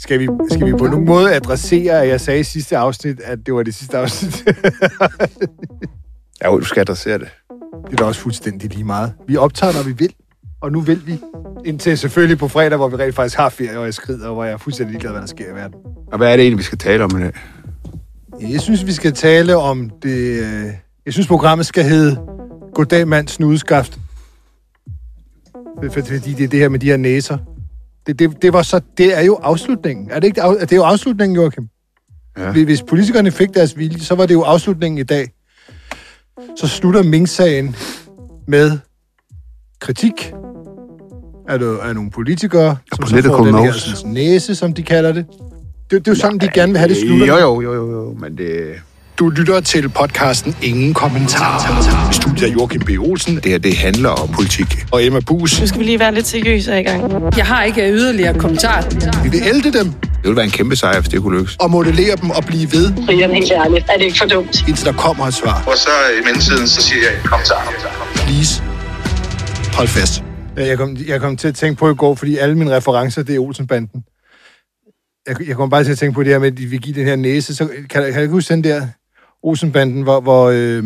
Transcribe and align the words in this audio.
Skal 0.00 0.20
vi, 0.20 0.28
skal 0.50 0.66
vi 0.66 0.72
på 0.72 0.86
nogen 0.86 1.04
måde 1.06 1.34
adressere, 1.34 2.02
at 2.02 2.08
jeg 2.08 2.20
sagde 2.20 2.40
i 2.40 2.44
sidste 2.44 2.76
afsnit, 2.76 3.20
at 3.20 3.38
det 3.46 3.54
var 3.54 3.62
det 3.62 3.74
sidste 3.74 3.98
afsnit? 3.98 4.44
Ja, 6.42 6.50
jo, 6.52 6.58
du 6.58 6.64
skal 6.64 6.80
adressere 6.80 7.18
det. 7.18 7.28
det 7.86 7.92
er 7.92 7.96
da 7.96 8.04
også 8.04 8.20
fuldstændig 8.20 8.70
lige 8.70 8.84
meget. 8.84 9.12
Vi 9.28 9.36
optager, 9.36 9.72
når 9.72 9.82
vi 9.82 9.92
vil, 9.92 10.14
og 10.60 10.72
nu 10.72 10.80
vil 10.80 11.06
vi. 11.06 11.18
Indtil 11.64 11.98
selvfølgelig 11.98 12.38
på 12.38 12.48
fredag, 12.48 12.76
hvor 12.76 12.88
vi 12.88 12.96
rent 12.96 13.14
faktisk 13.14 13.36
har 13.36 13.48
ferie, 13.48 13.78
og 13.78 13.84
jeg 13.84 13.94
skrider, 13.94 14.28
og 14.28 14.34
hvor 14.34 14.44
jeg 14.44 14.52
er 14.52 14.56
fuldstændig 14.56 14.92
ligeglad, 14.92 15.10
hvad 15.12 15.20
der 15.20 15.26
sker 15.26 15.50
i 15.52 15.54
verden. 15.54 15.74
Og 16.12 16.18
hvad 16.18 16.32
er 16.32 16.36
det 16.36 16.42
egentlig, 16.42 16.58
vi 16.58 16.62
skal 16.62 16.78
tale 16.78 17.04
om 17.04 17.10
i 17.18 17.22
dag? 17.22 17.32
Jeg 18.40 18.60
synes, 18.60 18.86
vi 18.86 18.92
skal 18.92 19.12
tale 19.12 19.56
om 19.56 19.90
det... 20.02 20.42
øh, 20.42 20.64
Jeg 21.06 21.12
synes, 21.12 21.26
programmet 21.26 21.66
skal 21.66 21.84
hedde 21.84 22.20
Goddag, 22.74 23.08
mand, 23.08 23.28
snudeskaft. 23.28 23.98
Fordi 25.92 26.32
det 26.32 26.44
er 26.44 26.48
det 26.48 26.60
her 26.60 26.68
med 26.68 26.78
de 26.78 26.86
her 26.86 26.96
næser. 26.96 27.38
Det, 28.06 28.18
det, 28.18 28.42
det, 28.42 28.52
var 28.52 28.62
så, 28.62 28.80
det 28.98 29.18
er 29.18 29.22
jo 29.22 29.34
afslutningen. 29.34 30.10
Er 30.10 30.20
det, 30.20 30.26
ikke, 30.26 30.40
det 30.60 30.72
er 30.72 30.76
jo 30.76 30.82
afslutningen, 30.82 31.36
Joachim. 31.36 31.68
Ja. 32.38 32.52
Hvis- 32.52 32.82
politikerne 32.82 33.30
fik 33.30 33.54
deres 33.54 33.78
vilje, 33.78 34.00
så 34.00 34.14
var 34.14 34.26
det 34.26 34.34
jo 34.34 34.42
afslutningen 34.42 34.98
i 34.98 35.02
dag. 35.02 35.30
Så 36.56 36.68
slutter 36.68 37.02
Mink-sagen 37.02 37.76
med 38.46 38.78
kritik 39.80 40.32
af, 41.48 41.58
af 41.82 41.94
nogle 41.94 42.10
politikere, 42.10 42.76
som 42.94 43.06
så 43.06 43.22
får 43.22 43.44
den 43.44 43.54
her 43.54 44.06
næse, 44.06 44.54
som 44.54 44.72
de 44.74 44.82
kalder 44.82 45.12
det. 45.12 45.26
Det, 45.90 45.98
det 46.04 46.08
er 46.08 46.12
jo 46.12 46.14
sådan, 46.14 46.38
de 46.38 46.48
gerne 46.54 46.72
vil 46.72 46.78
have 46.78 46.88
det 46.88 46.96
slutter. 46.96 47.26
Jo, 47.26 47.36
jo, 47.38 47.62
jo, 47.62 47.90
jo, 47.90 48.16
men 48.20 48.38
det... 48.38 48.74
Du 49.20 49.28
lytter 49.28 49.60
til 49.60 49.88
podcasten 49.88 50.56
Ingen 50.62 50.94
Kommentarer. 50.94 52.10
I 52.10 52.14
studiet 52.14 52.48
er 52.48 52.52
Joachim 52.52 52.80
B. 52.80 52.90
Olsen 52.98 53.36
Det 53.36 53.44
her, 53.44 53.58
det 53.58 53.76
handler 53.76 54.08
om 54.08 54.28
politik. 54.28 54.84
og 54.92 55.04
Emma 55.04 55.20
Bus. 55.20 55.60
Nu 55.60 55.66
skal 55.66 55.80
vi 55.80 55.84
lige 55.84 55.98
være 56.00 56.14
lidt 56.14 56.26
seriøse 56.26 56.80
i 56.80 56.82
gang. 56.82 57.12
Jeg 57.36 57.46
har 57.46 57.64
ikke 57.64 57.90
yderligere 57.92 58.38
kommentarer. 58.38 59.22
Vi 59.22 59.28
vil 59.28 59.40
ælde 59.42 59.72
dem 59.78 59.86
Det 59.92 60.22
ville 60.22 60.36
være 60.36 60.44
en 60.44 60.50
kæmpe 60.50 60.76
sejr, 60.76 61.00
hvis 61.00 61.08
det 61.08 61.22
kunne 61.22 61.38
lykkes. 61.38 61.56
og 61.60 61.70
modellere 61.70 62.16
dem 62.16 62.30
og 62.30 62.44
blive 62.44 62.72
ved, 62.72 62.92
Brian, 63.06 63.30
helt 63.30 63.52
ærligt, 63.52 63.84
er 63.90 63.96
det 63.96 64.04
ikke 64.04 64.18
for 64.18 64.26
dumt? 64.26 64.68
indtil 64.68 64.86
der 64.86 64.92
kommer 64.92 65.26
et 65.26 65.34
svar. 65.34 65.64
Og 65.66 65.76
så 65.76 65.88
i 66.20 66.24
mellemtiden, 66.24 66.68
så 66.68 66.82
siger 66.82 67.00
jeg, 67.02 67.20
kom 67.24 67.40
så. 67.44 67.54
Please. 68.14 68.62
Hold 69.72 69.88
fast. 69.88 70.22
Ja, 70.56 70.66
Jeg 70.66 70.78
kom, 70.78 70.96
jeg 71.08 71.20
kom 71.20 71.36
til 71.36 71.48
at 71.48 71.54
tænke 71.54 71.78
på 71.78 71.90
i 71.90 71.94
går, 71.94 72.14
fordi 72.14 72.36
alle 72.36 72.58
mine 72.58 72.76
referencer, 72.76 73.22
det 73.22 73.34
er 73.34 73.38
Olsenbanden. 73.40 74.02
Jeg, 75.28 75.48
jeg 75.48 75.56
kom 75.56 75.70
bare 75.70 75.84
til 75.84 75.92
at 75.92 75.98
tænke 75.98 76.14
på 76.14 76.22
det 76.22 76.32
her 76.32 76.38
med, 76.38 76.52
at 76.52 76.58
de 76.58 76.66
vil 76.66 76.80
give 76.80 76.94
den 76.94 77.06
her 77.06 77.16
næse. 77.16 77.54
Så 77.56 77.66
kan, 77.66 77.86
kan 77.90 78.02
jeg 78.02 78.22
ikke 78.22 78.32
huske 78.32 78.54
den 78.54 78.64
der 78.64 78.86
Olsenbanden, 79.42 80.02
hvor, 80.02 80.20
hvor 80.20 80.50
øh, 80.54 80.84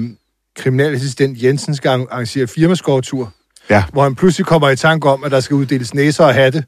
kriminalassistent 0.57 1.43
Jensen 1.43 1.75
skal 1.75 1.89
arr- 1.89 2.09
arrangere 2.13 2.47
firmaskovtur, 2.47 3.33
Ja. 3.71 3.85
hvor 3.93 4.03
han 4.03 4.15
pludselig 4.15 4.47
kommer 4.47 4.69
i 4.69 4.77
tanke 4.77 5.09
om, 5.09 5.25
at 5.25 5.31
der 5.31 5.41
skal 5.41 5.55
uddeles 5.55 5.95
næser 5.95 6.25
og 6.25 6.35
hatte. 6.35 6.65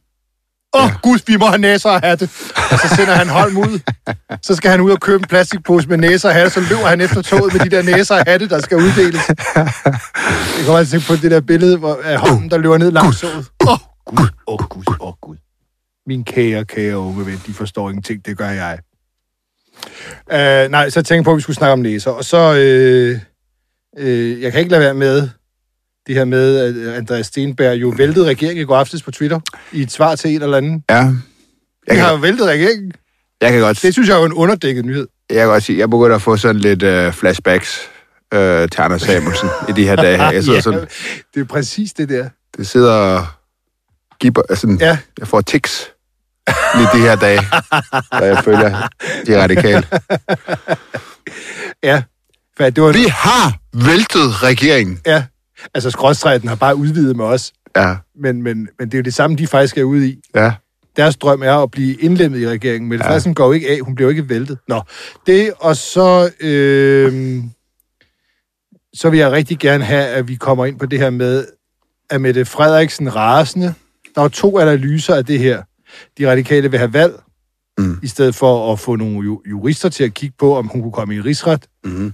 Åh, 0.75 0.85
oh, 0.85 0.91
gud, 1.03 1.19
vi 1.27 1.37
må 1.37 1.47
have 1.47 1.59
næser 1.59 1.91
og 1.91 2.01
hatte. 2.01 2.25
Og 2.73 2.79
så 2.79 2.93
sender 2.97 3.15
han 3.15 3.29
Holm 3.29 3.57
ud. 3.57 3.81
Så 4.43 4.55
skal 4.55 4.71
han 4.71 4.81
ud 4.81 4.91
og 4.91 5.01
købe 5.01 5.23
en 5.23 5.29
plastikpose 5.29 5.89
med 5.89 5.97
næser 5.97 6.29
og 6.29 6.35
hatte, 6.35 6.51
så 6.51 6.61
løber 6.61 6.87
han 6.87 7.01
efter 7.01 7.23
toget 7.23 7.53
med 7.53 7.61
de 7.61 7.71
der 7.71 7.83
næser 7.83 8.15
og 8.15 8.25
hatte, 8.27 8.49
der 8.49 8.61
skal 8.61 8.77
uddeles. 8.77 9.21
Jeg 9.57 10.65
kommer 10.65 10.79
at 10.81 10.89
tænke 10.89 11.07
på 11.07 11.17
det 11.17 11.31
der 11.31 11.41
billede 11.41 11.79
hvor, 11.79 12.01
af 12.05 12.19
Holm, 12.19 12.49
der 12.49 12.59
løber 12.59 12.79
ned 12.79 12.91
langs 12.91 13.21
toget. 13.21 13.47
Åh, 13.67 13.73
oh, 13.73 13.79
gud, 14.07 14.29
åh, 14.47 14.55
oh, 14.55 14.59
gud, 14.69 14.85
åh, 15.01 15.09
oh, 15.09 15.15
gud. 15.23 15.37
Min 16.07 16.25
kære, 16.25 16.65
kære 16.65 16.99
unge 16.99 17.27
ven, 17.27 17.43
de 17.47 17.55
forstår 17.55 17.89
ingenting, 17.91 18.27
det 18.27 18.39
gør 18.39 18.49
jeg. 18.51 18.79
Uh, 20.33 20.71
nej, 20.71 20.91
så 20.91 20.95
tænkte 20.95 21.15
jeg 21.15 21.25
på, 21.25 21.31
at 21.31 21.37
vi 21.37 21.43
skulle 21.43 21.57
snakke 21.57 21.73
om 21.73 21.79
næser. 21.79 22.11
Og 22.11 22.25
så, 22.25 22.55
øh, 22.55 23.19
øh, 23.99 24.43
jeg 24.43 24.53
kan 24.53 24.59
ikke 24.59 24.71
lade 24.71 24.81
være 24.83 24.95
med 24.95 25.29
det 26.07 26.15
her 26.15 26.25
med, 26.25 26.57
at 26.89 26.95
Andreas 26.95 27.27
Stenberg 27.27 27.75
jo 27.77 27.89
væltede 27.97 28.27
regeringen 28.27 28.63
i 28.63 28.65
går 28.65 28.77
aftes 28.77 29.03
på 29.03 29.11
Twitter 29.11 29.41
i 29.73 29.83
et 29.83 29.93
svar 29.93 30.15
til 30.15 30.35
en 30.35 30.43
eller 30.43 30.57
anden. 30.57 30.85
Ja. 30.91 31.09
Jeg 31.89 32.05
har 32.05 32.13
jo 32.13 32.19
væltet 32.19 32.47
regeringen. 32.47 32.93
jeg 33.41 33.53
kan 33.53 33.61
godt, 33.61 33.83
Det 33.83 33.93
synes 33.93 34.09
jeg 34.09 34.15
er 34.15 34.19
jo 34.19 34.25
en 34.25 34.33
underdækket 34.33 34.85
nyhed. 34.85 35.07
jeg 35.31 35.37
kan 35.39 35.47
godt 35.47 35.63
sige, 35.63 35.79
jeg 35.79 35.91
begynder 35.91 36.17
at 36.17 36.23
få 36.23 36.37
sådan 36.37 36.61
lidt 36.61 36.83
uh, 36.83 37.13
flashbacks 37.13 37.81
uh, 38.35 38.39
til 38.41 38.79
Anders 38.81 39.03
Samuelsen 39.03 39.49
i 39.69 39.73
de 39.73 39.85
her 39.85 39.97
dage 39.97 40.17
her. 40.17 40.31
Jeg 40.31 40.45
sidder 40.45 40.61
sådan, 40.61 40.87
det 41.35 41.41
er 41.41 41.45
præcis 41.45 41.93
det 41.93 42.09
der. 42.09 42.29
det 42.57 42.67
sidder 42.67 43.37
giver, 44.21 44.55
sådan, 44.55 44.79
Ja. 44.81 44.99
jeg 45.19 45.29
får 45.29 45.41
tics 45.41 45.91
lige 46.77 46.89
de 46.93 46.99
her 47.09 47.17
dage, 47.17 47.41
da 48.21 48.25
jeg 48.25 48.45
følger 48.45 48.89
de 49.27 49.43
radikale. 49.43 49.87
Ja. 51.83 52.03
For 52.57 52.65
det 52.65 52.83
var, 52.83 52.93
Vi 52.93 53.05
har 53.09 53.59
væltet 53.75 54.43
regeringen. 54.43 55.01
ja. 55.07 55.25
Altså, 55.75 55.91
skrådstræden 55.91 56.49
har 56.49 56.55
bare 56.55 56.77
udvidet 56.77 57.17
med 57.17 57.25
os. 57.25 57.53
Ja, 57.77 57.97
Men, 58.23 58.43
men, 58.43 58.69
men 58.79 58.89
det 58.89 58.95
er 58.95 58.99
jo 58.99 59.03
det 59.03 59.15
samme, 59.15 59.37
de 59.37 59.47
faktisk 59.47 59.79
er 59.79 59.83
ude 59.83 60.09
i. 60.09 60.21
ja. 60.35 60.53
Deres 60.97 61.17
drøm 61.17 61.43
er 61.43 61.53
at 61.63 61.71
blive 61.71 61.95
indlemmet 61.95 62.41
i 62.41 62.49
regeringen, 62.49 62.89
men 62.89 62.99
det 62.99 63.27
ja. 63.27 63.33
går 63.33 63.47
jo 63.47 63.53
ikke 63.53 63.69
af. 63.71 63.81
Hun 63.81 63.95
bliver 63.95 64.07
jo 64.07 64.11
ikke 64.11 64.29
væltet. 64.29 64.59
Nå, 64.69 64.83
det 65.27 65.53
og 65.59 65.77
så... 65.77 66.31
Øh, 66.41 67.43
så 68.95 69.11
vil 69.11 69.19
jeg 69.19 69.33
rigtig 69.33 69.59
gerne 69.59 69.85
have, 69.85 70.07
at 70.07 70.29
vi 70.29 70.35
kommer 70.35 70.67
ind 70.67 70.79
på 70.79 70.87
det 70.87 70.99
her 70.99 71.11
med, 71.11 71.47
at 72.11 72.21
Mette 72.21 72.45
Frederiksen 72.45 73.17
rasende. 73.17 73.75
Der 74.15 74.23
er 74.23 74.29
to 74.29 74.59
analyser 74.59 75.15
af 75.15 75.25
det 75.25 75.39
her. 75.39 75.63
De 76.19 76.31
radikale 76.31 76.71
vil 76.71 76.79
have 76.79 76.93
valg, 76.93 77.23
Mm. 77.79 77.99
i 78.03 78.07
stedet 78.07 78.35
for 78.35 78.73
at 78.73 78.81
få 78.81 78.97
nogle 78.97 79.29
ju- 79.31 79.43
jurister 79.51 79.89
til 79.89 80.05
at 80.05 80.15
kigge 80.15 80.35
på, 80.39 80.57
om 80.57 80.67
hun 80.69 80.83
kunne 80.83 80.93
komme 80.93 81.15
i 81.15 81.17
en 81.17 81.25
rigsret. 81.25 81.67
Mm-hmm. 81.85 82.13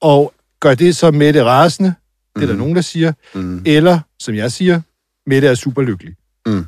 Og 0.00 0.32
gør 0.60 0.74
det 0.74 0.96
så 0.96 1.10
Mette 1.10 1.44
rasende, 1.44 1.94
det 2.36 2.42
er 2.42 2.46
der 2.46 2.52
Mhm. 2.52 2.58
nogen, 2.60 2.74
der 2.76 2.80
siger, 2.82 3.12
Mm. 3.34 3.62
eller, 3.66 4.00
som 4.18 4.34
jeg 4.34 4.52
siger, 4.52 4.80
Mette 5.26 5.48
er 5.48 5.54
super 5.54 5.82
lykkelig. 5.82 6.14
Mm. 6.46 6.64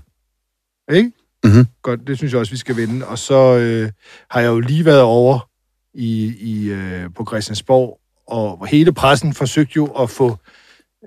Ikke? 0.93 1.13
Mhm. 1.45 1.67
Godt, 1.83 2.07
det 2.07 2.17
synes 2.17 2.33
jeg 2.33 2.41
også, 2.41 2.53
vi 2.53 2.57
skal 2.57 2.77
vinde. 2.77 3.07
Og 3.07 3.19
så 3.19 3.57
øh, 3.59 3.91
har 4.31 4.41
jeg 4.41 4.49
jo 4.49 4.61
lige 4.61 4.85
været 4.85 5.01
over 5.03 5.49
i, 5.95 6.27
i, 6.41 6.69
øh, 6.71 7.15
på 7.17 7.25
Christiansborg, 7.29 8.01
og 8.27 8.67
hele 8.67 8.93
pressen 8.93 9.35
forsøgte 9.35 9.73
jo 9.77 9.87
at 9.87 10.11
få 10.11 10.39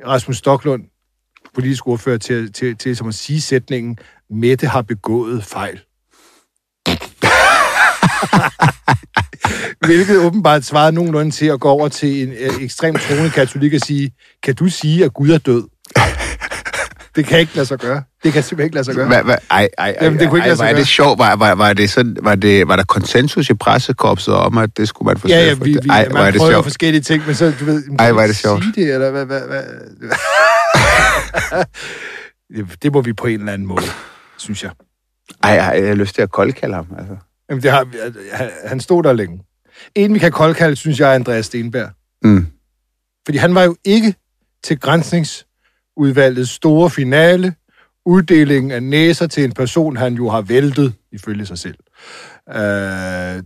Rasmus 0.05 0.37
Stocklund, 0.37 0.83
politisk 1.53 1.87
ordfører, 1.87 2.17
til, 2.17 2.53
til, 2.53 2.75
til 2.77 2.95
som 2.95 3.07
at 3.07 3.15
sige 3.15 3.41
sætningen, 3.41 3.97
Mette 4.31 4.67
har 4.67 4.81
begået 4.81 5.43
fejl. 5.43 5.79
Hvilket 9.87 10.17
åbenbart 10.17 10.65
svarede 10.65 10.91
nogenlunde 10.91 11.31
til 11.31 11.45
at 11.45 11.59
gå 11.59 11.69
over 11.69 11.87
til 11.87 12.23
en 12.23 12.33
øh, 12.39 12.63
ekstremt 12.63 13.01
troende 13.01 13.29
katolik 13.29 13.73
og 13.73 13.79
sige, 13.79 14.11
kan 14.43 14.55
du 14.55 14.67
sige, 14.67 15.05
at 15.05 15.13
Gud 15.13 15.29
er 15.29 15.37
død? 15.37 15.63
Det 17.15 17.25
kan 17.25 17.39
ikke 17.39 17.55
lade 17.55 17.65
sig 17.65 17.79
gøre. 17.79 18.03
Det 18.23 18.33
kan 18.33 18.43
simpelthen 18.43 18.65
ikke 18.65 18.75
lade 18.75 18.85
sig 18.85 18.95
gøre. 18.95 19.07
Hva, 19.07 19.21
hva, 19.21 19.35
ej, 19.49 19.69
ej, 19.77 19.97
Jamen, 20.01 20.19
det 20.19 20.29
kunne 20.29 20.39
ikke 20.39 20.43
ej, 20.43 20.47
lade 20.47 20.57
sig 20.57 20.65
var 20.65 20.71
gøre. 20.71 20.79
det 20.79 20.87
sjovt? 20.87 21.19
Var, 21.19 21.35
var, 21.35 21.55
var, 21.55 21.73
det 21.73 21.89
sådan, 21.89 22.17
var, 22.21 22.35
det, 22.35 22.67
var 22.67 22.75
der 22.75 22.83
konsensus 22.83 23.49
i 23.49 23.53
pressekorpset 23.53 24.33
om, 24.33 24.57
at 24.57 24.77
det 24.77 24.87
skulle 24.87 25.07
man 25.07 25.17
få 25.17 25.27
Ja, 25.27 25.45
ja, 25.45 25.53
vi, 25.53 25.77
vi, 25.83 25.89
ej, 25.89 26.07
man 26.07 26.23
var 26.23 26.31
det 26.31 26.41
sjovt? 26.41 26.65
forskellige 26.65 27.01
ting, 27.01 27.23
men 27.25 27.35
så, 27.35 27.53
du 27.59 27.65
ved... 27.65 27.83
Ej, 27.99 28.09
ikke 28.09 28.27
det 28.27 28.35
sjovt. 28.35 28.63
Sige 28.63 28.85
det, 28.85 28.93
eller 28.93 29.11
hvad, 29.11 29.25
hvad, 29.25 29.41
hvad? 29.41 29.63
det 32.83 32.93
må 32.93 33.01
vi 33.01 33.13
på 33.13 33.27
en 33.27 33.39
eller 33.39 33.53
anden 33.53 33.67
måde, 33.67 33.83
synes 34.41 34.63
jeg. 34.63 34.71
Ej, 35.43 35.57
ej, 35.57 35.79
jeg 35.79 35.87
har 35.87 35.95
lyst 35.95 36.15
til 36.15 36.21
at 36.21 36.31
koldkalde 36.31 36.75
ham. 36.75 36.87
Altså. 36.97 37.17
Jamen, 37.49 37.63
det 37.63 37.71
har, 37.71 37.87
han- 38.67 38.79
stod 38.79 39.03
der 39.03 39.13
længe. 39.13 39.43
En, 39.95 40.13
vi 40.13 40.19
kan 40.19 40.31
koldkalde, 40.31 40.75
synes 40.75 40.99
jeg, 40.99 41.09
er 41.11 41.15
Andreas 41.15 41.45
Stenberg. 41.45 41.89
Mm. 42.23 42.47
Fordi 43.25 43.37
han 43.37 43.55
var 43.55 43.63
jo 43.63 43.75
ikke 43.83 44.15
til 44.63 44.79
grænsningsudvalgets 44.79 46.51
store 46.51 46.89
finale, 46.89 47.55
uddelingen 48.05 48.71
af 48.71 48.83
næser 48.83 49.27
til 49.27 49.43
en 49.43 49.51
person, 49.51 49.97
han 49.97 50.13
jo 50.13 50.29
har 50.29 50.41
væltet, 50.41 50.93
ifølge 51.11 51.45
sig 51.45 51.57
selv. 51.57 51.77
Øh, 52.49 52.55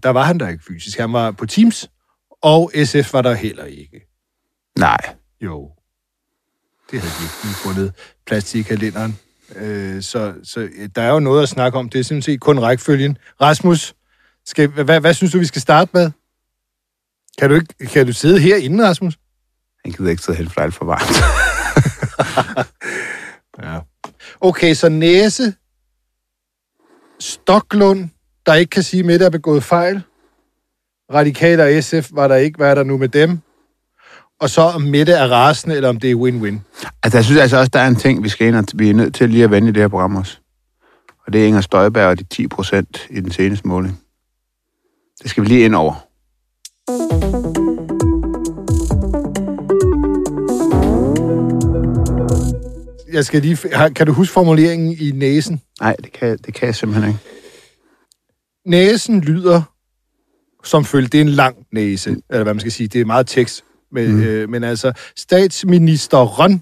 der 0.04 0.10
var 0.10 0.24
han 0.24 0.40
der 0.40 0.48
ikke 0.50 0.64
fysisk. 0.68 1.00
Han 1.00 1.14
var 1.14 1.32
på 1.32 1.46
Teams, 1.46 1.90
og 2.42 2.72
SF 2.84 3.14
var 3.14 3.22
der 3.22 3.34
heller 3.34 3.64
ikke. 3.66 4.02
Nej. 4.80 4.98
Jo. 5.42 5.72
Det 6.92 7.00
havde 7.02 7.14
de 7.14 7.24
ikke 7.24 7.60
fundet 7.64 7.94
plads 8.28 8.44
til 8.44 8.60
i 8.60 8.64
kalenderen. 8.64 9.20
Øh, 9.56 10.02
så, 10.02 10.34
så 10.44 10.70
der 10.96 11.02
er 11.02 11.10
jo 11.12 11.20
noget 11.20 11.44
at 11.44 11.50
snakke 11.50 11.78
om. 11.78 11.90
Det 11.90 12.00
er 12.00 12.03
simpelthen 12.03 12.40
kun 12.40 12.59
rækkefølgen. 12.59 13.18
Rasmus, 13.42 13.94
skal, 14.46 14.68
hvad, 14.68 15.00
hvad, 15.00 15.14
synes 15.14 15.34
du, 15.34 15.40
vi 15.40 15.46
skal 15.46 15.62
starte 15.62 15.92
med? 15.94 16.12
Kan 17.38 17.50
du, 17.50 17.56
ikke, 17.56 17.86
kan 17.86 18.06
du 18.06 18.14
sidde 18.14 18.40
herinde, 18.40 18.88
Rasmus? 18.88 19.18
Han 19.86 19.94
gider 19.94 20.09
ikke 20.09 20.24
sidde 20.24 20.38
helt 20.38 20.53
for 20.53 20.62
alt 20.62 20.74
for 20.74 20.86
varmt. 20.86 21.16
Ja. 23.64 23.80
Okay, 24.42 24.74
så 24.74 24.90
næse, 24.90 25.53
Stoklund, 27.20 28.09
der 28.46 28.53
ikke 28.53 28.70
kan 28.70 28.84
sige, 28.84 29.00
at 29.00 29.06
Mette 29.06 29.26
er 29.26 29.30
begået 29.30 29.64
fejl. 29.64 30.03
Radikale 31.14 31.64
og 31.64 31.84
SF 31.84 32.09
var 32.12 32.28
der 32.28 32.36
ikke. 32.36 32.58
Hvad 32.58 32.70
er 32.70 32.76
der 32.76 32.84
nu 32.84 32.98
med 32.98 33.09
dem? 33.09 33.40
Og 34.40 34.49
så 34.49 34.61
om 34.61 34.82
Mette 34.82 35.14
er 35.14 35.28
rasende, 35.28 35.76
eller 35.76 35.90
om 35.90 35.99
det 35.99 36.11
er 36.11 36.16
win-win. 36.16 36.59
altså, 37.03 37.17
jeg 37.17 37.26
synes 37.26 37.41
altså 37.41 37.58
også, 37.58 37.70
der 37.73 37.79
er 37.79 37.87
en 37.87 37.96
ting, 37.96 38.23
vi 38.23 38.29
skal 38.29 38.47
ind 38.47 38.55
og 38.55 38.66
vi 38.76 38.90
er 38.90 38.93
nødt 38.93 39.16
til 39.16 39.29
lige 39.29 39.43
at 39.43 39.52
vende 39.52 39.70
i 39.70 39.72
det 39.72 39.82
her 39.82 39.87
program 39.87 40.16
også. 40.16 40.37
Og 41.28 41.34
det 41.34 41.43
er 41.43 41.47
Inger 41.47 41.61
Støjberg 41.61 42.08
og 42.08 42.20
de 42.20 42.23
10 42.23 42.47
procent 42.47 43.08
i 43.09 43.22
den 43.22 43.32
seneste 43.32 43.67
måling. 43.67 44.02
Det 45.22 45.29
skal 45.29 45.43
vi 45.43 45.47
lige 45.47 45.66
ind 45.66 45.76
over. 45.76 45.93
Jeg 53.14 53.26
skal 53.26 53.41
lige, 53.41 53.58
kan 53.96 54.08
du 54.08 54.14
huske 54.14 54.34
formuleringen 54.34 54.97
i 54.99 55.11
næsen? 55.11 55.61
Nej, 55.81 55.96
det 56.03 56.11
kan, 56.11 56.38
det 56.46 56.53
kan 56.53 56.66
jeg 56.66 56.76
simpelthen 56.76 57.09
ikke. 57.09 57.20
næsen 58.66 59.22
lyder 59.22 59.61
som 60.64 60.85
følge, 60.85 61.08
det 61.08 61.17
er 61.17 61.22
en 61.22 61.29
lang 61.29 61.55
næse, 61.72 62.09
eller 62.29 62.43
hvad 62.43 62.53
man 62.53 62.59
skal 62.59 62.72
sige, 62.72 62.88
det 62.88 63.02
er 63.02 63.05
meget 63.05 63.28
tekst, 63.28 63.64
men, 63.96 64.12
mm. 64.12 64.24
øh, 64.24 64.50
men 64.50 64.64
altså, 64.64 64.94
statsministeren 65.18 66.62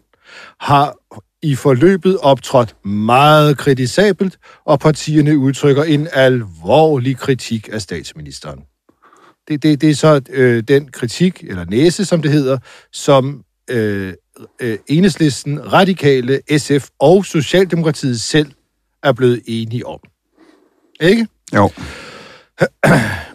har 0.60 0.96
i 1.44 1.56
forløbet 1.56 2.18
optrådt 2.18 2.86
meget 2.86 3.58
kritisabelt, 3.58 4.38
og 4.66 4.80
partierne 4.80 5.38
udtrykker 5.38 5.84
en 5.84 6.08
alvorlig 6.14 7.18
kritik 7.18 7.70
af 7.72 7.82
statsministeren. 7.82 8.60
Det, 9.48 9.64
det, 9.64 9.82
det 9.82 9.90
er 9.90 9.96
så 9.96 10.22
øh, 10.30 10.64
den 10.64 10.92
kritik, 10.92 11.44
eller 11.44 11.66
næse, 11.66 12.06
som 12.06 12.22
det 12.22 12.32
hedder, 12.32 12.58
som 12.92 13.44
øh, 13.70 14.14
øh, 14.62 14.78
Enhedslisten, 14.88 15.74
Radikale, 15.74 16.42
SF 16.58 16.90
og 17.00 17.26
Socialdemokratiet 17.26 18.22
selv 18.22 18.52
er 19.04 19.12
blevet 19.12 19.42
enige 19.46 19.86
om. 19.86 20.00
Ikke? 21.02 21.28
Jo. 21.56 21.70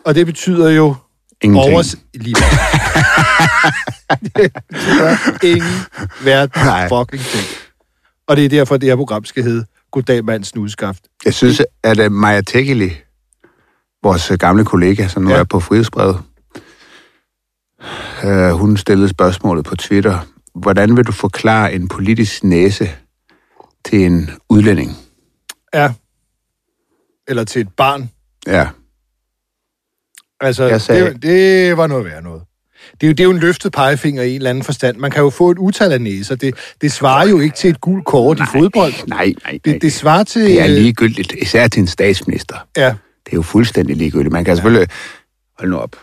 Og 0.07 0.15
det 0.15 0.27
betyder 0.27 0.71
jo 0.71 0.95
Ingenting. 1.43 1.75
overs... 1.75 1.97
Lige 2.15 2.35
det 5.41 5.45
ingen 5.45 5.63
Nej. 6.57 6.89
fucking 6.89 7.23
ting. 7.23 7.45
Og 8.27 8.37
det 8.37 8.45
er 8.45 8.49
derfor, 8.49 8.77
det 8.77 8.89
her 8.89 8.97
program 8.97 9.25
skal 9.25 9.43
hedde 9.43 9.67
Goddag, 9.91 10.25
mand 10.25 10.45
snudskaft. 10.45 11.05
Jeg 11.25 11.35
synes, 11.35 11.63
at 11.83 11.99
uh, 12.07 12.13
Maja 12.13 12.41
Tekeli, 12.41 12.93
vores 14.03 14.31
øh, 14.31 14.39
gamle 14.39 14.65
kollega, 14.65 15.09
som 15.09 15.23
nu 15.23 15.31
ja. 15.31 15.37
er 15.37 15.45
på 15.45 15.61
Frihedsbrevet, 15.61 16.23
uh, 18.25 18.51
hun 18.51 18.77
stillede 18.77 19.09
spørgsmålet 19.09 19.65
på 19.65 19.77
Twitter. 19.77 20.19
Hvordan 20.55 20.97
vil 20.97 21.07
du 21.07 21.13
forklare 21.13 21.73
en 21.73 21.89
politisk 21.89 22.45
næse 22.45 22.91
til 23.85 24.07
en 24.07 24.31
udlænding? 24.49 24.97
Ja. 25.75 25.93
Eller 27.29 27.45
til 27.45 27.61
et 27.61 27.69
barn. 27.77 28.11
Ja, 28.47 28.69
Altså, 30.41 30.79
sagde- 30.79 31.13
det, 31.15 31.23
det 31.23 31.77
var 31.77 31.87
noget 31.87 32.05
værd 32.05 32.23
noget. 32.23 32.43
Det 33.01 33.03
er, 33.03 33.09
jo, 33.09 33.13
det 33.13 33.21
er 33.21 33.25
jo 33.25 33.31
en 33.31 33.39
løftet 33.39 33.73
pegefinger 33.73 34.23
i 34.23 34.31
en 34.31 34.37
eller 34.37 34.51
anden 34.51 34.65
forstand. 34.65 34.97
Man 34.97 35.11
kan 35.11 35.23
jo 35.23 35.31
få 35.31 35.51
et 35.51 35.59
utal 35.59 35.93
af 35.93 36.01
næser. 36.01 36.35
Det, 36.35 36.55
det 36.81 36.93
svarer 36.93 37.29
jo 37.29 37.41
ikke 37.41 37.57
til 37.57 37.71
et 37.71 37.81
gult 37.81 38.05
kort 38.05 38.39
i 38.39 38.43
fodbold. 38.53 38.93
nej, 39.07 39.25
nej, 39.27 39.35
nej. 39.45 39.59
Det, 39.65 39.83
det 39.83 39.93
svarer 39.93 40.25
til... 40.25 40.43
det 40.45 40.61
er 40.61 40.65
øh, 40.67 40.71
ligegyldigt, 40.71 41.33
især 41.43 41.69
til 41.69 41.81
en 41.81 41.87
statsminister. 41.87 42.57
Ja, 42.77 42.87
Det 43.27 43.33
er 43.33 43.37
jo 43.37 43.43
fuldstændig 43.43 43.97
ligegyldigt. 43.97 44.33
Man 44.33 44.45
kan 44.45 44.57
selvfølgelig... 44.57 44.89
Hold 45.59 45.71
nu 45.71 45.77
op. 45.77 45.97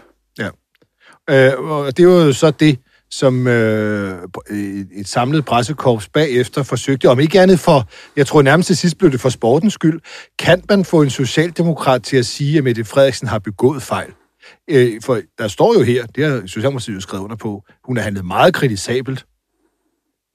Øh, 1.29 1.59
og 1.59 1.97
det 1.97 2.07
var 2.07 2.13
jo 2.13 2.33
så 2.33 2.51
det, 2.51 2.79
som 3.11 3.47
øh, 3.47 4.17
et- 4.51 4.87
et 4.95 5.07
samlet 5.07 5.45
pressekorps 5.45 6.09
bagefter 6.09 6.63
forsøgte, 6.63 7.09
om 7.09 7.19
ikke 7.19 7.41
andet 7.41 7.59
for, 7.59 7.89
jeg 8.15 8.27
tror 8.27 8.41
nærmest 8.41 8.67
til 8.67 8.77
sidst 8.77 8.97
blev 8.97 9.11
det 9.11 9.21
for 9.21 9.29
sportens 9.29 9.73
skyld, 9.73 9.99
kan 10.39 10.61
man 10.69 10.85
få 10.85 11.01
en 11.01 11.09
socialdemokrat 11.09 12.03
til 12.03 12.17
at 12.17 12.25
sige, 12.25 12.57
at 12.57 12.63
Mette 12.63 12.83
Frederiksen 12.85 13.27
har 13.27 13.39
begået 13.39 13.83
fejl? 13.83 14.07
Øh, 14.67 15.01
for 15.01 15.21
der 15.37 15.47
står 15.47 15.73
jo 15.73 15.83
her, 15.83 16.05
det 16.05 16.25
har 16.25 16.41
Socialdemokratiet 16.41 16.95
jo 16.95 17.01
skrevet 17.01 17.23
under 17.23 17.35
på, 17.35 17.63
hun 17.83 17.97
har 17.97 18.03
handlet 18.03 18.25
meget 18.25 18.53
kritisabelt, 18.53 19.25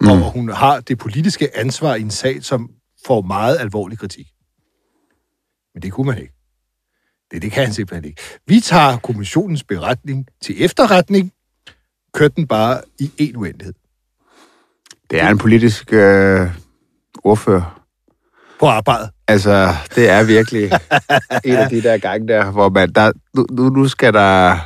mm. 0.01 0.09
og 0.09 0.33
hun 0.33 0.49
har 0.49 0.81
det 0.81 0.99
politiske 0.99 1.57
ansvar 1.57 1.95
i 1.95 2.01
en 2.01 2.11
sag, 2.11 2.45
som 2.45 2.71
får 3.07 3.23
meget 3.23 3.59
alvorlig 3.59 3.99
kritik. 3.99 4.27
Men 5.75 5.83
det 5.83 5.93
kunne 5.93 6.07
man 6.07 6.19
ikke. 6.19 6.35
Det, 7.31 7.43
det 7.43 7.53
kan 7.53 7.65
han 7.65 7.75
simpelthen 7.75 8.05
ikke. 8.05 8.23
Vi 8.47 8.61
tager 8.61 8.99
kommissionens 8.99 9.65
beretning 9.65 10.27
til 10.43 10.65
efterretning, 10.65 11.33
kørte 12.15 12.35
den 12.37 12.47
bare 12.47 12.83
i 12.99 13.11
en 13.19 13.37
uendelighed. 13.37 13.75
Det 15.11 15.21
er 15.21 15.29
en 15.29 15.39
politisk 15.39 15.93
øh, 15.93 16.51
ordfører. 17.25 17.80
På 18.61 18.67
arbejdet. 18.67 19.09
Altså, 19.29 19.75
det 19.95 20.11
er 20.11 20.23
virkelig 20.23 20.65
en 21.45 21.55
af 21.55 21.69
de 21.71 21.83
der 21.83 21.99
gange 21.99 22.29
der, 22.29 22.51
hvor 22.51 22.69
man, 22.69 22.93
der, 22.93 23.13
nu, 23.35 23.69
nu, 23.69 23.89
skal 23.89 24.13
der, 24.13 24.57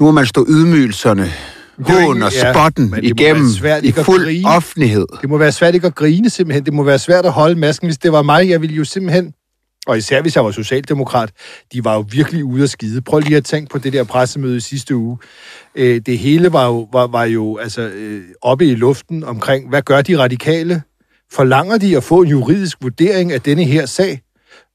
nu 0.00 0.06
må 0.06 0.12
man 0.12 0.26
stå 0.26 0.46
ydmygelserne, 0.48 1.32
er 1.78 2.04
hån 2.04 2.22
og 2.22 2.32
ja, 2.32 2.52
spotten 2.52 2.90
må 2.90 2.96
igennem 3.02 3.48
svært 3.50 3.84
i 3.84 3.92
fuld 3.92 4.24
grine. 4.24 4.48
offentlighed. 4.48 5.06
Det 5.20 5.28
må 5.28 5.38
være 5.38 5.52
svært 5.52 5.74
ikke 5.74 5.86
at 5.86 5.94
grine 5.94 6.30
simpelthen. 6.30 6.66
Det 6.66 6.74
må 6.74 6.82
være 6.82 6.98
svært 6.98 7.26
at 7.26 7.32
holde 7.32 7.54
masken. 7.54 7.86
Hvis 7.86 7.98
det 7.98 8.12
var 8.12 8.22
mig, 8.22 8.48
jeg 8.48 8.60
ville 8.60 8.76
jo 8.76 8.84
simpelthen... 8.84 9.32
Og 9.86 9.98
især 9.98 10.22
hvis 10.22 10.36
jeg 10.36 10.44
var 10.44 10.50
socialdemokrat, 10.50 11.30
de 11.72 11.84
var 11.84 11.94
jo 11.94 12.04
virkelig 12.10 12.44
ude 12.44 12.62
at 12.62 12.70
skide. 12.70 13.02
Prøv 13.02 13.20
lige 13.20 13.36
at 13.36 13.44
tænke 13.44 13.70
på 13.70 13.78
det 13.78 13.92
der 13.92 14.04
pressemøde 14.04 14.56
i 14.56 14.60
sidste 14.60 14.96
uge. 14.96 15.18
Øh, 15.74 16.00
det 16.06 16.18
hele 16.18 16.52
var 16.52 16.66
jo, 16.66 16.88
var, 16.92 17.06
var 17.06 17.24
jo 17.24 17.56
altså, 17.56 17.82
øh, 17.82 18.24
oppe 18.42 18.66
i 18.66 18.74
luften 18.74 19.24
omkring, 19.24 19.68
hvad 19.68 19.82
gør 19.82 20.02
de 20.02 20.18
radikale? 20.18 20.82
Forlanger 21.32 21.78
de 21.78 21.96
at 21.96 22.04
få 22.04 22.22
en 22.22 22.28
juridisk 22.28 22.78
vurdering 22.82 23.32
af 23.32 23.40
denne 23.40 23.64
her 23.64 23.86
sag? 23.86 24.20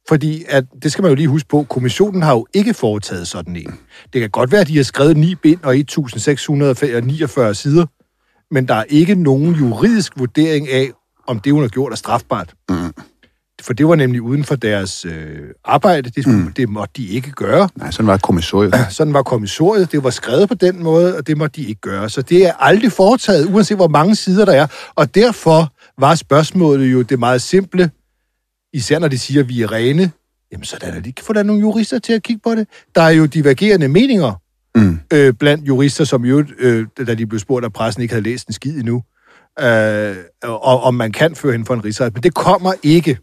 Fordi, 0.07 0.43
at, 0.49 0.65
det 0.83 0.91
skal 0.91 1.01
man 1.01 1.11
jo 1.11 1.15
lige 1.15 1.27
huske 1.27 1.49
på, 1.49 1.63
kommissionen 1.63 2.21
har 2.21 2.33
jo 2.33 2.47
ikke 2.53 2.73
foretaget 2.73 3.27
sådan 3.27 3.55
en. 3.55 3.79
Det 4.13 4.21
kan 4.21 4.29
godt 4.29 4.51
være, 4.51 4.61
at 4.61 4.67
de 4.67 4.77
har 4.77 4.83
skrevet 4.83 5.17
9 5.17 5.35
bind 5.35 5.59
og 5.63 5.77
1649 5.77 7.55
sider, 7.55 7.85
men 8.53 8.67
der 8.67 8.75
er 8.75 8.83
ikke 8.89 9.15
nogen 9.15 9.55
juridisk 9.55 10.13
vurdering 10.19 10.69
af, 10.69 10.91
om 11.27 11.39
det, 11.39 11.53
hun 11.53 11.61
har 11.61 11.69
gjort, 11.69 11.91
er 11.91 11.95
strafbart. 11.95 12.53
Mm. 12.69 12.93
For 13.61 13.73
det 13.73 13.87
var 13.87 13.95
nemlig 13.95 14.21
uden 14.21 14.43
for 14.43 14.55
deres 14.55 15.05
øh, 15.05 15.39
arbejde. 15.65 16.09
Det, 16.09 16.23
skulle, 16.23 16.39
mm. 16.39 16.53
det 16.53 16.69
måtte 16.69 16.93
de 16.97 17.07
ikke 17.07 17.31
gøre. 17.31 17.69
Nej, 17.75 17.91
sådan 17.91 18.07
var 18.07 18.13
et 18.13 18.21
kommissorium. 18.21 18.73
Sådan 18.89 19.13
var 19.13 19.23
kommissoriet. 19.23 19.91
Det 19.91 20.03
var 20.03 20.09
skrevet 20.09 20.49
på 20.49 20.55
den 20.55 20.83
måde, 20.83 21.17
og 21.17 21.27
det 21.27 21.37
måtte 21.37 21.61
de 21.61 21.67
ikke 21.67 21.81
gøre. 21.81 22.09
Så 22.09 22.21
det 22.21 22.47
er 22.47 22.53
aldrig 22.59 22.91
foretaget, 22.91 23.45
uanset 23.45 23.77
hvor 23.77 23.87
mange 23.87 24.15
sider 24.15 24.45
der 24.45 24.53
er. 24.53 24.67
Og 24.95 25.15
derfor 25.15 25.73
var 25.99 26.15
spørgsmålet 26.15 26.91
jo 26.91 27.01
det 27.01 27.19
meget 27.19 27.41
simple, 27.41 27.91
især 28.73 28.99
når 28.99 29.07
de 29.07 29.19
siger, 29.19 29.41
at 29.41 29.49
vi 29.49 29.61
er 29.61 29.71
rene. 29.71 30.11
Jamen, 30.51 30.65
så 30.65 30.77
er 30.81 30.91
der 30.91 30.99
de 30.99 31.11
kan 31.11 31.25
få 31.25 31.33
der 31.33 31.43
nogle 31.43 31.61
jurister 31.61 31.99
til 31.99 32.13
at 32.13 32.23
kigge 32.23 32.41
på 32.43 32.55
det. 32.55 32.67
Der 32.95 33.01
er 33.01 33.09
jo 33.09 33.25
divergerende 33.25 33.87
meninger 33.87 34.33
Mm. 34.75 34.99
øh, 35.13 35.33
blandt 35.33 35.67
jurister, 35.67 36.03
som 36.05 36.25
jo, 36.25 36.43
øh, 36.59 36.85
da 37.07 37.13
de 37.13 37.25
blev 37.27 37.39
spurgt 37.39 37.65
af 37.65 37.73
pressen, 37.73 38.01
ikke 38.01 38.13
havde 38.13 38.23
læst 38.23 38.47
en 38.47 38.53
skid 38.53 38.77
endnu, 38.77 39.03
øh, 39.61 40.15
og 40.43 40.83
om 40.83 40.93
man 40.95 41.11
kan 41.11 41.35
føre 41.35 41.51
hende 41.51 41.65
for 41.65 41.73
en 41.73 41.85
rigsret. 41.85 42.13
Men 42.13 42.23
det 42.23 42.33
kommer 42.33 42.73
ikke. 42.83 43.17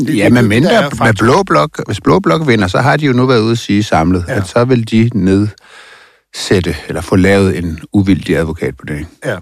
det- 0.00 0.16
Ja, 0.16 0.28
men 0.30 0.48
mindre 0.48 0.90
med 1.04 1.14
blå 1.18 1.42
blok, 1.42 1.86
hvis 1.86 2.00
blå 2.00 2.18
blok 2.20 2.46
vinder, 2.48 2.66
så 2.66 2.78
har 2.78 2.96
de 2.96 3.06
jo 3.06 3.12
nu 3.12 3.26
været 3.26 3.40
ude 3.40 3.52
at 3.52 3.58
sige 3.58 3.82
samlet, 3.82 4.24
Ja. 4.28 4.32
ja. 4.32 4.38
at 4.40 4.46
så 4.48 4.64
vil 4.64 4.90
de 4.90 5.10
nedsætte, 5.14 6.76
eller 6.88 7.00
få 7.00 7.16
lavet 7.16 7.58
en 7.58 7.80
uvildig 7.92 8.36
advokat 8.36 8.76
på 8.76 8.84
det. 8.86 9.06
Ja, 9.24 9.36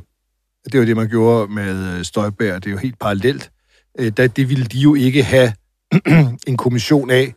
det 0.64 0.80
var 0.80 0.86
det, 0.86 0.96
man 0.96 1.08
gjorde 1.08 1.52
med 1.52 1.98
øh, 1.98 2.04
Støjberg. 2.04 2.54
Det 2.54 2.66
er 2.66 2.70
jo 2.70 2.78
helt 2.78 2.98
parallelt. 2.98 3.50
Øh, 3.98 4.12
da, 4.16 4.26
det 4.26 4.48
ville 4.48 4.64
de 4.64 4.78
jo 4.78 4.94
ikke 4.94 5.22
have 5.22 5.52
en 6.46 6.56
kommission 6.56 7.10
af, 7.10 7.34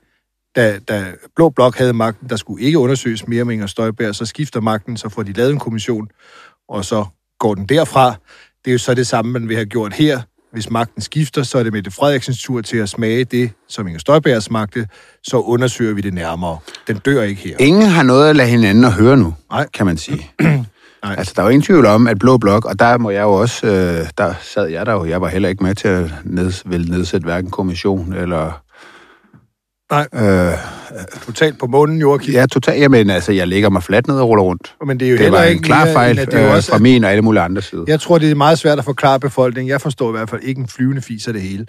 da, 0.55 0.79
da 0.87 1.05
Blå 1.35 1.49
Blok 1.49 1.77
havde 1.77 1.93
magten. 1.93 2.29
Der 2.29 2.35
skulle 2.35 2.63
ikke 2.63 2.79
undersøges 2.79 3.27
mere 3.27 3.45
med 3.45 3.53
Inger 3.53 3.67
Støjberg. 3.67 4.15
Så 4.15 4.25
skifter 4.25 4.61
magten, 4.61 4.97
så 4.97 5.09
får 5.09 5.23
de 5.23 5.33
lavet 5.33 5.51
en 5.51 5.59
kommission, 5.59 6.07
og 6.69 6.85
så 6.85 7.05
går 7.39 7.55
den 7.55 7.65
derfra. 7.65 8.15
Det 8.65 8.71
er 8.71 8.73
jo 8.73 8.77
så 8.77 8.93
det 8.93 9.07
samme, 9.07 9.31
man 9.31 9.47
vil 9.47 9.55
have 9.55 9.65
gjort 9.65 9.93
her. 9.93 10.21
Hvis 10.51 10.69
magten 10.69 11.01
skifter, 11.01 11.43
så 11.43 11.57
er 11.57 11.63
det 11.63 11.73
Mette 11.73 11.91
Frederiksens 11.91 12.43
tur 12.43 12.61
til 12.61 12.77
at 12.77 12.89
smage 12.89 13.23
det, 13.23 13.51
som 13.67 13.87
Inger 13.87 13.99
Støjberg 13.99 14.43
smagte. 14.43 14.87
Så 15.23 15.37
undersøger 15.39 15.93
vi 15.93 16.01
det 16.01 16.13
nærmere. 16.13 16.57
Den 16.87 16.97
dør 16.97 17.23
ikke 17.23 17.41
her. 17.41 17.57
Ingen 17.59 17.89
har 17.89 18.03
noget 18.03 18.29
at 18.29 18.35
lade 18.35 18.49
hinanden 18.49 18.83
at 18.83 18.93
høre 18.93 19.17
nu, 19.17 19.33
Nej. 19.51 19.67
kan 19.73 19.85
man 19.85 19.97
sige. 19.97 20.31
Nej. 21.05 21.15
Altså, 21.17 21.33
der 21.35 21.41
er 21.41 21.45
jo 21.45 21.49
ingen 21.49 21.65
tvivl 21.65 21.85
om, 21.85 22.07
at 22.07 22.19
Blå 22.19 22.37
Blok, 22.37 22.65
og 22.65 22.79
der 22.79 22.97
må 22.97 23.09
jeg 23.09 23.21
jo 23.21 23.31
også, 23.33 23.67
øh, 23.67 24.07
der 24.17 24.33
sad 24.41 24.67
jeg 24.67 24.85
der 24.85 24.93
jo, 24.93 25.05
jeg 25.05 25.21
var 25.21 25.27
heller 25.27 25.49
ikke 25.49 25.63
med 25.63 25.75
til 25.75 25.87
at 25.87 26.11
neds, 26.23 26.63
vel 26.65 26.89
nedsætte 26.91 27.25
hverken 27.25 27.51
kommission 27.51 28.13
eller... 28.13 28.61
Nej. 29.91 30.07
Øh, 30.13 30.53
Totalt 31.25 31.59
på 31.59 31.67
månen, 31.67 31.99
Joachim. 31.99 32.33
ja, 32.33 32.45
totalt, 32.45 32.81
jamen 32.81 33.09
altså, 33.09 33.31
jeg 33.31 33.47
ligger 33.47 33.69
mig 33.69 33.83
fladt 33.83 34.07
ned 34.07 34.19
og 34.19 34.29
ruller 34.29 34.43
rundt. 34.43 34.75
Men 34.87 34.99
det 34.99 35.05
er 35.05 35.09
jo 35.09 35.13
Det 35.13 35.21
heller 35.23 35.39
var 35.39 35.45
en 35.45 35.51
ikke 35.51 35.63
klar 35.63 35.85
fejl 35.85 36.17
det 36.17 36.33
er 36.33 36.47
øh, 36.49 36.55
også, 36.55 36.71
fra 36.71 36.77
min 36.77 37.03
og 37.03 37.11
alle 37.11 37.21
mulige 37.21 37.41
andre 37.41 37.61
side. 37.61 37.83
Jeg 37.87 37.99
tror, 37.99 38.17
det 38.17 38.31
er 38.31 38.35
meget 38.35 38.59
svært 38.59 38.79
at 38.79 38.85
forklare 38.85 39.19
befolkningen. 39.19 39.69
Jeg 39.69 39.81
forstår 39.81 40.09
i 40.09 40.11
hvert 40.11 40.29
fald 40.29 40.41
ikke 40.43 40.61
en 40.61 40.67
flyvende 40.67 41.01
fis 41.01 41.27
af 41.27 41.33
det 41.33 41.41
hele. 41.41 41.65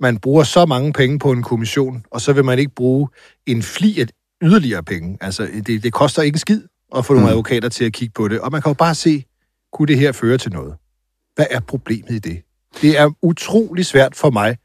Man 0.00 0.16
bruger 0.18 0.42
så 0.42 0.66
mange 0.66 0.92
penge 0.92 1.18
på 1.18 1.32
en 1.32 1.42
kommission, 1.42 2.02
og 2.10 2.20
så 2.20 2.32
vil 2.32 2.44
man 2.44 2.58
ikke 2.58 2.72
bruge 2.76 3.08
en 3.46 3.62
fli 3.62 4.00
af 4.00 4.06
yderligere 4.42 4.82
penge. 4.82 5.18
Altså, 5.20 5.48
det, 5.66 5.82
det 5.82 5.92
koster 5.92 6.22
ikke 6.22 6.34
en 6.34 6.38
skid 6.38 6.60
at 6.96 7.04
få 7.04 7.12
nogle 7.12 7.26
Mm. 7.26 7.30
advokater 7.30 7.68
til 7.68 7.84
at 7.84 7.92
kigge 7.92 8.12
på 8.14 8.28
det. 8.28 8.40
Og 8.40 8.52
man 8.52 8.62
kan 8.62 8.70
jo 8.70 8.74
bare 8.74 8.94
se, 8.94 9.24
kunne 9.72 9.86
det 9.88 9.98
her 9.98 10.12
føre 10.12 10.38
til 10.38 10.52
noget? 10.52 10.74
Hvad 11.34 11.46
er 11.50 11.60
problemet 11.60 12.10
i 12.10 12.18
det? 12.18 12.42
Det 12.82 12.98
er 12.98 13.10
utrolig 13.22 13.86
svært 13.86 14.16
for 14.16 14.30
mig 14.30 14.56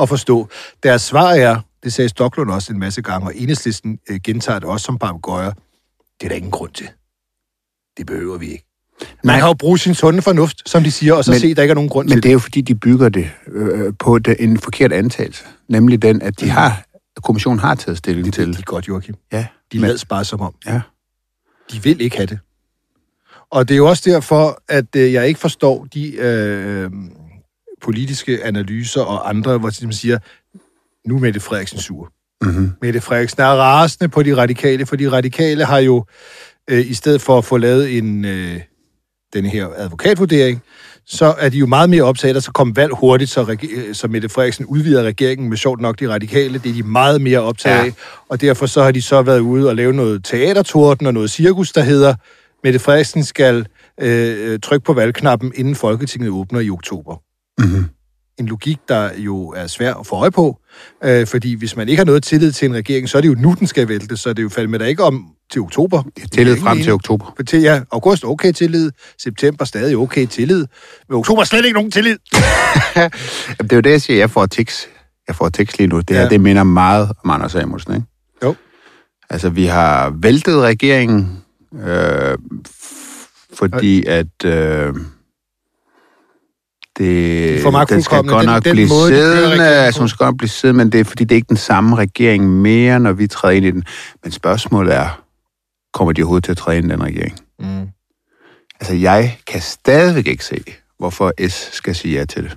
at 0.00 0.08
forstå. 0.08 0.48
Deres 0.82 1.02
svar 1.02 1.30
er, 1.32 1.60
det 1.84 1.92
sagde 1.92 2.08
Stoklund 2.08 2.50
også 2.50 2.72
en 2.72 2.78
masse 2.78 3.02
gange, 3.02 3.26
og 3.26 3.32
enhedslisten 3.36 3.98
øh, 4.10 4.20
gentager 4.24 4.58
det 4.58 4.68
også 4.68 4.84
som 4.84 4.98
papegøjer, 4.98 5.52
det 6.20 6.24
er 6.24 6.28
der 6.28 6.36
ingen 6.36 6.50
grund 6.50 6.70
til. 6.72 6.88
Det 7.98 8.06
behøver 8.06 8.38
vi 8.38 8.46
ikke. 8.52 8.64
Man 9.24 9.38
kan 9.38 9.48
jo 9.48 9.54
bruge 9.54 9.78
sin 9.78 9.94
sunde 9.94 10.22
fornuft, 10.22 10.68
som 10.68 10.82
de 10.82 10.90
siger, 10.90 11.14
og 11.14 11.24
så 11.24 11.30
Men- 11.30 11.40
se, 11.40 11.54
der 11.54 11.62
ikke 11.62 11.70
er 11.72 11.74
nogen 11.74 11.90
grund 11.90 12.08
Men 12.08 12.12
til 12.16 12.22
det 12.22 12.28
er 12.28 12.32
jo 12.32 12.38
fordi, 12.38 12.60
de 12.60 12.74
bygger 12.74 13.08
det 13.08 13.30
øh, 13.46 13.92
på 13.98 14.18
det, 14.18 14.36
en 14.40 14.58
forkert 14.58 14.92
antagelse. 14.92 15.44
Nemlig 15.68 16.02
den, 16.02 16.22
at 16.22 16.40
de 16.40 16.48
har, 16.50 16.84
at 17.16 17.22
kommissionen 17.22 17.58
har 17.58 17.74
taget 17.74 17.98
stilling 17.98 18.26
det. 18.26 18.36
Det 18.36 18.46
til. 18.46 18.56
de 18.58 18.62
godt, 18.62 18.88
Joachim. 18.88 19.14
Ja, 19.32 19.46
De 19.72 19.78
men- 19.78 19.80
lader 19.88 20.04
bare 20.08 20.24
som 20.24 20.40
om. 20.40 20.54
ja. 20.66 20.80
De 21.72 21.82
vil 21.82 22.00
ikke 22.00 22.16
have 22.16 22.26
det. 22.26 22.38
Og 23.50 23.68
det 23.68 23.74
er 23.74 23.78
jo 23.78 23.88
også 23.88 24.02
derfor, 24.10 24.62
at 24.68 24.96
øh, 24.96 25.12
jeg 25.12 25.28
ikke 25.28 25.40
forstår 25.40 25.86
de 25.94 26.16
øh, 26.16 26.90
politiske 27.82 28.44
analyser 28.44 29.00
og 29.00 29.28
andre, 29.28 29.58
hvor 29.58 29.70
de 29.70 29.92
siger, 29.92 30.18
nu 31.08 31.16
er 31.16 31.20
Mette 31.20 31.40
Frederiksen 31.40 31.78
sur. 31.78 32.12
Mm-hmm. 32.42 32.72
Mette 32.82 33.00
Frederiksen 33.00 33.42
er 33.42 33.46
rasende 33.46 34.08
på 34.08 34.22
de 34.22 34.36
radikale, 34.36 34.86
for 34.86 34.96
de 34.96 35.10
radikale 35.10 35.64
har 35.64 35.78
jo, 35.78 36.04
øh, 36.70 36.90
i 36.90 36.94
stedet 36.94 37.20
for 37.20 37.38
at 37.38 37.44
få 37.44 37.56
lavet 37.56 37.98
en, 37.98 38.24
øh, 38.24 38.60
den 39.32 39.44
her 39.44 39.68
advokatvurdering, 39.76 40.62
så 41.06 41.34
er 41.38 41.48
de 41.48 41.58
jo 41.58 41.66
meget 41.66 41.90
mere 41.90 42.02
optaget 42.02 42.36
at 42.36 42.42
så 42.42 42.52
kommer 42.52 42.74
valg 42.74 42.92
hurtigt, 42.94 43.30
så, 43.30 43.42
reg- 43.44 43.76
øh, 43.88 43.94
så 43.94 44.08
Mette 44.08 44.28
Frederiksen 44.28 44.64
udvider 44.66 45.02
regeringen 45.02 45.48
med 45.48 45.56
sjovt 45.56 45.80
nok 45.80 46.00
de 46.00 46.08
radikale. 46.12 46.58
Det 46.58 46.70
er 46.70 46.74
de 46.74 46.82
meget 46.82 47.20
mere 47.20 47.40
optaget 47.40 47.76
Ja. 47.78 47.84
af, 47.84 47.92
og 48.28 48.40
derfor 48.40 48.66
så 48.66 48.82
har 48.82 48.90
de 48.90 49.02
så 49.02 49.22
været 49.22 49.40
ude 49.40 49.68
og 49.68 49.76
lave 49.76 49.92
noget 49.92 50.24
teatertorden 50.24 51.06
og 51.06 51.14
noget 51.14 51.30
cirkus, 51.30 51.72
der 51.72 51.82
hedder, 51.82 52.14
Mette 52.64 52.78
Frederiksen 52.78 53.24
skal 53.24 53.66
øh, 54.00 54.58
trykke 54.62 54.84
på 54.84 54.92
valgknappen, 54.92 55.52
inden 55.54 55.74
Folketinget 55.74 56.30
åbner 56.30 56.60
i 56.60 56.70
oktober 56.70 57.16
Mm-hmm. 57.58 57.84
en 58.38 58.46
logik, 58.46 58.78
der 58.88 59.10
jo 59.18 59.48
er 59.48 59.66
svær 59.66 59.94
at 59.94 60.06
få 60.06 60.16
øje 60.16 60.30
på, 60.30 60.58
øh, 61.04 61.26
fordi 61.26 61.54
hvis 61.54 61.76
man 61.76 61.88
ikke 61.88 62.00
har 62.00 62.04
noget 62.04 62.22
tillid 62.22 62.52
til 62.52 62.66
en 62.68 62.74
regering, 62.74 63.08
så 63.08 63.16
er 63.16 63.22
det 63.22 63.28
jo 63.28 63.34
nu, 63.38 63.54
den 63.58 63.66
skal 63.66 63.88
vælte, 63.88 64.16
så 64.16 64.28
det 64.28 64.38
er 64.38 64.42
jo 64.42 64.48
faldet 64.48 64.70
med 64.70 64.78
der 64.78 64.86
ikke 64.86 65.02
om 65.04 65.26
til 65.52 65.60
oktober. 65.60 66.02
Tillid 66.32 66.56
frem 66.60 66.82
til 66.82 66.92
oktober. 66.92 67.26
Til, 67.48 67.60
ja, 67.60 67.80
august 67.92 68.24
okay 68.24 68.52
tillid, 68.52 68.90
september 69.22 69.64
stadig 69.64 69.96
okay 69.96 70.26
tillid, 70.26 70.66
men 71.08 71.18
oktober 71.18 71.44
slet 71.44 71.64
ikke 71.64 71.74
nogen 71.74 71.90
tillid. 71.90 72.16
Jamen, 72.96 73.10
det 73.60 73.72
er 73.72 73.76
jo 73.76 73.80
det, 73.80 73.90
jeg 73.90 74.02
siger. 74.02 74.18
Jeg 74.18 74.30
får 74.30 74.46
tics. 74.46 74.88
Jeg 75.28 75.36
får 75.36 75.48
tics 75.48 75.78
lige 75.78 75.86
nu. 75.86 76.00
Det, 76.00 76.16
her, 76.16 76.22
Ja. 76.22 76.28
det 76.28 76.40
minder 76.40 76.62
meget 76.64 77.10
om 77.24 77.30
Anders 77.30 77.52
Samuelsen, 77.52 77.94
ikke? 77.94 78.06
Jo. 78.44 78.54
Altså, 79.30 79.48
vi 79.50 79.64
har 79.64 80.14
væltet 80.22 80.60
regeringen, 80.60 81.42
øh, 81.84 82.38
fordi 83.54 84.04
at... 84.06 84.44
Øh, 84.44 84.94
det, 86.98 87.62
for 87.62 87.70
meget 87.70 87.88
den 87.88 88.02
skal 88.02 88.16
fuldkomne. 88.16 88.32
godt 88.32 88.42
Den- 88.42 88.50
nok 88.54 88.64
den 88.64 88.72
blive 88.72 88.88
måde, 88.88 89.08
siddende, 89.08 89.66
altså 89.66 90.00
hun 90.00 90.08
skal 90.08 90.24
godt 90.26 90.38
blive 90.38 90.48
siddende, 90.48 90.78
men 90.84 90.92
det 90.92 91.00
er 91.00 91.04
fordi, 91.04 91.24
det 91.24 91.32
er 91.32 91.36
ikke 91.36 91.48
den 91.48 91.56
samme 91.56 91.96
regering 91.96 92.50
mere, 92.50 93.00
når 93.00 93.12
vi 93.12 93.26
træder 93.26 93.54
ind 93.54 93.66
i 93.66 93.70
den. 93.70 93.84
Men 94.22 94.32
spørgsmålet 94.32 94.94
er, 94.94 95.23
kommer 95.94 96.12
de 96.12 96.22
overhovedet 96.22 96.44
til 96.44 96.70
at 96.70 96.78
i 96.78 96.80
den 96.80 97.02
regering? 97.02 97.38
Mm. 97.58 97.88
Altså, 98.80 98.94
jeg 98.94 99.38
kan 99.46 99.60
stadigvæk 99.60 100.26
ikke 100.26 100.44
se, 100.44 100.64
hvorfor 100.98 101.32
S 101.48 101.68
skal 101.72 101.94
sige 101.94 102.18
ja 102.18 102.24
til 102.24 102.42
det. 102.42 102.56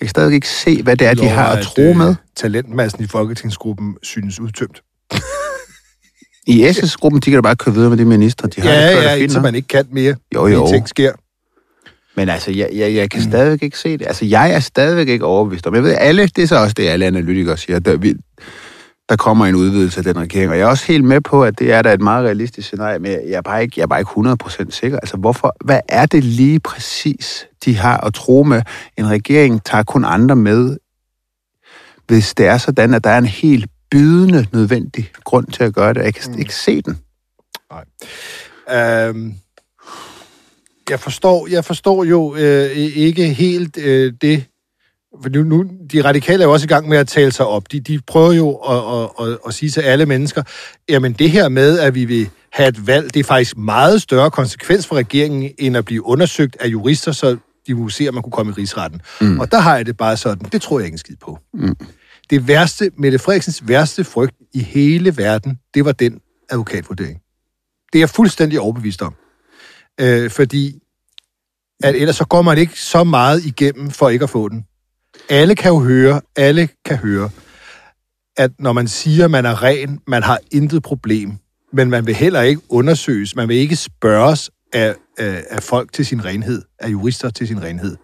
Jeg 0.00 0.06
kan 0.06 0.08
stadigvæk 0.08 0.34
ikke 0.34 0.48
se, 0.48 0.82
hvad 0.82 0.96
det 0.96 1.06
er, 1.06 1.14
de 1.14 1.28
har 1.28 1.56
at 1.56 1.64
tro 1.64 1.82
øh, 1.82 1.96
med. 1.96 2.14
talentmassen 2.36 3.04
i 3.04 3.06
Folketingsgruppen 3.06 3.96
synes 4.02 4.40
udtømt. 4.40 4.82
I 6.46 6.72
SS-gruppen, 6.72 7.20
de 7.20 7.30
kan 7.30 7.34
da 7.34 7.40
bare 7.40 7.56
køre 7.56 7.74
videre 7.74 7.90
med 7.90 7.98
de 7.98 8.04
ministre, 8.04 8.48
de 8.48 8.60
har. 8.60 8.70
Ja, 8.70 8.90
ja, 8.90 9.14
fint 9.14 9.22
indtil 9.22 9.40
man 9.40 9.54
ikke 9.54 9.68
kan 9.68 9.86
mere. 9.92 10.14
Jo, 10.34 10.46
jo. 10.46 10.68
Ting 10.68 10.88
sker. 10.88 11.12
Men 12.16 12.28
altså, 12.28 12.50
jeg, 12.50 12.70
jeg, 12.72 12.94
jeg 12.94 13.10
kan 13.10 13.22
stadigvæk 13.22 13.62
ikke 13.62 13.78
se 13.78 13.98
det. 13.98 14.06
Altså, 14.06 14.24
jeg 14.24 14.52
er 14.52 14.60
stadigvæk 14.60 15.08
ikke 15.08 15.24
overbevist 15.24 15.66
om. 15.66 15.74
Jeg 15.74 15.82
ved, 15.82 15.94
alle, 15.98 16.26
det 16.26 16.42
er 16.42 16.46
så 16.46 16.56
også 16.56 16.74
det, 16.74 16.88
alle 16.88 17.06
analytikere 17.06 17.56
siger. 17.56 17.78
Der, 17.78 17.96
vi, 17.96 18.14
der 19.10 19.16
kommer 19.16 19.46
en 19.46 19.54
udvidelse 19.54 19.98
af 19.98 20.04
den 20.04 20.18
regering. 20.18 20.50
Og 20.50 20.58
jeg 20.58 20.64
er 20.64 20.68
også 20.68 20.86
helt 20.86 21.04
med 21.04 21.20
på, 21.20 21.44
at 21.44 21.58
det 21.58 21.72
er 21.72 21.82
da 21.82 21.94
et 21.94 22.00
meget 22.00 22.24
realistisk 22.24 22.66
scenarie, 22.66 22.98
men 22.98 23.12
jeg 23.12 23.32
er 23.32 23.42
bare 23.42 23.62
ikke, 23.62 23.74
jeg 23.76 23.82
er 23.82 23.86
bare 23.86 24.00
ikke 24.00 24.10
100% 24.66 24.70
sikker. 24.70 24.98
Altså, 24.98 25.16
hvorfor, 25.16 25.56
hvad 25.64 25.80
er 25.88 26.06
det 26.06 26.24
lige 26.24 26.60
præcis, 26.60 27.46
de 27.64 27.76
har 27.76 27.96
at 27.96 28.14
tro 28.14 28.42
med? 28.42 28.62
En 28.96 29.10
regering 29.10 29.64
tager 29.64 29.82
kun 29.82 30.04
andre 30.04 30.36
med, 30.36 30.76
hvis 32.06 32.34
det 32.34 32.46
er 32.46 32.58
sådan, 32.58 32.94
at 32.94 33.04
der 33.04 33.10
er 33.10 33.18
en 33.18 33.26
helt 33.26 33.66
bydende 33.90 34.46
nødvendig 34.52 35.10
grund 35.24 35.46
til 35.46 35.64
at 35.64 35.74
gøre 35.74 35.94
det. 35.94 36.02
Jeg 36.02 36.14
kan 36.14 36.32
mm. 36.32 36.38
ikke 36.38 36.54
se 36.54 36.82
den. 36.82 36.98
Øhm, 38.72 39.34
jeg 40.90 41.00
forstår, 41.00 41.46
jeg 41.46 41.64
forstår 41.64 42.04
jo 42.04 42.36
øh, 42.36 42.70
ikke 42.76 43.34
helt 43.34 43.76
øh, 43.76 44.12
det, 44.22 44.44
nu, 45.32 45.42
nu, 45.42 45.64
de 45.92 46.04
radikale 46.04 46.42
er 46.42 46.46
jo 46.46 46.52
også 46.52 46.64
i 46.64 46.68
gang 46.68 46.88
med 46.88 46.98
at 46.98 47.08
tale 47.08 47.32
sig 47.32 47.46
op. 47.46 47.72
De, 47.72 47.80
de 47.80 48.00
prøver 48.06 48.32
jo 48.32 48.54
at, 48.54 49.00
at, 49.00 49.28
at, 49.28 49.38
at 49.46 49.54
sige 49.54 49.70
til 49.70 49.80
alle 49.80 50.06
mennesker, 50.06 50.42
jamen 50.88 51.12
det 51.12 51.30
her 51.30 51.48
med, 51.48 51.78
at 51.78 51.94
vi 51.94 52.04
vil 52.04 52.30
have 52.52 52.68
et 52.68 52.86
valg, 52.86 53.14
det 53.14 53.20
er 53.20 53.24
faktisk 53.24 53.56
meget 53.56 54.02
større 54.02 54.30
konsekvens 54.30 54.86
for 54.86 54.96
regeringen, 54.96 55.50
end 55.58 55.76
at 55.76 55.84
blive 55.84 56.06
undersøgt 56.06 56.56
af 56.60 56.66
jurister, 56.68 57.12
så 57.12 57.36
de 57.66 57.72
kunne 57.72 57.92
se, 57.92 58.08
at 58.08 58.14
man 58.14 58.22
kunne 58.22 58.32
komme 58.32 58.52
i 58.52 58.54
rigsretten. 58.54 59.02
Mm. 59.20 59.40
Og 59.40 59.52
der 59.52 59.58
har 59.58 59.76
jeg 59.76 59.86
det 59.86 59.96
bare 59.96 60.16
sådan, 60.16 60.48
det 60.52 60.62
tror 60.62 60.78
jeg 60.78 60.86
ikke 60.86 60.94
en 60.94 60.98
skid 60.98 61.16
på. 61.16 61.38
Mm. 61.54 61.76
Det 62.30 62.48
værste, 62.48 62.90
Mette 62.98 63.18
Frederiksens 63.18 63.68
værste 63.68 64.04
frygt 64.04 64.36
i 64.54 64.62
hele 64.62 65.16
verden, 65.16 65.58
det 65.74 65.84
var 65.84 65.92
den 65.92 66.20
advokatvurdering. 66.50 67.20
Det 67.92 67.98
er 67.98 68.00
jeg 68.00 68.10
fuldstændig 68.10 68.60
overbevist 68.60 69.02
om. 69.02 69.14
Øh, 70.00 70.30
fordi 70.30 70.80
at 71.82 71.94
ellers 71.94 72.16
så 72.16 72.24
går 72.24 72.42
man 72.42 72.58
ikke 72.58 72.80
så 72.80 73.04
meget 73.04 73.44
igennem 73.44 73.90
for 73.90 74.08
ikke 74.08 74.22
at 74.22 74.30
få 74.30 74.48
den. 74.48 74.64
Alle 75.28 75.54
kan 75.54 75.70
jo 75.70 75.78
høre, 75.78 76.20
alle 76.36 76.68
kan 76.84 76.96
høre, 76.96 77.30
at 78.36 78.50
når 78.58 78.72
man 78.72 78.88
siger, 78.88 79.28
man 79.28 79.46
er 79.46 79.62
ren, 79.62 80.00
man 80.06 80.22
har 80.22 80.38
intet 80.50 80.82
problem, 80.82 81.32
men 81.72 81.90
man 81.90 82.06
vil 82.06 82.14
heller 82.14 82.40
ikke 82.40 82.60
undersøges, 82.68 83.36
man 83.36 83.48
vil 83.48 83.56
ikke 83.56 83.76
spørges 83.76 84.50
af, 84.72 84.94
af, 85.18 85.44
af 85.50 85.62
folk 85.62 85.92
til 85.92 86.06
sin 86.06 86.24
renhed, 86.24 86.62
af 86.78 86.88
jurister 86.88 87.30
til 87.30 87.48
sin 87.48 87.62
renhed, 87.62 87.96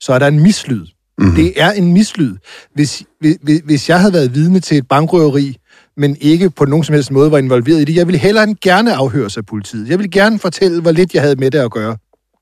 så 0.00 0.12
er 0.12 0.18
der 0.18 0.26
en 0.26 0.40
mislyd. 0.40 0.86
Mm-hmm. 1.18 1.34
Det 1.34 1.52
er 1.62 1.72
en 1.72 1.92
mislyd. 1.92 2.36
Hvis, 2.74 3.02
hvis, 3.20 3.60
hvis 3.64 3.88
jeg 3.88 4.00
havde 4.00 4.12
været 4.12 4.34
vidne 4.34 4.60
til 4.60 4.76
et 4.78 4.88
bankrøveri, 4.88 5.56
men 5.96 6.16
ikke 6.20 6.50
på 6.50 6.64
nogen 6.64 6.84
som 6.84 6.92
helst 6.92 7.10
måde 7.10 7.30
var 7.30 7.38
involveret 7.38 7.80
i 7.80 7.84
det, 7.84 7.94
jeg 7.94 8.06
ville 8.06 8.18
hellere 8.18 8.44
end 8.44 8.56
gerne 8.62 8.94
afhøres 8.94 9.36
af 9.36 9.46
politiet. 9.46 9.88
Jeg 9.88 9.98
ville 9.98 10.10
gerne 10.10 10.38
fortælle, 10.38 10.80
hvor 10.80 10.92
lidt 10.92 11.14
jeg 11.14 11.22
havde 11.22 11.36
med 11.36 11.50
det 11.50 11.58
at 11.58 11.70
gøre. 11.70 11.96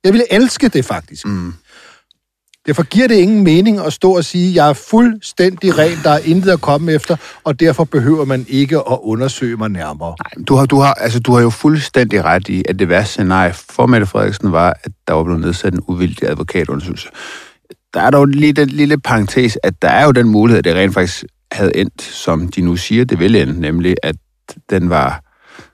Jeg 0.05 0.13
ville 0.13 0.33
elske 0.33 0.69
det 0.69 0.85
faktisk. 0.85 1.27
Mm. 1.27 1.55
Derfor 2.69 2.83
giver 2.83 3.09
det 3.09 3.15
ingen 3.15 3.45
mening 3.45 3.79
at 3.87 3.93
stå 3.93 4.17
og 4.17 4.25
sige, 4.25 4.49
at 4.49 4.55
jeg 4.55 4.69
er 4.69 4.73
fuldstændig 4.73 5.79
ren, 5.79 5.99
der 6.03 6.11
er 6.11 6.19
intet 6.19 6.51
at 6.51 6.61
komme 6.61 6.93
efter, 6.93 7.17
og 7.45 7.61
derfor 7.61 7.85
behøver 7.85 8.25
man 8.25 8.47
ikke 8.49 8.77
at 8.77 8.99
undersøge 9.03 9.57
mig 9.57 9.69
nærmere. 9.69 10.09
Nej, 10.09 10.45
du 10.45 10.55
har, 10.55 10.67
du, 10.67 10.79
har, 10.79 10.95
altså, 10.95 11.21
du 11.21 11.33
har 11.33 11.43
jo 11.43 11.51
fuldstændig 11.51 12.25
ret 12.25 12.49
i, 12.49 12.63
at 12.69 12.79
det 12.79 12.89
værste 12.89 13.13
scenarie 13.13 13.53
for 13.53 13.87
Mette 13.87 14.07
Frederiksen 14.07 14.53
var, 14.53 14.77
at 14.85 14.93
der 15.09 15.15
var 15.15 15.25
blevet 15.25 15.41
nedsat 15.41 15.75
en 15.75 15.81
uvildig 15.89 16.31
advokatundersøgelse. 16.31 17.09
Der 17.95 18.01
er 18.01 18.11
dog 18.11 18.27
lige 18.27 18.53
den 18.53 18.69
lille 18.69 18.99
parentes, 18.99 19.59
at 19.63 19.83
der 19.83 19.89
er 19.89 20.05
jo 20.05 20.13
den 20.13 20.29
mulighed, 20.29 20.59
at 20.59 20.65
det 20.65 20.75
rent 20.75 20.95
faktisk 20.95 21.25
havde 21.53 21.77
endt, 21.77 22.03
som 22.03 22.49
de 22.49 22.61
nu 22.61 22.77
siger, 22.77 23.05
det 23.05 23.19
ville 23.19 23.43
ende, 23.43 23.61
nemlig 23.61 23.97
at 24.03 24.17
den 24.71 24.91
var 24.91 25.28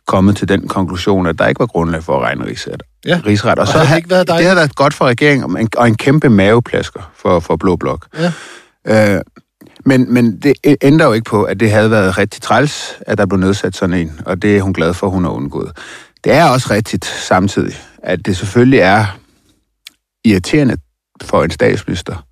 kommet 0.06 0.36
til 0.36 0.48
den 0.48 0.68
konklusion, 0.68 1.26
at 1.26 1.38
der 1.38 1.46
ikke 1.46 1.58
var 1.58 1.66
grundlag 1.66 2.02
for 2.04 2.16
at 2.16 2.22
regne 2.22 2.46
rigsret. 2.46 2.82
Ja. 3.06 3.20
rigsret. 3.26 3.58
Og, 3.58 3.62
Og 3.62 3.66
så 3.68 3.72
havde 3.78 3.88
det 3.88 3.96
ikke 3.96 4.10
været 4.10 4.20
det 4.20 4.28
dejligt? 4.28 4.48
havde 4.48 4.56
været 4.56 4.74
godt 4.74 4.94
for 4.94 5.04
regeringen, 5.04 5.44
og 5.54 5.60
en, 5.60 5.68
og 5.76 5.86
en 5.88 5.94
kæmpe 5.96 6.28
maveplasker 6.28 7.12
for, 7.16 7.40
for 7.40 7.56
Blå 7.56 7.76
Blok. 7.76 8.06
Ja. 8.86 9.14
Øh, 9.16 9.20
men, 9.86 10.14
men 10.14 10.40
det 10.40 10.52
ændrer 10.82 11.06
jo 11.06 11.12
ikke 11.12 11.30
på, 11.30 11.42
at 11.42 11.60
det 11.60 11.70
havde 11.70 11.90
været 11.90 12.18
rigtig 12.18 12.42
træls, 12.42 12.92
at 13.00 13.18
der 13.18 13.26
blev 13.26 13.40
nedsat 13.40 13.76
sådan 13.76 13.96
en, 13.96 14.20
og 14.26 14.42
det 14.42 14.56
er 14.56 14.62
hun 14.62 14.72
glad 14.72 14.94
for, 14.94 15.08
hun 15.08 15.24
har 15.24 15.30
undgået. 15.30 15.72
Det 16.24 16.32
er 16.32 16.44
også 16.44 16.68
rigtigt 16.70 17.04
samtidig, 17.04 17.74
at 18.02 18.26
det 18.26 18.36
selvfølgelig 18.36 18.78
er 18.78 19.06
irriterende 20.24 20.76
for 21.22 21.44
en 21.44 21.50
statsminister, 21.50 22.26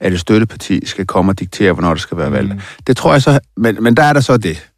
at 0.00 0.12
et 0.12 0.20
støtteparti 0.20 0.86
skal 0.86 1.06
komme 1.06 1.32
og 1.32 1.38
diktere, 1.40 1.72
hvornår 1.72 1.88
der 1.94 2.00
skal 2.00 2.16
være 2.18 2.32
valg. 2.32 2.48
Mm. 2.52 2.60
Det 2.86 2.96
tror 2.96 3.12
jeg 3.12 3.22
så, 3.22 3.40
men, 3.56 3.82
men 3.82 3.96
der 3.96 4.02
er 4.02 4.12
der 4.12 4.20
så 4.20 4.36
det. 4.36 4.68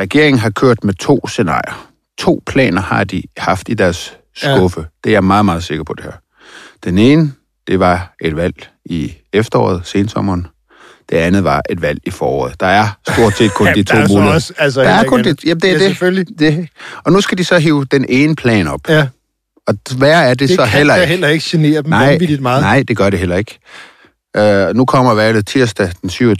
Regeringen 0.00 0.38
har 0.38 0.50
kørt 0.50 0.84
med 0.84 0.94
to 0.94 1.28
scenarier. 1.28 1.88
To 2.18 2.42
planer 2.46 2.80
har 2.82 3.04
de 3.04 3.22
haft 3.36 3.68
i 3.68 3.74
deres 3.74 4.16
skuffe. 4.34 4.80
Ja. 4.80 4.86
Det 5.04 5.10
er 5.10 5.14
jeg 5.14 5.24
meget, 5.24 5.44
meget 5.44 5.64
sikker 5.64 5.84
på 5.84 5.94
det 5.94 6.04
her. 6.04 6.12
Den 6.84 6.98
ene, 6.98 7.32
det 7.66 7.80
var 7.80 8.14
et 8.20 8.36
valg 8.36 8.68
i 8.84 9.14
efteråret, 9.32 9.80
sensommeren. 9.86 10.46
Det 11.10 11.16
andet 11.16 11.44
var 11.44 11.62
et 11.70 11.82
valg 11.82 12.00
i 12.04 12.10
foråret. 12.10 12.60
Der 12.60 12.66
er 12.66 12.88
stort 13.12 13.36
set 13.36 13.50
kun 13.54 13.66
de 13.74 13.82
to 13.82 13.96
er 13.96 14.08
muligheder. 14.08 14.34
også, 14.34 14.52
altså, 14.58 14.80
der 14.82 14.88
er 14.90 15.04
kun 15.04 15.24
det. 15.24 15.44
Jamen, 15.44 15.60
det 15.60 15.68
er 15.68 15.72
Ja, 15.72 15.78
det. 15.78 15.86
selvfølgelig. 15.86 16.38
det. 16.38 16.68
Og 17.04 17.12
nu 17.12 17.20
skal 17.20 17.38
de 17.38 17.44
så 17.44 17.58
hive 17.58 17.84
den 17.84 18.06
ene 18.08 18.36
plan 18.36 18.66
op. 18.68 18.80
Ja, 18.88 19.08
Og 19.66 19.74
hvad 19.96 20.12
er 20.12 20.28
det, 20.28 20.38
det 20.38 20.50
så 20.50 20.56
kan 20.56 20.66
heller 20.68 20.94
ikke? 20.94 21.06
heller 21.06 21.28
ikke 21.28 21.44
genere 21.48 21.82
dem 21.82 21.90
Nej, 21.90 22.06
vanvittigt 22.10 22.42
meget. 22.42 22.62
nej, 22.62 22.82
det 22.88 22.96
gør 22.96 23.10
det 23.10 23.18
heller 23.18 23.36
ikke. 23.36 23.58
Uh, 24.38 24.76
nu 24.76 24.84
kommer 24.84 25.14
valget 25.14 25.46
tirsdag 25.46 25.90
den 26.02 26.10
27. 26.10 26.36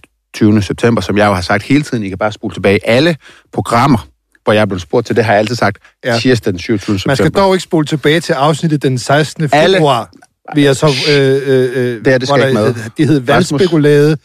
september, 0.62 1.02
som 1.02 1.19
jeg 1.19 1.26
jo 1.26 1.33
har 1.35 1.40
sagt 1.43 1.62
hele 1.62 1.83
tiden. 1.83 2.02
I 2.05 2.09
kan 2.09 2.19
bare 2.19 2.33
spole 2.33 2.55
tilbage. 2.55 2.88
Alle 2.88 3.16
programmer, 3.52 4.09
hvor 4.45 4.52
jeg 4.52 4.61
er 4.61 4.66
blevet 4.66 4.83
spurgt 4.83 5.07
til 5.07 5.16
det, 5.16 5.25
har 5.25 5.33
jeg 5.33 5.38
altid 5.38 5.57
sagt 5.57 5.78
Ja. 6.05 6.19
tirsdag 6.19 6.52
den 6.52 6.59
27. 6.61 6.99
september. 6.99 7.11
Man 7.11 7.16
skal 7.16 7.31
dog 7.31 7.55
ikke 7.55 7.62
spole 7.62 7.87
tilbage 7.87 8.21
til 8.21 8.33
afsnittet 8.33 8.83
den 8.83 8.99
16. 8.99 9.49
Alle- 9.52 9.76
februar. 9.76 10.11
Vil 10.55 10.64
jeg 10.64 10.76
så, 10.76 10.87
øh, 10.87 11.43
øh, 11.47 11.71
øh, 11.75 12.05
Det 12.05 12.07
her, 12.07 12.19
det 12.19 12.28
skal 12.28 12.40
ikke 12.49 12.55
med. 12.55 12.75
Det 12.99 13.07
hed 13.09 13.21
valgspekulade. 13.21 14.16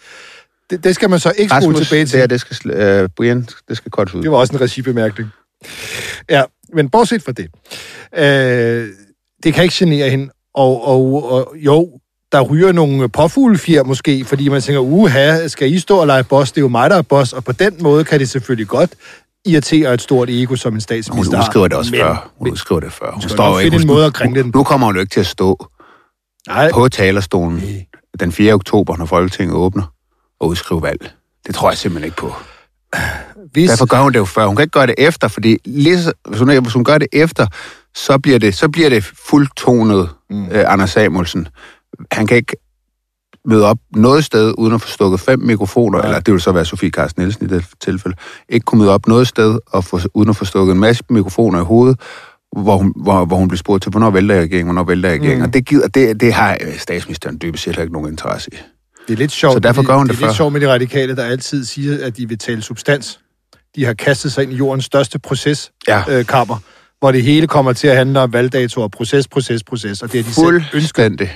Det, 0.69 0.83
det 0.83 0.95
skal 0.95 1.09
man 1.09 1.19
så 1.19 1.33
ikke 1.37 1.55
spole 1.61 1.77
tilbage 1.83 2.05
til. 2.05 2.11
det 2.13 2.19
her, 2.19 2.27
det 2.27 2.41
skal, 2.41 3.01
uh, 3.03 3.09
Brian, 3.17 3.47
det 3.69 3.77
skal 3.77 3.91
kortes 3.91 4.13
ud. 4.15 4.21
Det 4.23 4.31
var 4.31 4.37
også 4.37 4.53
en 4.53 4.61
regibemærkning. 4.61 5.29
Ja, 6.29 6.43
men 6.73 6.89
bortset 6.89 7.23
fra 7.23 7.31
det. 7.31 7.47
Øh, 8.17 8.87
det 9.43 9.53
kan 9.53 9.63
ikke 9.63 9.75
genere 9.77 10.09
hende. 10.09 10.29
Og, 10.53 10.87
og, 10.87 11.31
og 11.31 11.53
jo, 11.55 11.89
der 12.31 12.41
ryger 12.41 12.71
nogle 12.71 13.09
påfuglefjer 13.09 13.83
måske, 13.83 14.25
fordi 14.25 14.49
man 14.49 14.61
tænker, 14.61 14.79
uha, 14.79 15.47
skal 15.47 15.73
I 15.73 15.79
stå 15.79 15.97
og 15.97 16.07
lege 16.07 16.23
boss? 16.23 16.51
Det 16.51 16.57
er 16.57 16.61
jo 16.61 16.67
mig, 16.67 16.89
der 16.89 16.95
er 16.95 17.01
boss. 17.01 17.33
Og 17.33 17.43
på 17.43 17.51
den 17.51 17.73
måde 17.81 18.03
kan 18.03 18.19
det 18.19 18.29
selvfølgelig 18.29 18.67
godt 18.67 18.91
irritere 19.45 19.93
et 19.93 20.01
stort 20.01 20.29
ego, 20.29 20.55
som 20.55 20.69
en 20.69 20.73
Hun 20.73 20.81
statsminister 20.81 21.37
har. 21.37 21.43
udskriver 21.43 21.67
det 21.67 21.77
også 21.77 21.91
Men- 21.91 21.99
før. 21.99 22.31
Hun 22.37 22.49
udskriver 22.49 22.79
det 22.81 22.91
før. 22.93 23.11
Hun 23.11 23.21
skal 23.21 23.31
står 23.31 23.59
finde 23.59 23.75
en 23.75 23.81
hun- 23.81 23.87
måde 23.87 24.05
at 24.05 24.13
kringle 24.13 24.43
den. 24.43 24.51
Nu 24.55 24.63
kommer 24.63 24.87
hun 24.87 24.95
jo 24.95 25.01
ikke 25.01 25.13
til 25.13 25.19
at 25.19 25.27
stå 25.27 25.67
Nej, 26.47 26.71
på 26.71 26.89
talerstolen 26.89 27.57
Nej. 27.57 27.85
den 28.19 28.31
4. 28.31 28.53
oktober, 28.53 28.97
når 28.97 29.05
Folketinget 29.05 29.55
åbner, 29.55 29.93
og 30.39 30.47
udskrive 30.47 30.81
valg. 30.81 31.11
Det 31.47 31.55
tror 31.55 31.69
jeg 31.71 31.77
simpelthen 31.77 32.05
ikke 32.05 32.17
på. 32.17 32.33
hvis... 33.51 33.69
Derfor 33.69 33.85
gør 33.85 34.01
hun 34.01 34.13
det 34.13 34.19
jo 34.19 34.25
før. 34.25 34.45
Hun 34.47 34.55
kan 34.55 34.63
ikke 34.63 34.71
gøre 34.71 34.87
det 34.87 34.95
efter, 34.97 35.27
fordi 35.27 35.57
lige 35.65 35.95
hvis, 36.29 36.39
hun, 36.39 36.61
hvis 36.63 36.73
hun 36.73 36.83
gør 36.83 36.97
det 36.97 37.07
efter, 37.13 37.47
så 37.95 38.17
bliver 38.19 38.39
det, 38.39 38.55
så 38.55 38.69
bliver 38.69 38.89
det 38.89 39.03
fuldtonet 39.29 40.09
mm. 40.29 40.45
øh, 40.51 40.73
Anders 40.73 40.89
Samuelsen. 40.89 41.47
Han 42.11 42.27
kan 42.27 42.37
ikke 42.37 42.55
møde 43.45 43.65
op 43.65 43.77
noget 43.95 44.25
sted, 44.25 44.53
uden 44.57 44.73
at 44.73 44.81
få 44.81 44.87
stukket 44.87 45.19
fem 45.19 45.39
mikrofoner, 45.39 45.97
ja. 45.97 46.03
eller 46.03 46.19
det 46.19 46.31
vil 46.33 46.41
så 46.41 46.51
være 46.51 46.65
Sofie 46.65 46.89
Carsten 46.89 47.21
Nielsen 47.21 47.45
i 47.45 47.47
det 47.49 47.65
tilfælde, 47.81 48.17
ikke 48.49 48.63
kunne 48.63 48.79
møde 48.79 48.91
op 48.91 49.07
noget 49.07 49.27
sted, 49.27 49.59
og 49.67 49.83
få, 49.83 49.99
uden 50.13 50.29
at 50.29 50.35
få 50.35 50.45
stukket 50.45 50.73
en 50.73 50.79
masse 50.79 51.03
mikrofoner 51.09 51.61
i 51.61 51.63
hovedet, 51.63 51.99
hvor 52.57 52.77
hun, 52.77 52.93
hvor, 52.95 53.25
hvor 53.25 53.35
hun 53.37 53.47
bliver 53.47 53.57
spurgt 53.57 53.83
til, 53.83 53.89
hvornår 53.89 54.09
vælter 54.09 54.35
jeg 54.35 54.43
regeringen, 54.43 54.65
hvornår 54.65 54.83
vælter 54.83 55.09
jeg 55.09 55.19
regeringen. 55.19 55.39
Mm. 55.39 55.47
Og 55.47 55.53
det, 55.53 55.65
gider, 55.65 55.87
det, 55.87 56.21
det 56.21 56.33
har 56.33 56.57
statsministeren 56.77 57.37
dybest 57.41 57.63
set 57.63 57.79
ikke 57.79 57.93
nogen 57.93 58.11
interesse 58.11 58.49
i. 58.53 58.57
Det 59.07 59.13
er 59.13 59.17
lidt 59.17 59.31
sjovt, 59.31 59.53
Så 59.53 59.59
derfor 59.59 59.83
gør 59.83 59.95
hun 59.95 60.07
det 60.07 60.15
det 60.15 60.21
er 60.23 60.27
lidt 60.27 60.37
sjovt 60.37 60.53
med 60.53 60.61
de 60.61 60.69
radikale, 60.69 61.15
der 61.15 61.23
altid 61.23 61.65
siger, 61.65 62.05
at 62.05 62.17
de 62.17 62.27
vil 62.29 62.37
tale 62.37 62.61
substans. 62.61 63.19
De 63.75 63.85
har 63.85 63.93
kastet 63.93 64.31
sig 64.31 64.43
ind 64.43 64.53
i 64.53 64.55
jordens 64.55 64.85
største 64.85 65.19
proceskammer, 65.19 66.11
Ja. 66.11 66.19
øh, 66.19 66.25
kammer, 66.25 66.57
hvor 66.99 67.11
det 67.11 67.23
hele 67.23 67.47
kommer 67.47 67.73
til 67.73 67.87
at 67.87 67.97
handle 67.97 68.19
om 68.19 68.33
valgdatoer, 68.33 68.87
proces, 68.87 69.27
proces, 69.27 69.63
proces, 69.63 70.01
og 70.01 70.11
det 70.11 70.19
er 70.19 70.23
de 70.23 70.33
selv 70.33 70.45
ønsker. 70.73 71.27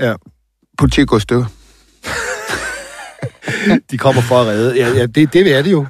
Ja, 0.00 0.14
Politik 0.78 1.06
går 1.08 1.18
stykker. 1.18 1.44
de 3.90 3.98
kommer 3.98 4.22
for 4.22 4.40
at 4.40 4.46
redde. 4.46 4.76
Ja, 4.76 4.88
ja 4.88 5.06
det, 5.06 5.32
det 5.32 5.56
er 5.56 5.62
det 5.62 5.72
jo. 5.72 5.86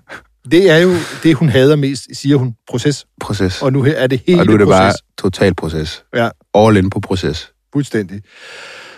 Det 0.50 0.70
er 0.70 0.76
jo 0.76 0.94
det, 1.22 1.34
hun 1.34 1.48
hader 1.48 1.76
mest, 1.76 2.06
siger 2.12 2.36
hun, 2.36 2.54
proces. 2.68 3.06
Proces. 3.20 3.62
Og 3.62 3.72
nu 3.72 3.86
er 3.96 4.06
det 4.06 4.22
hele 4.26 4.40
og 4.40 4.46
nu 4.46 4.52
er 4.52 4.56
det 4.58 4.66
proces. 4.66 4.80
bare 4.80 4.92
total 5.18 5.54
proces. 5.54 6.04
Ja, 6.14 6.28
All 6.54 6.76
in 6.76 6.90
på 6.90 7.00
proces. 7.00 7.52
fuldstændig. 7.72 8.22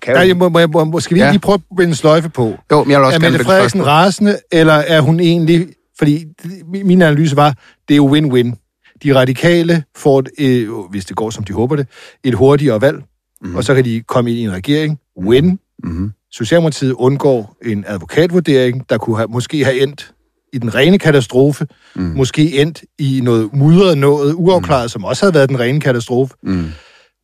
Kan 0.03 0.29
jeg 0.29 0.37
må, 0.37 0.49
må, 0.49 0.67
må, 0.67 0.85
må, 0.85 1.01
skal 1.01 1.15
vi 1.15 1.21
Ja. 1.21 1.31
lige 1.31 1.41
prøve 1.41 1.55
at 1.55 1.61
vende 1.79 1.89
en 1.91 1.95
sløjfe 1.95 2.29
på? 2.29 2.59
Jo, 2.71 2.85
men 2.85 2.91
jeg 2.91 3.01
vil 3.01 3.07
også 3.07 3.19
er 3.19 3.31
Mette 3.31 3.45
Frederiksen 3.45 3.87
rasende, 3.87 4.39
eller 4.53 4.73
er 4.75 5.01
hun 5.01 5.21
egentlig... 5.21 5.67
Fordi 5.99 6.25
min 6.73 6.87
min 6.87 7.03
analyse 7.03 7.37
var, 7.37 7.55
det 7.89 7.95
er 7.95 7.97
jo 7.97 8.17
win-win. 8.17 8.55
De 9.03 9.15
radikale 9.15 9.85
får, 9.97 10.19
et, 10.39 10.47
øh, 10.63 10.71
hvis 10.91 11.05
det 11.05 11.17
går, 11.17 11.31
som 11.31 11.45
de 11.45 11.53
håber 11.53 11.77
det, 11.77 11.87
et 12.25 12.35
hurtigere 12.35 12.81
valg, 12.81 13.03
mm. 13.43 13.57
og 13.57 13.65
så 13.65 13.75
kan 13.75 13.85
de 13.85 14.03
komme 14.03 14.31
ind 14.31 14.39
i 14.39 14.43
en 14.43 14.53
regering. 14.53 15.01
Win. 15.19 15.59
Mhm. 15.85 16.13
Socialdemokratiet 16.33 16.93
undgår 16.93 17.57
en 17.65 17.85
advokatvurdering, 17.87 18.91
der 18.91 18.99
kunne 18.99 19.17
have, 19.17 19.29
måske 19.29 19.65
have 19.65 19.81
endt 19.83 20.13
i 20.53 20.59
den 20.59 20.75
rene 20.75 20.99
katastrofe, 20.99 21.67
mm. 21.97 22.03
måske 22.03 22.61
endt 22.61 22.85
i 22.99 23.21
noget 23.25 23.51
mudret 23.53 23.99
noget, 23.99 24.35
uafklaret, 24.35 24.85
mm. 24.85 24.89
som 24.89 25.05
også 25.05 25.25
havde 25.25 25.35
været 25.35 25.49
den 25.49 25.61
rene 25.61 25.81
katastrofe. 25.81 26.35
Mm. 26.43 26.67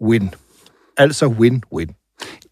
Win. 0.02 0.30
Altså 0.96 1.26
win-win. 1.26 1.98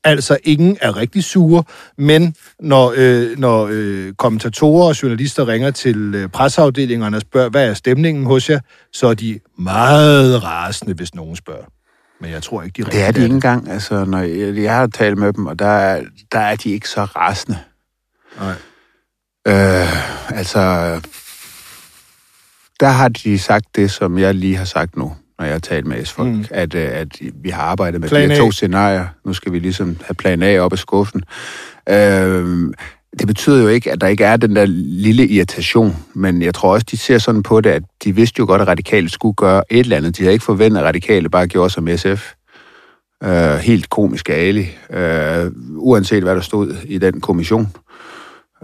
Altså, 0.04 0.38
ingen 0.44 0.76
er 0.80 0.96
rigtig 0.96 1.24
sure, 1.24 1.62
men 1.98 2.34
når, 2.60 2.94
øh, 2.96 3.38
når 3.38 3.68
øh, 3.72 4.12
kommentatorer 4.12 4.88
og 4.88 5.02
journalister 5.02 5.48
ringer 5.48 5.70
til 5.70 6.14
øh, 6.14 6.28
presseafdelingerne 6.28 7.16
og 7.16 7.20
spørger, 7.20 7.50
hvad 7.50 7.68
er 7.68 7.74
stemningen 7.74 8.24
hos 8.24 8.50
jer, 8.50 8.60
så 8.92 9.06
er 9.06 9.14
de 9.14 9.40
meget 9.58 10.44
rasende, 10.44 10.94
hvis 10.94 11.14
nogen 11.14 11.36
spørger. 11.36 11.64
Men 12.20 12.30
jeg 12.30 12.42
tror 12.42 12.62
ikke, 12.62 12.82
de 12.82 12.88
ringer. 12.88 12.98
Det 12.98 13.08
er 13.08 13.12
de 13.12 13.22
ikke 13.22 13.34
engang. 13.34 13.70
Altså, 13.70 14.04
når 14.04 14.18
jeg, 14.18 14.56
jeg 14.56 14.76
har 14.76 14.86
talt 14.86 15.18
med 15.18 15.32
dem, 15.32 15.46
og 15.46 15.58
der 15.58 15.66
er, 15.66 16.02
der 16.32 16.38
er 16.38 16.56
de 16.56 16.70
ikke 16.70 16.88
så 16.88 17.04
rasende. 17.04 17.58
Nej. 18.38 18.54
Øh, 19.46 20.38
altså, 20.38 20.60
der 22.80 22.88
har 22.88 23.08
de 23.08 23.38
sagt 23.38 23.76
det, 23.76 23.90
som 23.90 24.18
jeg 24.18 24.34
lige 24.34 24.56
har 24.56 24.64
sagt 24.64 24.96
nu, 24.96 25.16
når 25.38 25.44
jeg 25.44 25.54
har 25.54 25.60
talt 25.60 25.86
med 25.86 26.04
S-folk, 26.04 26.28
mm. 26.28 26.44
At, 26.50 26.74
øh, 26.74 26.88
at 26.92 27.08
vi 27.34 27.50
har 27.50 27.62
arbejdet 27.62 28.00
med 28.00 28.08
Plan 28.08 28.30
de 28.30 28.34
her 28.34 28.42
to 28.42 28.52
scenarier. 28.52 29.06
Nu 29.24 29.32
skal 29.32 29.52
vi 29.52 29.58
ligesom 29.58 29.96
have 30.04 30.14
plan 30.14 30.42
A 30.42 30.58
op 30.58 30.72
i 30.72 30.76
skuffen. 30.76 31.22
Øh, 31.88 32.72
det 33.18 33.26
betyder 33.26 33.62
jo 33.62 33.68
ikke, 33.68 33.92
at 33.92 34.00
der 34.00 34.06
ikke 34.06 34.24
er 34.24 34.36
den 34.36 34.56
der 34.56 34.64
lille 34.68 35.26
irritation, 35.28 35.96
men 36.14 36.42
jeg 36.42 36.54
tror 36.54 36.72
også, 36.72 36.86
de 36.90 36.96
ser 36.96 37.18
sådan 37.18 37.42
på 37.42 37.60
det, 37.60 37.70
at 37.70 37.82
de 38.04 38.14
vidste 38.14 38.38
jo 38.40 38.46
godt, 38.46 38.62
at 38.62 38.68
radikale 38.68 39.08
skulle 39.08 39.34
gøre 39.34 39.62
et 39.70 39.78
eller 39.80 39.96
andet. 39.96 40.16
De 40.18 40.22
havde 40.22 40.32
ikke 40.32 40.44
forventet, 40.44 40.80
at 40.80 40.86
radikale 40.86 41.28
bare 41.28 41.46
gjorde 41.46 41.70
som 41.70 41.88
SF. 41.96 42.32
Øh, 43.24 43.54
helt 43.56 43.90
komisk 43.90 44.28
Ali. 44.28 44.68
Øh, 44.92 45.50
uanset 45.76 46.22
hvad 46.22 46.34
der 46.34 46.40
stod 46.40 46.74
i 46.84 46.98
den 46.98 47.20
kommission, 47.20 47.68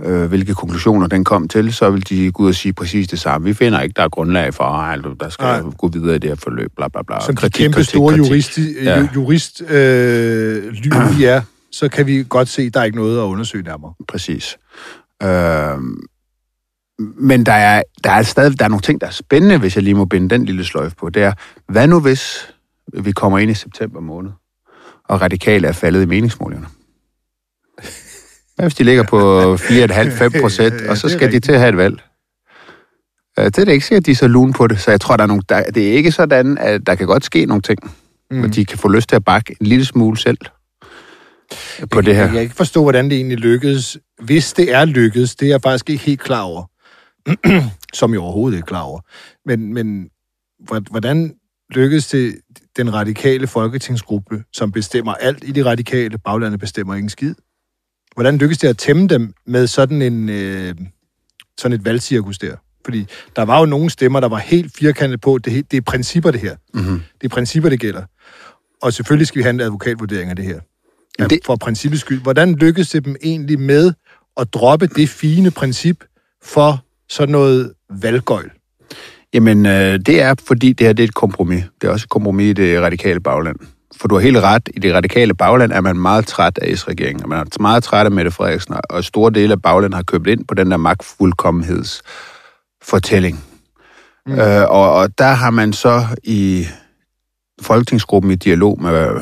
øh, 0.05 0.25
hvilke 0.25 0.55
konklusioner 0.55 1.07
den 1.07 1.25
kom 1.25 1.49
til, 1.49 1.73
så 1.73 1.91
vil 1.91 2.09
de 2.09 2.33
gå 2.33 2.43
ud 2.43 2.49
og 2.49 2.55
sige 2.55 2.73
præcis 2.73 3.09
det 3.09 3.21
samme. 3.21 3.45
Vi 3.45 3.55
finder 3.55 3.81
ikke, 3.81 3.93
der 3.97 4.03
er 4.03 4.09
grundlag 4.09 4.55
for, 4.55 4.65
at 4.65 5.01
der 5.21 5.29
skal 5.29 5.45
Nej. 5.45 5.61
gå 5.79 5.89
videre 5.89 6.17
i 6.17 6.19
det 6.19 6.31
her 6.31 6.37
forløb, 6.37 6.71
bla 6.77 6.89
bla 6.89 7.03
bla. 7.07 7.21
Som 7.25 7.35
de 7.35 7.41
Kritik, 7.41 7.63
kæmpe 7.63 7.75
kritik, 7.75 7.89
store 7.91 8.13
kritik. 8.17 8.31
jurist, 8.31 8.59
Ja. 8.83 8.99
ja. 9.01 9.09
jurist 9.15 9.63
øh, 9.71 10.75
de 11.19 11.27
er, 11.27 11.41
så 11.77 11.89
kan 11.89 12.07
vi 12.07 12.25
godt 12.29 12.49
se, 12.49 12.63
at 12.63 12.75
der 12.75 12.81
er 12.81 12.85
ikke 12.85 12.97
noget 12.97 13.19
at 13.19 13.23
undersøge 13.23 13.65
nærmere. 13.65 13.95
Præcis. 14.09 14.59
Øh, 15.23 15.79
men 16.99 17.47
der 17.47 17.53
er, 17.53 17.83
der 18.05 18.11
er 18.11 18.23
stadig 18.23 18.59
der 18.59 18.65
er 18.65 18.69
nogle 18.69 18.83
ting, 18.83 19.01
der 19.01 19.07
er 19.07 19.11
spændende, 19.11 19.59
hvis 19.59 19.77
jeg 19.77 19.85
lige 19.85 19.95
må 19.95 20.05
binde 20.05 20.31
den 20.31 20.45
lille 20.45 20.65
sløjfe 20.65 20.97
på. 20.97 21.11
Det 21.11 21.23
er, 21.23 21.33
hvad 21.69 21.87
nu 21.87 22.01
hvis 22.01 22.55
vi 22.93 23.13
kommer 23.13 23.39
ind 23.39 23.51
i 23.51 23.55
september 23.55 24.01
måned, 24.01 24.31
og 25.05 25.21
radikale 25.21 25.69
er 25.69 25.73
faldet 25.73 26.03
i 26.03 26.07
meningsmålingerne? 26.07 26.69
Hvad 28.57 28.65
hvis 28.65 28.75
de 28.75 28.85
ligger 28.85 29.03
på 29.03 29.55
4,5-5 29.55 30.41
procent, 30.41 30.83
og 30.89 30.97
så 30.97 31.09
skal 31.09 31.33
de 31.33 31.41
til 31.41 31.53
at 31.53 31.59
have 31.59 31.69
et 31.69 31.77
valg? 31.77 32.03
Øh, 33.39 33.45
Det 33.45 33.59
er 33.59 33.65
da 33.65 33.71
ikke 33.71 33.87
sikkert, 33.87 34.03
at 34.03 34.07
de 34.07 34.11
er 34.11 34.15
så 34.15 34.29
lune 34.29 34.53
på 34.53 34.67
det, 34.67 34.81
så 34.81 34.91
jeg 34.91 35.01
tror, 35.01 35.17
der 35.17 35.25
er 35.25 35.29
nogle, 35.29 35.43
der, 35.49 35.71
det 35.71 35.89
er 35.89 35.93
ikke 35.93 36.13
sådan, 36.13 36.59
at 36.59 36.87
der 36.87 36.95
kan 36.95 37.07
godt 37.07 37.25
ske 37.25 37.47
nogle 37.47 37.63
ting, 37.63 37.79
mm. 38.31 38.39
hvor 38.39 38.49
de 38.49 38.65
kan 38.65 38.79
få 38.79 38.89
lyst 38.89 39.09
til 39.09 39.17
at 39.17 39.25
bakke 39.25 39.57
en 39.61 39.67
lille 39.67 39.85
smule 39.85 40.19
selv 40.19 40.39
på 41.91 42.01
det 42.01 42.15
her. 42.15 42.23
Jeg 42.23 42.31
kan 42.33 42.41
ikke 42.41 42.55
forstå, 42.55 42.83
hvordan 42.83 43.05
det 43.05 43.17
egentlig 43.17 43.39
lykkedes. 43.39 43.99
Hvis 44.23 44.53
det 44.53 44.73
er 44.75 44.85
lykkedes, 44.85 45.37
det 45.37 45.47
er 45.47 45.51
jeg 45.51 45.63
faktisk 45.63 45.91
ikke 45.91 46.05
helt 46.05 46.21
klar 46.21 46.43
over. 46.43 46.65
Som 47.95 48.13
jeg 48.13 48.21
overhovedet 48.21 48.57
ikke 48.57 48.65
er 48.65 48.67
klar 48.67 48.83
over. 48.83 49.01
Men, 49.47 49.75
men 49.75 50.09
hvor- 50.65 50.91
hvordan 50.91 51.35
lykkedes 51.71 52.09
det 52.09 52.35
den 52.77 52.95
radikale 52.95 53.47
folketingsgruppe, 53.47 54.45
som 54.53 54.73
bestemmer 54.73 55.15
alt 55.15 55.45
i 55.45 55.53
de 55.53 55.65
radikale, 55.65 56.19
baglandet 56.19 56.61
bestemmer 56.61 56.95
ingen 56.95 57.09
skid? 57.11 57.35
Hvordan 58.15 58.37
lykkedes 58.39 58.59
det 58.59 58.69
at 58.69 58.79
tæmme 58.79 59.09
dem 59.09 59.33
med 59.47 59.67
sådan 59.67 60.03
en 60.03 60.29
øh, 60.29 60.75
sådan 61.59 61.75
et 61.79 61.85
valgcirkus 61.85 62.39
der? 62.39 62.57
Fordi 62.85 63.07
der 63.37 63.43
var 63.43 63.59
jo 63.61 63.67
nogle 63.67 63.91
stemmer, 63.91 64.21
der 64.21 64.29
var 64.29 64.39
helt 64.39 64.77
firkantet 64.77 65.21
på, 65.21 65.39
det, 65.39 65.71
det 65.71 65.77
er 65.77 65.81
principper, 65.81 66.31
det 66.31 66.41
her. 66.41 66.57
Mm-hmm. 66.75 67.03
Det 67.21 67.25
er 67.25 67.29
principper, 67.29 67.69
det 67.69 67.81
gælder. 67.81 68.03
Og 68.83 68.93
selvfølgelig 68.93 69.27
skal 69.27 69.39
vi 69.39 69.43
have 69.43 69.51
en 69.51 69.61
advokatvurdering 69.61 70.31
af 70.31 70.37
det 70.37 70.45
her. 70.45 70.61
Ja, 71.19 71.27
Det-. 71.27 71.39
For 71.45 71.57
princippets 71.57 72.01
skyld. 72.01 72.23
Hvordan 72.23 72.55
lykkedes 72.55 72.91
det 72.91 73.05
dem 73.05 73.17
egentlig 73.23 73.61
med 73.61 73.93
at 74.37 74.55
droppe 74.55 74.87
det 74.87 75.09
fine 75.09 75.51
princip 75.51 76.05
for 76.43 76.83
sådan 77.09 77.33
noget 77.33 77.73
valggøjl? 77.91 78.51
Jamen, 79.35 79.67
øh, 79.67 80.01
det 80.07 80.23
er, 80.23 80.35
fordi 80.47 80.73
det 80.73 80.87
her 80.87 80.95
det 80.95 81.03
er 81.03 81.09
et 81.09 81.15
kompromis. 81.15 81.65
Det 81.81 81.89
er 81.89 81.93
også 81.93 82.05
et 82.05 82.11
kompromis 82.11 82.51
i 82.51 82.53
det 82.53 82.83
radikale 82.83 83.21
bagland. 83.21 83.57
For 84.01 84.09
du 84.09 84.15
har 84.15 84.23
helt 84.23 84.37
ret. 84.37 84.69
I 84.75 84.79
det 84.79 84.95
radikale 84.95 85.35
bagland 85.35 85.73
er 85.73 85.81
man 85.81 85.99
meget 85.99 86.27
træt 86.27 86.59
af 86.63 86.79
S-regeringen. 86.79 87.23
og 87.23 87.29
Man 87.29 87.39
er 87.39 87.45
meget 87.61 87.85
træt 87.85 88.07
af 88.07 88.13
Mette 88.13 88.31
Frederiksen, 88.31 88.75
og 88.91 89.05
store 89.05 89.31
dele 89.31 89.53
af 89.53 89.63
bagland 89.63 89.95
har 89.95 90.03
købt 90.03 90.27
ind 90.27 90.45
på 90.45 90.55
den 90.55 90.71
der 90.71 90.77
magtfuldkommenhedsfortælling. 90.77 93.45
Mm. 94.27 94.33
Øh, 94.33 94.71
og, 94.71 94.93
og 94.93 95.19
der 95.19 95.31
har 95.31 95.51
man 95.51 95.73
så 95.73 96.07
i 96.25 96.67
folketingsgruppen 97.63 98.31
i 98.31 98.37
dialog 98.37 98.83
med, 98.83 99.21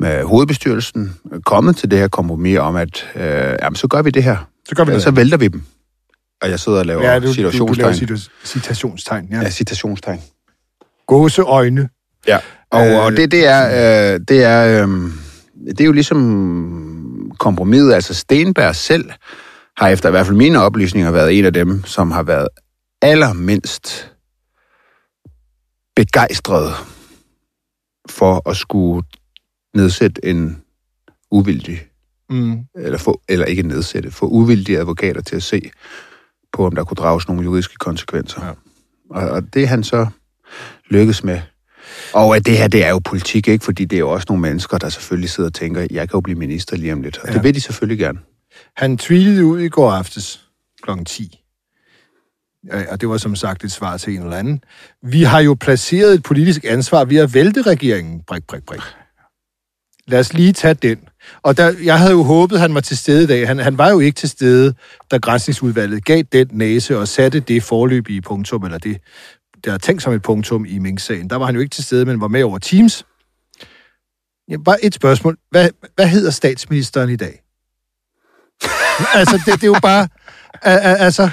med 0.00 0.24
hovedbestyrelsen 0.24 1.14
kommet 1.44 1.76
til 1.76 1.90
det 1.90 1.98
her 1.98 2.08
kompromis 2.08 2.58
om, 2.58 2.76
at 2.76 3.08
øh, 3.14 3.22
jamen, 3.62 3.76
så 3.76 3.88
gør 3.88 4.02
vi 4.02 4.10
det 4.10 4.22
her. 4.22 4.36
Så 4.68 4.74
gør 4.74 4.84
vi 4.84 4.90
Ja, 4.90 4.94
det. 4.94 5.02
så 5.02 5.10
vælter 5.10 5.36
vi 5.36 5.48
dem. 5.48 5.62
Og 6.42 6.50
jeg 6.50 6.60
sidder 6.60 6.78
og 6.78 6.86
laver 6.86 7.02
ja, 7.12 7.18
du, 7.18 7.22
du, 7.22 7.26
du 7.26 7.32
situationstegn. 7.32 8.06
laver 8.08 8.18
citationstegn. 8.44 9.28
Ja. 9.30 9.36
Ja, 9.36 9.42
ja. 9.42 9.50
citationstegn. 9.50 10.20
Gåseøjne. 11.06 11.88
Ja. 12.28 12.38
Og, 12.70 12.86
Øh, 12.86 13.04
og 13.04 13.12
det, 13.12 13.30
det 13.30 13.46
er, 13.46 13.66
øh, 14.14 14.20
det 14.28 14.44
er, 14.44 14.86
øh, 14.86 14.88
det 15.68 15.80
er 15.80 15.84
jo 15.84 15.92
ligesom 15.92 17.32
kompromiset. 17.38 17.92
Altså 17.94 18.14
Stenberg 18.14 18.76
selv 18.76 19.10
har 19.76 19.88
efter 19.88 20.08
i 20.08 20.10
hvert 20.10 20.26
fald 20.26 20.36
mine 20.36 20.60
oplysninger 20.62 21.10
været 21.10 21.38
en 21.38 21.44
af 21.44 21.52
dem, 21.52 21.84
som 21.84 22.10
har 22.10 22.22
været 22.22 22.48
allermindst 23.02 24.12
begejstret 25.96 26.72
for 28.10 28.50
at 28.50 28.56
skulle 28.56 29.02
nedsætte 29.76 30.24
en 30.24 30.62
uvildig, 31.30 31.80
Mm. 32.30 32.58
eller, 32.78 32.98
få, 32.98 33.20
eller 33.28 33.46
ikke 33.46 33.62
nedsætte, 33.62 34.10
få 34.10 34.26
uvildige 34.28 34.78
advokater 34.78 35.20
til 35.20 35.36
at 35.36 35.42
se 35.42 35.70
på, 36.52 36.66
om 36.66 36.74
der 36.74 36.84
kunne 36.84 36.94
drages 36.96 37.28
nogle 37.28 37.42
juridiske 37.42 37.74
konsekvenser. 37.74 38.44
Ja. 38.46 38.52
Og, 39.10 39.30
og 39.30 39.54
det 39.54 39.68
han 39.68 39.84
så 39.84 40.06
lykkes 40.90 41.24
med. 41.24 41.40
Og 42.14 42.36
at 42.36 42.46
det 42.46 42.58
her, 42.58 42.68
det 42.68 42.84
er 42.84 42.90
jo 42.90 42.98
politik, 42.98 43.48
ikke? 43.48 43.64
Fordi 43.64 43.84
det 43.84 43.96
er 43.96 44.00
jo 44.00 44.10
også 44.10 44.26
nogle 44.28 44.42
mennesker, 44.42 44.78
der 44.78 44.88
selvfølgelig 44.88 45.30
sidder 45.30 45.50
og 45.50 45.54
tænker, 45.54 45.80
jeg 45.90 46.08
kan 46.08 46.16
jo 46.16 46.20
blive 46.20 46.38
minister 46.38 46.76
lige 46.76 46.92
om 46.92 47.02
lidt. 47.02 47.18
Og 47.18 47.28
ja. 47.28 47.34
Det 47.34 47.42
vil 47.42 47.54
de 47.54 47.60
selvfølgelig 47.60 47.98
gerne. 47.98 48.18
Han 48.76 48.98
tweetede 48.98 49.44
ud 49.44 49.60
i 49.60 49.68
går 49.68 49.90
aftes 49.92 50.48
kl. 50.82 50.90
10. 51.06 51.40
Ja, 52.72 52.92
Og 52.92 53.00
det 53.00 53.08
var 53.08 53.16
som 53.16 53.36
sagt 53.36 53.64
et 53.64 53.72
svar 53.72 53.96
til 53.96 54.14
en 54.14 54.22
eller 54.22 54.36
anden. 54.36 54.60
Vi 55.02 55.22
har 55.22 55.40
jo 55.40 55.54
placeret 55.60 56.14
et 56.14 56.22
politisk 56.22 56.64
ansvar 56.64 57.04
ved 57.04 57.16
at 57.16 57.34
vælte 57.34 57.62
regeringen. 57.62 58.22
Brik, 58.26 58.46
brik, 58.46 58.62
brik 58.66 58.80
lad 60.08 60.20
os 60.20 60.32
lige 60.32 60.52
tage 60.52 60.74
den. 60.74 60.98
Og 61.42 61.56
der, 61.56 61.74
jeg 61.82 61.98
havde 61.98 62.12
jo 62.12 62.22
håbet, 62.22 62.60
han 62.60 62.74
var 62.74 62.80
til 62.80 62.96
stede 62.96 63.24
i 63.24 63.26
dag. 63.26 63.48
Han, 63.48 63.58
han 63.58 63.78
var 63.78 63.90
jo 63.90 64.00
ikke 64.00 64.16
til 64.16 64.28
stede, 64.28 64.74
da 65.10 65.16
grænsningsudvalget 65.16 66.04
gav 66.04 66.22
den 66.32 66.48
næse 66.52 66.98
og 66.98 67.08
satte 67.08 67.40
det 67.40 67.62
forløb 67.62 68.08
i 68.08 68.20
punktum, 68.20 68.64
eller 68.64 68.78
det, 68.78 68.98
der 69.64 69.72
er 69.72 69.78
tænkt 69.78 70.02
som 70.02 70.12
et 70.12 70.22
punktum 70.22 70.64
i 70.68 70.78
Mink-sagen. 70.78 71.30
Der 71.30 71.36
var 71.36 71.46
han 71.46 71.54
jo 71.54 71.60
ikke 71.60 71.74
til 71.74 71.84
stede, 71.84 72.04
men 72.04 72.20
var 72.20 72.28
med 72.28 72.42
over 72.42 72.58
Teams. 72.58 73.04
Ja, 74.50 74.56
bare 74.56 74.84
et 74.84 74.94
spørgsmål. 74.94 75.36
Hvad, 75.50 75.70
hvad 75.94 76.06
hedder 76.06 76.30
statsministeren 76.30 77.10
i 77.10 77.16
dag? 77.16 77.42
altså, 79.14 79.36
det, 79.46 79.54
det 79.54 79.62
er 79.62 79.66
jo 79.66 79.78
bare... 79.82 80.08
Altså, 80.62 81.30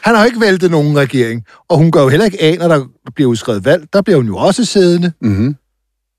han 0.00 0.14
har 0.14 0.22
jo 0.22 0.26
ikke 0.26 0.40
væltet 0.40 0.70
nogen 0.70 0.96
regering, 0.96 1.44
og 1.68 1.76
hun 1.76 1.90
gør 1.90 2.02
jo 2.02 2.08
heller 2.08 2.26
ikke 2.26 2.42
af, 2.42 2.58
når 2.58 2.68
der 2.68 2.86
bliver 3.14 3.30
udskrevet 3.30 3.64
valg. 3.64 3.92
Der 3.92 4.02
bliver 4.02 4.16
hun 4.16 4.26
jo 4.26 4.36
også 4.36 4.64
siddende. 4.64 5.12
Mm-hmm. 5.20 5.56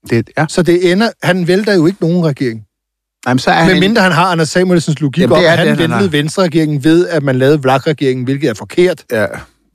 Det, 0.09 0.29
ja. 0.37 0.45
Så 0.49 0.61
det 0.63 0.91
ender... 0.91 1.09
Han 1.23 1.47
vælter 1.47 1.73
jo 1.73 1.85
ikke 1.87 1.97
nogen 2.01 2.25
regering. 2.25 2.63
Jamen, 3.27 3.39
så 3.39 3.51
er 3.51 3.55
han 3.55 3.67
Men 3.67 3.75
en- 3.75 3.79
mindre 3.79 4.01
han 4.01 4.11
har 4.11 4.25
Anders 4.25 4.49
Samuelsens 4.49 4.99
logik 5.01 5.21
Jamen, 5.21 5.37
om, 5.37 5.43
at 5.43 5.49
han 5.49 5.59
det, 5.59 5.67
han 5.67 5.77
væltede 5.77 5.99
har. 5.99 6.07
Venstre-regeringen 6.07 6.83
ved, 6.83 7.07
at 7.07 7.23
man 7.23 7.35
lavede 7.35 7.59
VLAG-regeringen, 7.63 8.23
hvilket 8.23 8.49
er 8.49 8.53
forkert, 8.53 9.03
Ja, 9.11 9.25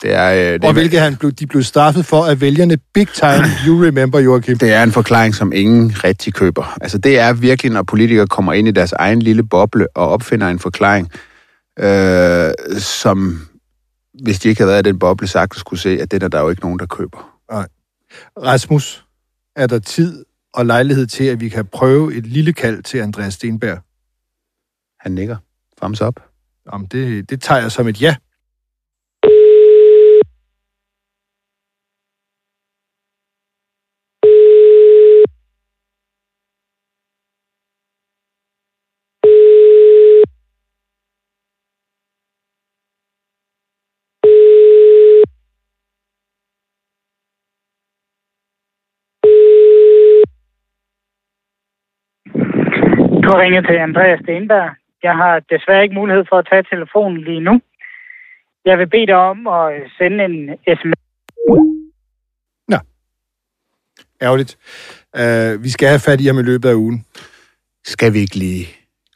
det 0.02 0.14
er, 0.14 0.32
øh, 0.32 0.38
det, 0.52 0.62
og 0.64 0.68
er, 0.68 0.72
hvilket 0.72 1.00
han 1.00 1.16
blev, 1.16 1.32
de 1.32 1.46
blev 1.46 1.62
straffet 1.62 2.06
for 2.06 2.24
af 2.26 2.40
vælgerne 2.40 2.78
big 2.94 3.08
time. 3.08 3.44
You 3.66 3.84
remember, 3.84 4.18
Joachim. 4.20 4.58
det 4.58 4.72
er 4.72 4.82
en 4.82 4.92
forklaring, 4.92 5.34
som 5.34 5.52
ingen 5.52 6.04
rigtig 6.04 6.34
køber. 6.34 6.76
Altså, 6.80 6.98
det 6.98 7.18
er 7.18 7.32
virkelig, 7.32 7.72
når 7.72 7.82
politikere 7.82 8.26
kommer 8.26 8.52
ind 8.52 8.68
i 8.68 8.70
deres 8.70 8.92
egen 8.92 9.22
lille 9.22 9.42
boble 9.42 9.86
og 9.96 10.08
opfinder 10.08 10.48
en 10.48 10.58
forklaring, 10.58 11.10
øh, 11.80 12.50
som, 12.78 13.40
hvis 14.24 14.38
de 14.38 14.48
ikke 14.48 14.60
havde 14.60 14.70
været 14.72 14.86
i 14.86 14.90
den 14.90 14.98
boble, 14.98 15.28
sagtens 15.28 15.60
skulle 15.60 15.80
se, 15.80 15.98
at 16.00 16.10
den 16.12 16.22
er 16.22 16.28
der 16.28 16.40
jo 16.40 16.50
ikke 16.50 16.62
nogen, 16.62 16.78
der 16.78 16.86
køber. 16.86 17.32
Rasmus, 18.44 19.04
er 19.56 19.66
der 19.66 19.78
tid 19.78 20.24
og 20.54 20.66
lejlighed 20.66 21.06
til, 21.06 21.24
at 21.24 21.40
vi 21.40 21.48
kan 21.48 21.66
prøve 21.66 22.14
et 22.14 22.26
lille 22.26 22.52
kald 22.52 22.82
til 22.82 22.98
Andreas 22.98 23.34
Stenberg? 23.34 23.78
Han 25.00 25.12
nikker. 25.12 25.36
Thumbs 25.76 26.00
up. 26.00 26.20
Om 26.66 26.86
det, 26.86 27.30
det 27.30 27.42
tager 27.42 27.60
jeg 27.60 27.72
som 27.72 27.88
et 27.88 28.02
ja. 28.02 28.16
Du 53.26 53.30
har 53.30 53.40
ringet 53.40 53.66
til 53.66 53.76
Andreas 53.76 54.20
Stenberg. 54.22 54.70
Jeg 55.02 55.14
har 55.16 55.40
desværre 55.40 55.82
ikke 55.82 55.94
mulighed 55.94 56.24
for 56.28 56.36
at 56.38 56.46
tage 56.50 56.64
telefonen 56.72 57.20
lige 57.24 57.40
nu. 57.40 57.60
Jeg 58.64 58.78
vil 58.78 58.86
bede 58.86 59.06
dig 59.06 59.14
om 59.14 59.46
at 59.46 59.74
øh, 59.74 59.90
sende 59.98 60.24
en 60.24 60.36
sms. 60.78 61.06
Ærgerligt. 64.22 64.52
Uh, 65.20 65.64
vi 65.64 65.70
skal 65.70 65.88
have 65.88 66.00
fat 66.00 66.20
i 66.20 66.26
ham 66.26 66.38
i 66.38 66.42
løbet 66.42 66.68
af 66.68 66.74
ugen. 66.74 67.04
Skal 67.84 68.12
vi 68.12 68.18
ikke 68.18 68.36
lige 68.36 68.66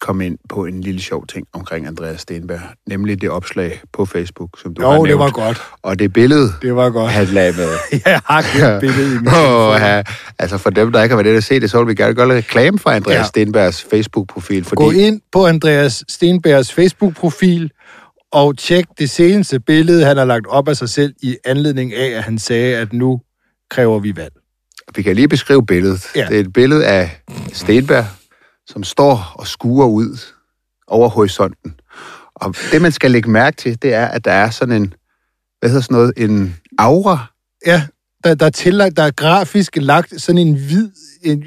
komme 0.01 0.27
ind 0.27 0.39
på 0.49 0.65
en 0.65 0.81
lille 0.81 1.01
sjov 1.03 1.27
ting 1.27 1.47
omkring 1.53 1.87
Andreas 1.87 2.21
Stenberg, 2.21 2.61
nemlig 2.89 3.21
det 3.21 3.31
opslag 3.31 3.81
på 3.93 4.07
Facebook, 4.07 4.51
som 4.63 4.75
du 4.75 4.83
har 4.83 4.89
Jo, 4.89 4.95
nævnt. 4.95 5.09
det 5.09 5.19
var 5.19 5.31
godt. 5.31 5.63
Og 5.83 5.99
det 5.99 6.13
billede, 6.13 6.53
Det 6.63 6.77
var 6.77 6.91
godt. 6.91 7.13
han 7.13 7.27
lagde 7.27 7.53
med. 7.57 7.69
Jeg 8.07 8.21
har 8.25 8.43
gemt 8.43 8.81
billedet 8.81 9.11
i 9.15 9.15
min 9.19 9.25
telefon. 9.31 9.77
ja. 9.81 10.03
Altså 10.39 10.59
for 10.59 10.71
dem, 10.71 10.93
der 10.93 11.03
ikke 11.03 11.13
har 11.13 11.23
været 11.23 11.27
inde 11.31 11.37
at 11.37 11.45
se 11.45 11.61
det, 11.61 11.71
så 11.71 11.79
vil 11.79 11.89
vi 11.89 11.95
gerne 12.03 12.15
gøre 12.15 12.37
reklame 12.37 12.79
for 12.79 12.91
Andreas 12.91 13.17
Ja. 13.19 13.23
Stenbergs 13.25 13.87
Facebook-profil. 13.91 14.65
Fordi 14.65 14.83
Gå 14.83 14.91
ind 14.91 15.21
på 15.33 15.47
Andreas 15.47 16.05
Stenbergs 16.09 16.73
Facebook-profil 16.73 17.71
og 18.33 18.59
tjek 18.59 18.85
det 18.99 19.11
seneste 19.11 19.61
billede, 19.61 20.05
han 20.05 20.17
har 20.17 20.25
lagt 20.25 20.47
op 20.47 20.69
af 20.69 20.77
sig 20.77 20.89
selv 20.89 21.15
i 21.23 21.37
anledning 21.45 21.95
af, 21.95 22.07
at 22.17 22.23
han 22.23 22.39
sagde, 22.39 22.77
at 22.77 22.93
nu 22.93 23.21
kræver 23.71 23.99
vi 23.99 24.17
valg. 24.17 24.33
vi 24.97 25.03
kan 25.03 25.15
lige 25.17 25.29
beskrive 25.29 25.67
billedet. 25.67 26.07
Ja. 26.17 26.27
Det 26.29 26.37
er 26.37 26.41
et 26.41 26.53
billede 26.53 26.87
af 26.87 27.21
Stenberg, 27.53 28.05
som 28.67 28.83
står 28.85 29.33
og 29.35 29.47
skuer 29.47 29.87
ud 29.87 30.19
over 30.87 31.09
horisonten. 31.09 31.75
Og 32.35 32.55
det, 32.73 32.83
man 32.83 32.93
skal 32.93 33.11
lægge 33.11 33.31
mærke 33.31 33.57
til, 33.57 33.83
det 33.83 33.95
er, 33.95 34.07
at 34.07 34.25
der 34.25 34.33
er 34.33 34.51
sådan 34.51 34.83
en, 34.83 34.95
hvad 35.61 35.71
hedder 35.71 35.83
sådan 35.83 35.95
noget, 35.95 36.13
en 36.17 36.57
aura. 36.79 37.27
Ja, 37.67 37.83
der, 38.25 38.35
der 38.35 38.47
er 38.47 38.51
tillagt, 38.51 38.97
der 38.97 39.03
er 39.03 39.11
grafisk 39.11 39.77
lagt 39.77 40.21
sådan 40.21 40.39
en 40.39 40.55
hvid, 40.55 40.91
en 41.23 41.45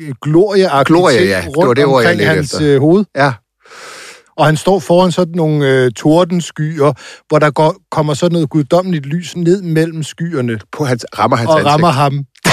Glorie, 0.85 1.17
ting 1.17 1.29
ja. 1.29 1.41
Det 1.41 1.67
var 1.67 1.73
det 1.73 1.85
ord, 1.85 2.03
jeg 2.03 2.27
hans 2.27 2.53
efter. 2.53 2.75
øh, 2.75 2.79
hoved. 2.81 3.05
Ja, 3.15 3.33
Og 4.37 4.45
han 4.45 4.57
står 4.57 4.79
foran 4.79 5.11
sådan 5.11 5.33
nogle 5.35 5.69
øh, 5.69 5.91
tordenskyer, 5.91 6.93
hvor 7.27 7.39
der 7.39 7.51
går, 7.51 7.75
kommer 7.91 8.13
sådan 8.13 8.33
noget 8.33 8.49
guddommeligt 8.49 9.05
lys 9.05 9.35
ned 9.35 9.61
mellem 9.61 10.03
skyerne 10.03 10.59
på 10.71 10.85
hans, 10.85 11.05
rammer 11.19 11.37
hans 11.37 11.47
og 11.49 11.55
ansigt. 11.55 11.71
rammer 11.71 11.89
ham. 11.89 12.25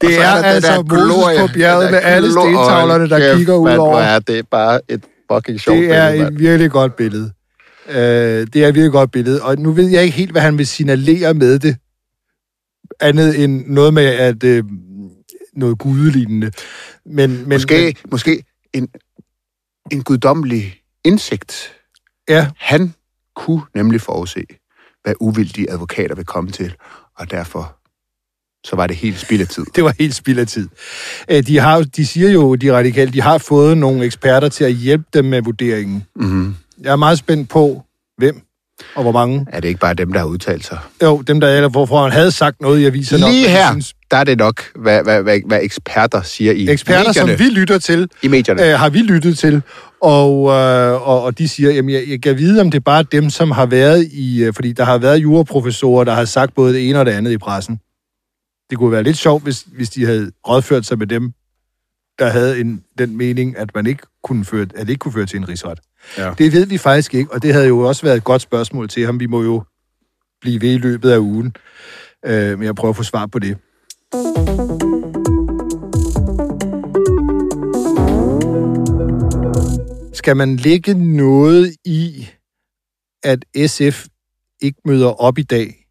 det 0.00 0.20
er, 0.22 0.34
den 0.36 0.44
altså 0.44 0.84
Moses 0.90 1.40
på 1.40 1.46
bjerget 1.54 1.90
med 1.90 2.00
alle 2.02 2.30
stentavlerne, 2.32 3.08
der 3.08 3.18
kæft, 3.18 3.36
kigger 3.36 3.54
ud 3.54 3.64
mand, 3.64 3.76
hvor 3.76 3.86
over. 3.86 3.98
er 3.98 4.18
det 4.18 4.48
bare 4.48 4.80
et 4.88 5.04
fucking 5.32 5.60
sjovt 5.60 5.78
Det 5.78 5.92
er 5.92 6.10
billede, 6.10 6.28
et 6.28 6.38
virkelig 6.38 6.70
godt 6.70 6.96
billede. 6.96 7.32
Uh, 7.88 7.94
det 7.94 8.56
er 8.56 8.68
et 8.68 8.74
virkelig 8.74 8.92
godt 8.92 9.10
billede. 9.10 9.42
Og 9.42 9.58
nu 9.58 9.72
ved 9.72 9.88
jeg 9.88 10.02
ikke 10.02 10.16
helt, 10.16 10.30
hvad 10.32 10.42
han 10.42 10.58
vil 10.58 10.66
signalere 10.66 11.34
med 11.34 11.58
det. 11.58 11.76
Andet 13.00 13.44
end 13.44 13.66
noget 13.66 13.94
med, 13.94 14.04
at 14.04 14.44
uh, 14.44 14.64
noget 15.56 15.78
gudelignende. 15.78 16.50
Men, 17.06 17.30
men, 17.30 17.48
Måske, 17.48 17.84
Men, 17.84 17.94
måske 18.10 18.44
en, 18.72 18.88
en 19.92 20.02
guddommelig 20.02 20.74
indsigt. 21.04 21.72
ja, 22.28 22.48
Han 22.58 22.94
kunne 23.36 23.62
nemlig 23.74 24.00
forudse, 24.00 24.44
hvad 25.06 25.14
uvildige 25.20 25.70
advokater 25.70 26.14
vil 26.14 26.24
komme 26.24 26.50
til, 26.50 26.74
og 27.18 27.30
derfor 27.30 27.76
så 28.64 28.76
var 28.76 28.86
det 28.86 28.96
helt 28.96 29.18
spild 29.20 29.40
af 29.40 29.48
tid. 29.48 29.64
det 29.76 29.84
var 29.84 29.94
helt 29.98 30.14
spild 30.14 30.38
af 30.38 30.46
tid. 30.46 30.68
Uh, 31.32 31.38
de, 31.38 31.58
har, 31.58 31.82
de 31.96 32.06
siger 32.06 32.30
jo, 32.30 32.54
de 32.54 32.72
radikale, 32.72 33.12
de 33.12 33.20
har 33.20 33.38
fået 33.38 33.78
nogle 33.78 34.04
eksperter 34.04 34.48
til 34.48 34.64
at 34.64 34.72
hjælpe 34.72 35.04
dem 35.14 35.24
med 35.24 35.42
vurderingen. 35.42 36.04
Mm-hmm. 36.16 36.56
Jeg 36.82 36.92
er 36.92 36.96
meget 36.96 37.18
spændt 37.18 37.48
på, 37.48 37.82
hvem 38.18 38.42
og 38.94 39.02
hvor 39.02 39.12
mange. 39.12 39.46
Er 39.52 39.60
det 39.60 39.68
ikke 39.68 39.80
bare 39.80 39.94
dem, 39.94 40.12
der 40.12 40.20
har 40.20 40.26
udtalt 40.26 40.64
sig? 40.64 40.78
Jo, 41.02 41.22
dem 41.22 41.40
der, 41.40 41.48
eller 41.48 41.68
hvorfor 41.68 42.02
han 42.02 42.12
havde 42.12 42.30
sagt 42.30 42.60
noget 42.60 42.80
i 42.80 42.84
aviserne. 42.84 43.24
om, 43.24 43.30
Lige 43.30 43.44
de 43.44 43.50
her, 43.50 43.70
synes. 43.70 43.94
Der 44.10 44.16
er 44.16 44.24
det 44.24 44.38
nok, 44.38 44.62
hvad, 44.74 45.02
hvad, 45.02 45.22
hvad, 45.22 45.40
hvad 45.46 45.58
eksperter 45.62 46.22
siger 46.22 46.52
i 46.52 46.68
Eksperter, 46.68 47.12
som 47.12 47.28
medierne. 47.28 47.44
vi 47.44 47.50
lytter 47.50 47.78
til, 47.78 48.08
I 48.22 48.28
medierne. 48.28 48.72
øh, 48.72 48.78
har 48.78 48.88
vi 48.88 48.98
lyttet 48.98 49.38
til, 49.38 49.62
og, 50.02 50.48
øh, 50.50 51.08
og, 51.08 51.22
og 51.22 51.38
de 51.38 51.48
siger, 51.48 51.70
jamen 51.70 51.94
jeg, 51.94 52.04
jeg 52.08 52.22
kan 52.22 52.38
vide, 52.38 52.60
om 52.60 52.70
det 52.70 52.78
er 52.78 52.82
bare 52.82 53.02
dem, 53.02 53.30
som 53.30 53.50
har 53.50 53.66
været 53.66 54.08
i, 54.12 54.44
øh, 54.44 54.54
fordi 54.54 54.72
der 54.72 54.84
har 54.84 54.98
været 54.98 55.16
juraprofessorer, 55.18 56.04
der 56.04 56.14
har 56.14 56.24
sagt 56.24 56.54
både 56.54 56.74
det 56.74 56.88
ene 56.88 57.00
og 57.00 57.06
det 57.06 57.12
andet 57.12 57.32
i 57.32 57.38
pressen. 57.38 57.80
Det 58.70 58.78
kunne 58.78 58.92
være 58.92 59.02
lidt 59.02 59.16
sjovt, 59.16 59.42
hvis, 59.42 59.66
hvis 59.72 59.90
de 59.90 60.04
havde 60.06 60.32
rådført 60.48 60.86
sig 60.86 60.98
med 60.98 61.06
dem, 61.06 61.32
der 62.18 62.28
havde 62.28 62.60
en, 62.60 62.84
den 62.98 63.16
mening, 63.16 63.58
at 63.58 63.74
man 63.74 63.86
ikke 63.86 64.02
kunne 64.22 64.44
føre, 64.44 64.62
at 64.62 64.80
det 64.80 64.88
ikke 64.88 64.98
kunne 64.98 65.12
føre 65.12 65.26
til 65.26 65.36
en 65.36 65.48
rigsret. 65.48 65.78
Ja. 66.18 66.32
Det 66.38 66.52
ved 66.52 66.66
vi 66.66 66.78
faktisk 66.78 67.14
ikke, 67.14 67.32
og 67.32 67.42
det 67.42 67.52
havde 67.52 67.66
jo 67.66 67.78
også 67.80 68.02
været 68.02 68.16
et 68.16 68.24
godt 68.24 68.42
spørgsmål 68.42 68.88
til 68.88 69.06
ham. 69.06 69.20
Vi 69.20 69.26
må 69.26 69.42
jo 69.42 69.62
blive 70.40 70.60
ved 70.60 70.74
i 70.74 70.78
løbet 70.78 71.10
af 71.10 71.18
ugen, 71.18 71.56
øh, 72.26 72.58
men 72.58 72.62
jeg 72.62 72.74
prøver 72.74 72.92
at 72.92 72.96
få 72.96 73.02
svar 73.02 73.26
på 73.26 73.38
det. 73.38 73.56
Skal 80.14 80.36
man 80.36 80.56
lægge 80.56 80.94
noget 81.16 81.76
i, 81.84 82.28
at 83.22 83.44
SF 83.66 84.06
ikke 84.62 84.78
møder 84.84 85.20
op 85.20 85.38
i 85.38 85.42
dag 85.42 85.86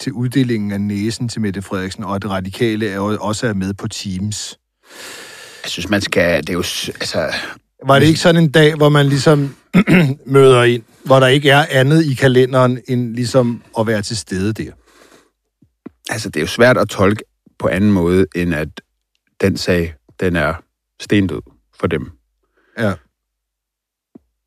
til 0.00 0.12
uddelingen 0.12 0.72
af 0.72 0.80
næsen 0.80 1.28
til 1.28 1.40
Mette 1.40 1.62
Frederiksen, 1.62 2.04
og 2.04 2.14
at 2.14 2.22
det 2.22 2.30
radikale 2.30 2.88
er, 2.88 2.98
også 3.00 3.46
er 3.46 3.54
med 3.54 3.74
på 3.74 3.88
Teams? 3.88 4.58
Jeg 5.64 5.70
synes, 5.70 5.88
man 5.88 6.00
skal... 6.00 6.40
Det 6.40 6.48
er 6.48 6.52
jo... 6.52 6.64
Altså, 6.88 7.32
Var 7.86 7.98
det 7.98 8.06
ikke 8.06 8.20
sådan 8.20 8.42
en 8.42 8.50
dag, 8.50 8.74
hvor 8.74 8.88
man 8.88 9.06
ligesom 9.06 9.54
møder 10.26 10.62
ind, 10.62 10.82
hvor 11.04 11.20
der 11.20 11.26
ikke 11.26 11.50
er 11.50 11.66
andet 11.70 12.04
i 12.04 12.14
kalenderen, 12.14 12.78
end 12.88 13.14
ligesom 13.14 13.62
at 13.78 13.86
være 13.86 14.02
til 14.02 14.16
stede 14.16 14.52
der? 14.52 14.72
altså, 16.10 16.28
det 16.28 16.36
er 16.36 16.40
jo 16.40 16.46
svært 16.46 16.78
at 16.78 16.88
tolke 16.88 17.22
på 17.60 17.68
anden 17.68 17.92
måde, 17.92 18.26
end 18.36 18.54
at 18.54 18.80
den 19.40 19.56
sag, 19.56 19.94
den 20.20 20.36
er 20.36 20.54
stendød 21.00 21.40
for 21.80 21.86
dem. 21.86 22.10
Ja. 22.78 22.94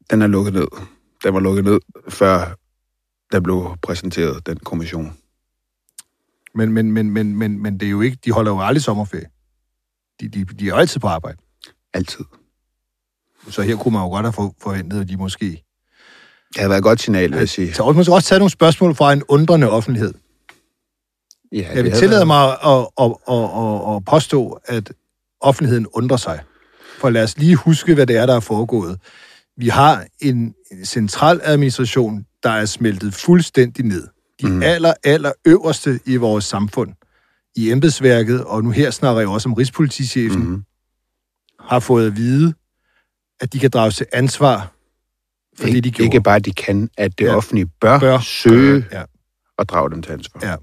Den 0.10 0.22
er 0.22 0.28
lukket 0.28 0.54
ned. 0.54 0.68
Den 1.24 1.34
var 1.34 1.40
lukket 1.40 1.64
ned, 1.64 1.80
før 2.10 2.56
der 3.32 3.40
blev 3.40 3.78
præsenteret 3.82 4.46
den 4.46 4.58
kommission. 4.58 5.18
Men, 6.56 6.72
men, 6.72 6.92
men, 6.92 7.10
men, 7.10 7.36
men, 7.36 7.62
men 7.62 7.80
det 7.80 7.86
er 7.86 7.90
jo 7.90 8.02
ikke, 8.02 8.18
de 8.26 8.32
holder 8.32 8.52
jo 8.52 8.62
aldrig 8.62 8.84
sommerferie. 8.84 9.30
De, 10.22 10.28
de, 10.28 10.46
de 10.46 10.70
er 10.70 10.74
altid 10.76 11.00
på 11.00 11.08
arbejde. 11.08 11.38
Altid. 11.94 12.26
Så 13.50 13.62
her 13.62 13.76
kunne 13.76 13.92
man 13.92 14.02
jo 14.02 14.08
godt 14.10 14.26
have 14.26 14.34
for- 14.34 14.56
forventet, 14.62 15.02
at 15.02 15.10
de 15.10 15.18
måske... 15.18 15.46
Det 15.46 16.58
havde 16.58 16.70
været 16.70 16.78
et 16.80 16.84
godt 16.84 17.02
signal, 17.02 17.32
vil 17.32 17.38
jeg 17.40 17.50
sige. 17.50 17.74
Så 17.74 17.92
måske 17.92 18.14
også 18.14 18.30
tage 18.30 18.40
nogle 18.40 18.52
spørgsmål 18.52 18.96
fra 18.96 19.14
en 19.14 19.24
undrende 19.28 19.70
offentlighed. 19.70 20.14
Ja, 21.54 21.70
Jeg 21.76 21.84
vil 21.84 21.92
tillade 21.92 22.26
mig 22.26 22.44
at, 22.52 22.88
at, 23.02 23.12
at, 23.30 23.44
at, 23.44 23.96
at 23.96 24.06
påstå, 24.06 24.60
at 24.66 24.94
offentligheden 25.42 25.88
undrer 25.94 26.18
sig. 26.18 26.40
For 27.00 27.10
lad 27.10 27.24
os 27.24 27.38
lige 27.38 27.56
huske, 27.56 27.94
hvad 27.94 28.08
det 28.08 28.18
er, 28.18 28.26
der 28.26 28.36
er 28.36 28.40
foregået. 28.40 29.00
Vi 29.58 29.68
har 29.68 30.06
en 30.22 30.56
central 30.86 31.42
administration, 31.44 32.26
der 32.44 32.50
er 32.50 32.66
smeltet 32.66 33.14
fuldstændig 33.14 33.86
ned. 33.86 34.08
De 34.42 34.48
mm. 34.48 34.64
aller, 34.64 34.94
aller 35.04 35.32
øverste 35.46 36.00
i 36.06 36.16
vores 36.16 36.46
samfund, 36.46 36.94
i 37.56 37.72
embedsværket, 37.72 38.44
og 38.44 38.64
nu 38.64 38.72
her 38.72 38.92
snakker 38.92 39.20
jeg 39.22 39.30
også 39.30 39.50
om 39.50 39.54
Rigspolitichefen, 39.54 40.44
mm. 40.50 40.64
har 41.60 41.80
fået 41.80 42.08
at 42.08 42.16
vide, 42.16 42.54
at 43.40 43.54
de 43.54 43.60
kan 43.60 43.70
drages 43.70 43.96
til 43.96 44.06
ansvar 44.14 44.72
for 45.58 45.66
ikke, 45.68 45.76
det, 45.76 45.84
de 45.84 45.92
gjorde. 45.92 46.06
Ikke 46.06 46.22
bare 46.22 46.40
de 46.40 46.54
kan, 46.54 46.90
at 46.98 47.20
det 47.20 47.26
Ja. 47.26 47.36
offentlige 47.36 47.66
bør, 47.82 48.00
Bør. 48.00 48.00
bør 48.00 48.20
søge 48.20 48.86
Ja. 48.92 49.04
og 49.58 49.70
drage 49.70 49.90
dem 49.90 50.02
til 50.02 50.12
ansvar. 50.12 50.40
Ja. 50.50 50.56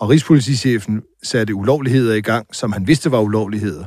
Og 0.00 0.10
Rigspolitichefen 0.10 1.02
satte 1.22 1.54
ulovligheder 1.54 2.14
i 2.14 2.20
gang, 2.20 2.54
som 2.54 2.72
han 2.72 2.86
vidste 2.86 3.10
var 3.10 3.20
ulovligheder. 3.20 3.84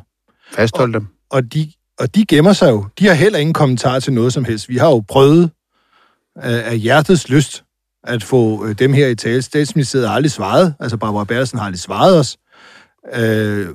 Fasthold 0.52 0.94
dem. 0.94 1.08
Og 1.30 1.54
de, 1.54 1.72
og 2.00 2.16
de 2.16 2.26
gemmer 2.26 2.54
sig 2.54 2.72
jo. 2.72 2.86
De 3.00 3.08
har 3.08 3.14
heller 3.14 3.40
ingen 3.40 3.54
kommentar 3.54 4.00
til 4.00 4.14
noget 4.14 4.34
som 4.34 4.46
helst. 4.46 4.70
Vi 4.70 4.78
har 4.78 4.88
jo 4.88 5.04
prøvet 5.08 5.44
øh, 6.38 6.72
af 6.72 6.78
hjertets 6.78 7.30
lyst 7.30 7.64
at 8.04 8.24
få 8.24 8.66
øh, 8.66 8.80
dem 8.80 8.94
her 8.94 9.08
i 9.08 9.16
tale. 9.16 9.42
Statsministeriet 9.42 10.08
har 10.08 10.16
aldrig 10.16 10.32
svaret. 10.32 10.74
Altså 10.80 10.98
Barbara 10.98 11.24
Bertelsen 11.24 11.60
har 11.60 11.66
aldrig 11.66 11.80
svaret 11.80 12.20
os. 12.20 12.38
Øh, 13.14 13.68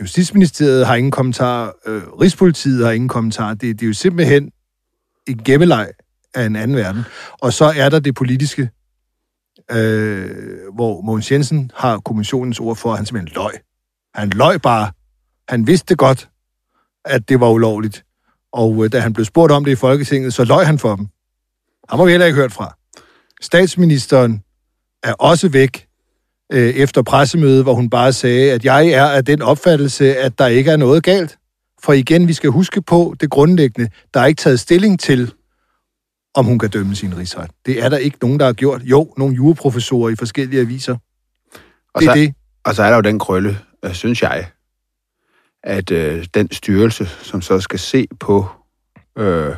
Justitsministeriet 0.00 0.86
har 0.86 0.94
ingen 0.94 1.10
kommentar. 1.10 1.74
Øh, 1.86 2.02
Rigspolitiet 2.02 2.84
har 2.84 2.92
ingen 2.92 3.08
kommentar. 3.08 3.54
Det, 3.54 3.80
det 3.80 3.82
er 3.82 3.86
jo 3.86 3.92
simpelthen 3.92 4.50
en 5.26 5.40
gemmeleg 5.44 5.88
af 6.34 6.44
en 6.46 6.56
anden 6.56 6.76
verden. 6.76 7.02
Og 7.40 7.52
så 7.52 7.72
er 7.76 7.88
der 7.88 8.00
det 8.00 8.14
politiske, 8.14 8.70
øh, 9.72 10.30
hvor 10.74 11.00
Mogens 11.00 11.32
Jensen 11.32 11.70
har 11.74 11.98
kommissionens 11.98 12.60
ord 12.60 12.76
for, 12.76 12.90
at 12.90 12.96
han 12.96 13.06
simpelthen 13.06 13.34
løg. 13.34 13.52
Han 14.14 14.30
løg 14.30 14.62
bare. 14.62 14.90
Han 15.48 15.66
vidste 15.66 15.96
godt, 15.96 16.28
at 17.04 17.28
det 17.28 17.40
var 17.40 17.50
ulovligt. 17.50 18.04
Og 18.52 18.84
øh, 18.84 18.92
da 18.92 19.00
han 19.00 19.12
blev 19.12 19.24
spurgt 19.24 19.52
om 19.52 19.64
det 19.64 19.72
i 19.72 19.76
Folketinget, 19.76 20.34
så 20.34 20.44
løg 20.44 20.66
han 20.66 20.78
for 20.78 20.96
dem. 20.96 21.06
Ham 21.88 21.98
har 21.98 22.04
vi 22.04 22.10
heller 22.10 22.26
ikke 22.26 22.36
hørt 22.40 22.52
fra. 22.52 22.76
Statsministeren 23.40 24.42
er 25.02 25.12
også 25.12 25.48
væk 25.48 25.86
øh, 26.52 26.68
efter 26.68 27.02
pressemødet, 27.02 27.62
hvor 27.62 27.74
hun 27.74 27.90
bare 27.90 28.12
sagde, 28.12 28.52
at 28.52 28.64
jeg 28.64 28.88
er 28.88 29.04
af 29.04 29.24
den 29.24 29.42
opfattelse, 29.42 30.16
at 30.16 30.38
der 30.38 30.46
ikke 30.46 30.70
er 30.70 30.76
noget 30.76 31.02
galt. 31.02 31.38
For 31.82 31.92
igen, 31.92 32.28
vi 32.28 32.32
skal 32.32 32.50
huske 32.50 32.82
på 32.82 33.14
det 33.20 33.30
grundlæggende. 33.30 33.90
Der 34.14 34.20
er 34.20 34.26
ikke 34.26 34.40
taget 34.40 34.60
stilling 34.60 35.00
til, 35.00 35.32
om 36.36 36.44
hun 36.44 36.58
kan 36.58 36.70
dømme 36.70 36.94
sin 36.94 37.16
rigsret. 37.16 37.50
Det 37.66 37.84
er 37.84 37.88
der 37.88 37.96
ikke 37.96 38.18
nogen, 38.22 38.40
der 38.40 38.46
har 38.46 38.52
gjort. 38.52 38.82
Jo, 38.82 39.14
nogle 39.16 39.34
juraprofessorer 39.34 40.10
i 40.10 40.16
forskellige 40.16 40.60
aviser. 40.60 40.96
Og 41.94 42.00
Det 42.00 42.08
er 42.08 42.12
så, 42.12 42.18
det. 42.18 42.34
Og 42.64 42.74
så 42.74 42.82
er 42.82 42.88
der 42.88 42.96
jo 42.96 43.00
den 43.02 43.18
krølle, 43.18 43.58
øh, 43.84 43.94
synes 43.94 44.22
jeg, 44.22 44.46
at 45.64 45.90
øh, 45.90 46.26
den 46.34 46.52
styrelse, 46.52 47.06
som 47.06 47.42
så 47.42 47.60
skal 47.60 47.78
se 47.78 48.06
på, 48.20 48.46
øh, 49.18 49.54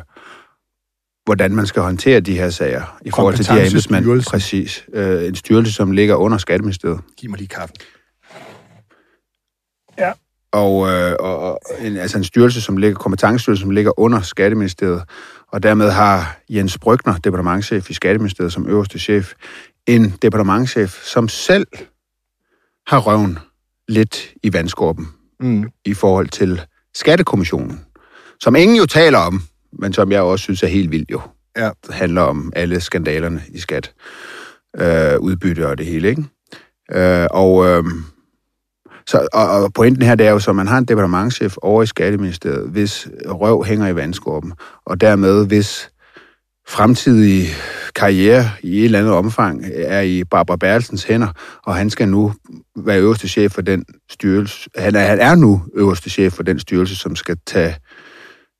hvordan 1.25 1.55
man 1.55 1.67
skal 1.67 1.81
håndtere 1.81 2.19
de 2.19 2.37
her 2.37 2.49
sager 2.49 2.97
i 3.05 3.11
forhold 3.11 3.35
til 3.35 3.47
de 3.47 3.53
her 3.53 3.65
embedsmænd. 3.65 4.23
Præcis. 4.29 4.85
Øh, 4.93 5.27
en 5.27 5.35
styrelse, 5.35 5.73
som 5.73 5.91
ligger 5.91 6.15
under 6.15 6.37
Skatteministeriet. 6.37 7.01
Giv 7.17 7.29
mig 7.29 7.37
lige 7.39 7.47
kaffen. 7.47 7.75
Og, 10.51 10.89
øh, 10.89 11.15
og, 11.19 11.39
og 11.39 11.59
en, 11.81 11.97
altså 11.97 12.17
en 12.17 12.23
styrelse, 12.23 12.61
som 12.61 12.77
ligger, 12.77 12.97
kompetencestyrelse, 12.97 13.61
som 13.61 13.69
ligger 13.69 13.99
under 13.99 14.21
Skatteministeriet. 14.21 15.03
Og 15.51 15.63
dermed 15.63 15.89
har 15.91 16.39
Jens 16.49 16.77
Brygner, 16.77 17.17
departementchef 17.17 17.89
i 17.89 17.93
Skatteministeriet, 17.93 18.53
som 18.53 18.67
øverste 18.67 18.99
chef, 18.99 19.33
en 19.87 20.09
departementchef, 20.21 21.03
som 21.03 21.27
selv 21.29 21.67
har 22.87 22.99
røven 22.99 23.39
lidt 23.87 24.33
i 24.43 24.53
vandskorben 24.53 25.07
Mm. 25.41 25.69
i 25.85 25.93
forhold 25.93 26.27
til 26.27 26.61
Skattekommissionen, 26.93 27.85
som 28.39 28.55
ingen 28.55 28.77
jo 28.77 28.85
taler 28.85 29.17
om, 29.19 29.41
men 29.73 29.93
som 29.93 30.11
jeg 30.11 30.21
også 30.21 30.43
synes 30.43 30.63
er 30.63 30.67
helt 30.67 30.91
vildt 30.91 31.11
jo. 31.11 31.21
Ja. 31.57 31.69
Det 31.87 31.93
handler 31.95 32.21
om 32.21 32.53
alle 32.55 32.81
skandalerne 32.81 33.43
i 33.49 33.59
skat, 33.59 33.93
øh, 34.77 35.19
udbytte 35.19 35.67
og 35.67 35.77
det 35.77 35.85
hele, 35.85 36.09
ikke? 36.09 36.23
Øh, 36.91 37.27
og, 37.31 37.65
øh, 37.65 37.83
så, 39.09 39.27
og, 39.33 39.49
og 39.49 39.73
pointen 39.73 40.03
her, 40.03 40.15
det 40.15 40.27
er 40.27 40.31
jo 40.31 40.39
så, 40.39 40.49
at 40.49 40.55
man 40.55 40.67
har 40.67 40.77
en 40.77 40.85
departementchef 40.85 41.55
over 41.61 41.83
i 41.83 41.85
Skatteministeriet, 41.85 42.69
hvis 42.69 43.07
røv 43.25 43.65
hænger 43.65 43.87
i 43.87 43.95
vandskorben, 43.95 44.53
og 44.85 45.01
dermed 45.01 45.47
hvis 45.47 45.91
fremtidige 46.67 47.47
karriere 47.95 48.51
i 48.63 48.79
et 48.79 48.85
eller 48.85 48.99
andet 48.99 49.13
omfang 49.13 49.63
er 49.75 50.01
i 50.01 50.23
Barbara 50.23 50.57
Bertelsens 50.57 51.03
hænder, 51.03 51.27
og 51.65 51.75
han 51.75 51.89
skal 51.89 52.09
nu 52.09 52.33
være 52.75 52.99
øverste 52.99 53.27
chef 53.27 53.51
for 53.51 53.61
den 53.61 53.85
styrelse. 54.09 54.69
Han 54.77 54.95
er, 54.95 54.99
han 54.99 55.19
er 55.19 55.35
nu 55.35 55.63
øverste 55.73 56.09
chef 56.09 56.33
for 56.33 56.43
den 56.43 56.59
styrelse, 56.59 56.95
som 56.95 57.15
skal 57.15 57.37
tage 57.47 57.75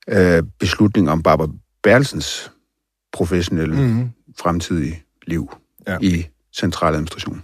øh, 0.08 0.42
beslutning 0.60 1.10
om 1.10 1.22
Barbara 1.22 1.48
Bertelsens 1.82 2.52
professionelle 3.12 3.76
mm. 3.76 3.82
Mm. 3.82 4.10
fremtidige 4.40 5.02
liv 5.26 5.52
Ja. 5.86 5.98
i 6.00 6.26
centraladministration. 6.56 7.42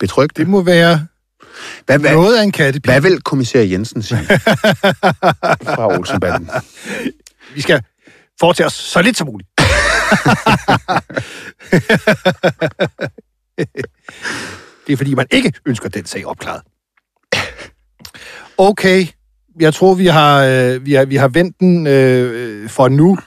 Betryg 0.00 0.36
Det 0.36 0.48
må 0.48 0.62
være 0.62 1.06
hvad, 1.86 1.98
hvad, 1.98 2.12
noget 2.12 2.38
af 2.38 2.42
en 2.42 2.52
kattepil. 2.52 2.90
hvad 2.90 3.00
vil 3.00 3.20
kommissær 3.20 3.60
Jensen 3.60 4.02
sige 4.02 4.26
fra 5.76 5.98
Olsenbanden? 5.98 6.50
Vi 7.54 7.60
skal 7.60 7.82
foretage 8.40 8.66
os 8.66 8.72
så 8.72 9.02
lidt 9.02 9.16
som 9.16 9.26
muligt. 9.26 9.48
det 14.86 14.92
er 14.92 14.96
fordi, 14.96 15.14
man 15.14 15.26
ikke 15.30 15.52
ønsker 15.66 15.88
den 15.88 16.06
sag 16.06 16.26
opklaret. 16.26 16.62
Okay, 18.58 19.06
jeg 19.60 19.74
tror, 19.74 19.94
vi 19.94 20.06
har, 20.06 20.44
øh, 20.44 20.86
vi 20.86 20.92
har, 20.92 21.04
vi 21.04 21.16
har 21.16 21.28
vendt 21.28 21.60
den 21.60 21.86
øh, 21.86 22.68
for 22.68 22.88
nu. 22.88 23.18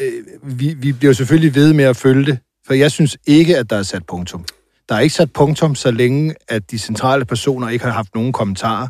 Øh, 0.00 0.12
vi, 0.42 0.74
vi 0.74 0.92
bliver 0.92 1.12
selvfølgelig 1.12 1.54
ved 1.54 1.72
med 1.72 1.84
at 1.84 1.96
følge 1.96 2.26
det, 2.26 2.38
for 2.66 2.74
jeg 2.74 2.90
synes 2.90 3.16
ikke, 3.26 3.58
at 3.58 3.70
der 3.70 3.76
er 3.76 3.82
sat 3.82 4.06
punktum. 4.06 4.44
Der 4.90 4.96
er 4.96 5.00
ikke 5.00 5.14
sat 5.14 5.32
punktum, 5.32 5.74
så 5.74 5.90
længe 5.90 6.34
at 6.48 6.70
de 6.70 6.78
centrale 6.78 7.24
personer 7.24 7.68
ikke 7.68 7.84
har 7.84 7.92
haft 7.92 8.14
nogen 8.14 8.32
kommentarer. 8.32 8.88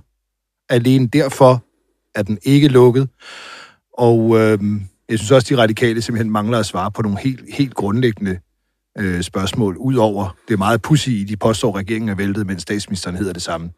Alene 0.68 1.06
derfor 1.06 1.64
er 2.14 2.22
den 2.22 2.38
ikke 2.42 2.68
lukket. 2.68 3.08
Og 3.98 4.38
øh, 4.38 4.58
jeg 5.08 5.18
synes 5.18 5.30
også, 5.30 5.46
at 5.46 5.48
de 5.48 5.62
radikale 5.62 6.02
simpelthen 6.02 6.32
mangler 6.32 6.58
at 6.58 6.66
svare 6.66 6.90
på 6.90 7.02
nogle 7.02 7.18
helt, 7.18 7.54
helt 7.54 7.74
grundlæggende 7.74 8.38
øh, 8.98 9.22
spørgsmål. 9.22 9.76
Udover 9.76 10.36
det 10.48 10.54
er 10.54 10.58
meget 10.58 10.82
pussy 10.82 11.08
i, 11.08 11.24
de 11.24 11.36
påstår, 11.36 11.68
at 11.68 11.76
regeringen 11.76 12.08
er 12.08 12.14
væltet, 12.14 12.46
mens 12.46 12.62
statsministeren 12.62 13.16
hedder 13.16 13.32
det 13.32 13.42
samme. 13.42 13.70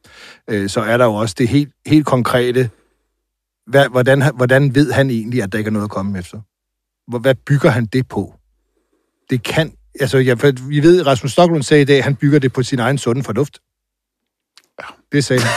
Øh, 0.50 0.68
så 0.68 0.80
er 0.80 0.96
der 0.96 1.04
jo 1.04 1.14
også 1.14 1.34
det 1.38 1.48
helt, 1.48 1.72
helt 1.86 2.06
konkrete. 2.06 2.70
Hvad, 3.66 3.88
hvordan, 3.88 4.36
hvordan 4.36 4.74
ved 4.74 4.92
han 4.92 5.10
egentlig, 5.10 5.42
at 5.42 5.52
der 5.52 5.58
ikke 5.58 5.68
er 5.68 5.72
noget 5.72 5.84
at 5.84 5.90
komme 5.90 6.18
efter? 6.18 6.40
Hvad 7.18 7.34
bygger 7.34 7.70
han 7.70 7.86
det 7.86 8.08
på? 8.08 8.34
Det 9.30 9.42
kan... 9.42 9.72
Altså, 10.00 10.18
ja, 10.18 10.34
for 10.34 10.68
vi 10.68 10.82
ved, 10.82 11.06
Rasmus 11.06 11.32
Stoklund 11.32 11.62
sagde 11.62 11.82
i 11.82 11.84
dag, 11.84 11.98
at 11.98 12.04
han 12.04 12.14
bygger 12.16 12.38
det 12.38 12.52
på 12.52 12.62
sin 12.62 12.78
egen 12.78 12.98
sunde 12.98 13.22
fornuft. 13.22 13.58
Ja. 14.80 14.86
Det 15.12 15.24
sagde 15.24 15.42
han. 15.42 15.50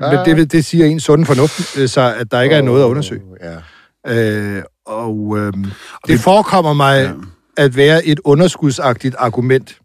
Men 0.26 0.36
det, 0.38 0.52
det 0.52 0.64
siger 0.64 0.86
en 0.86 1.00
sunde 1.00 1.26
fornuft, 1.26 1.76
øh, 1.78 1.88
så 1.88 2.14
at 2.18 2.30
der 2.30 2.40
ikke 2.40 2.54
er 2.56 2.62
noget 2.62 2.82
at 2.82 2.86
undersøge. 2.86 3.22
Ja. 3.42 3.56
Øh, 4.56 4.62
og 4.86 5.38
øh, 5.38 5.52
det 6.06 6.20
forekommer 6.20 6.72
mig 6.72 7.02
Ja. 7.04 7.12
at 7.64 7.76
være 7.76 8.06
et 8.06 8.20
underskudsagtigt 8.24 9.14
argument. 9.18 9.76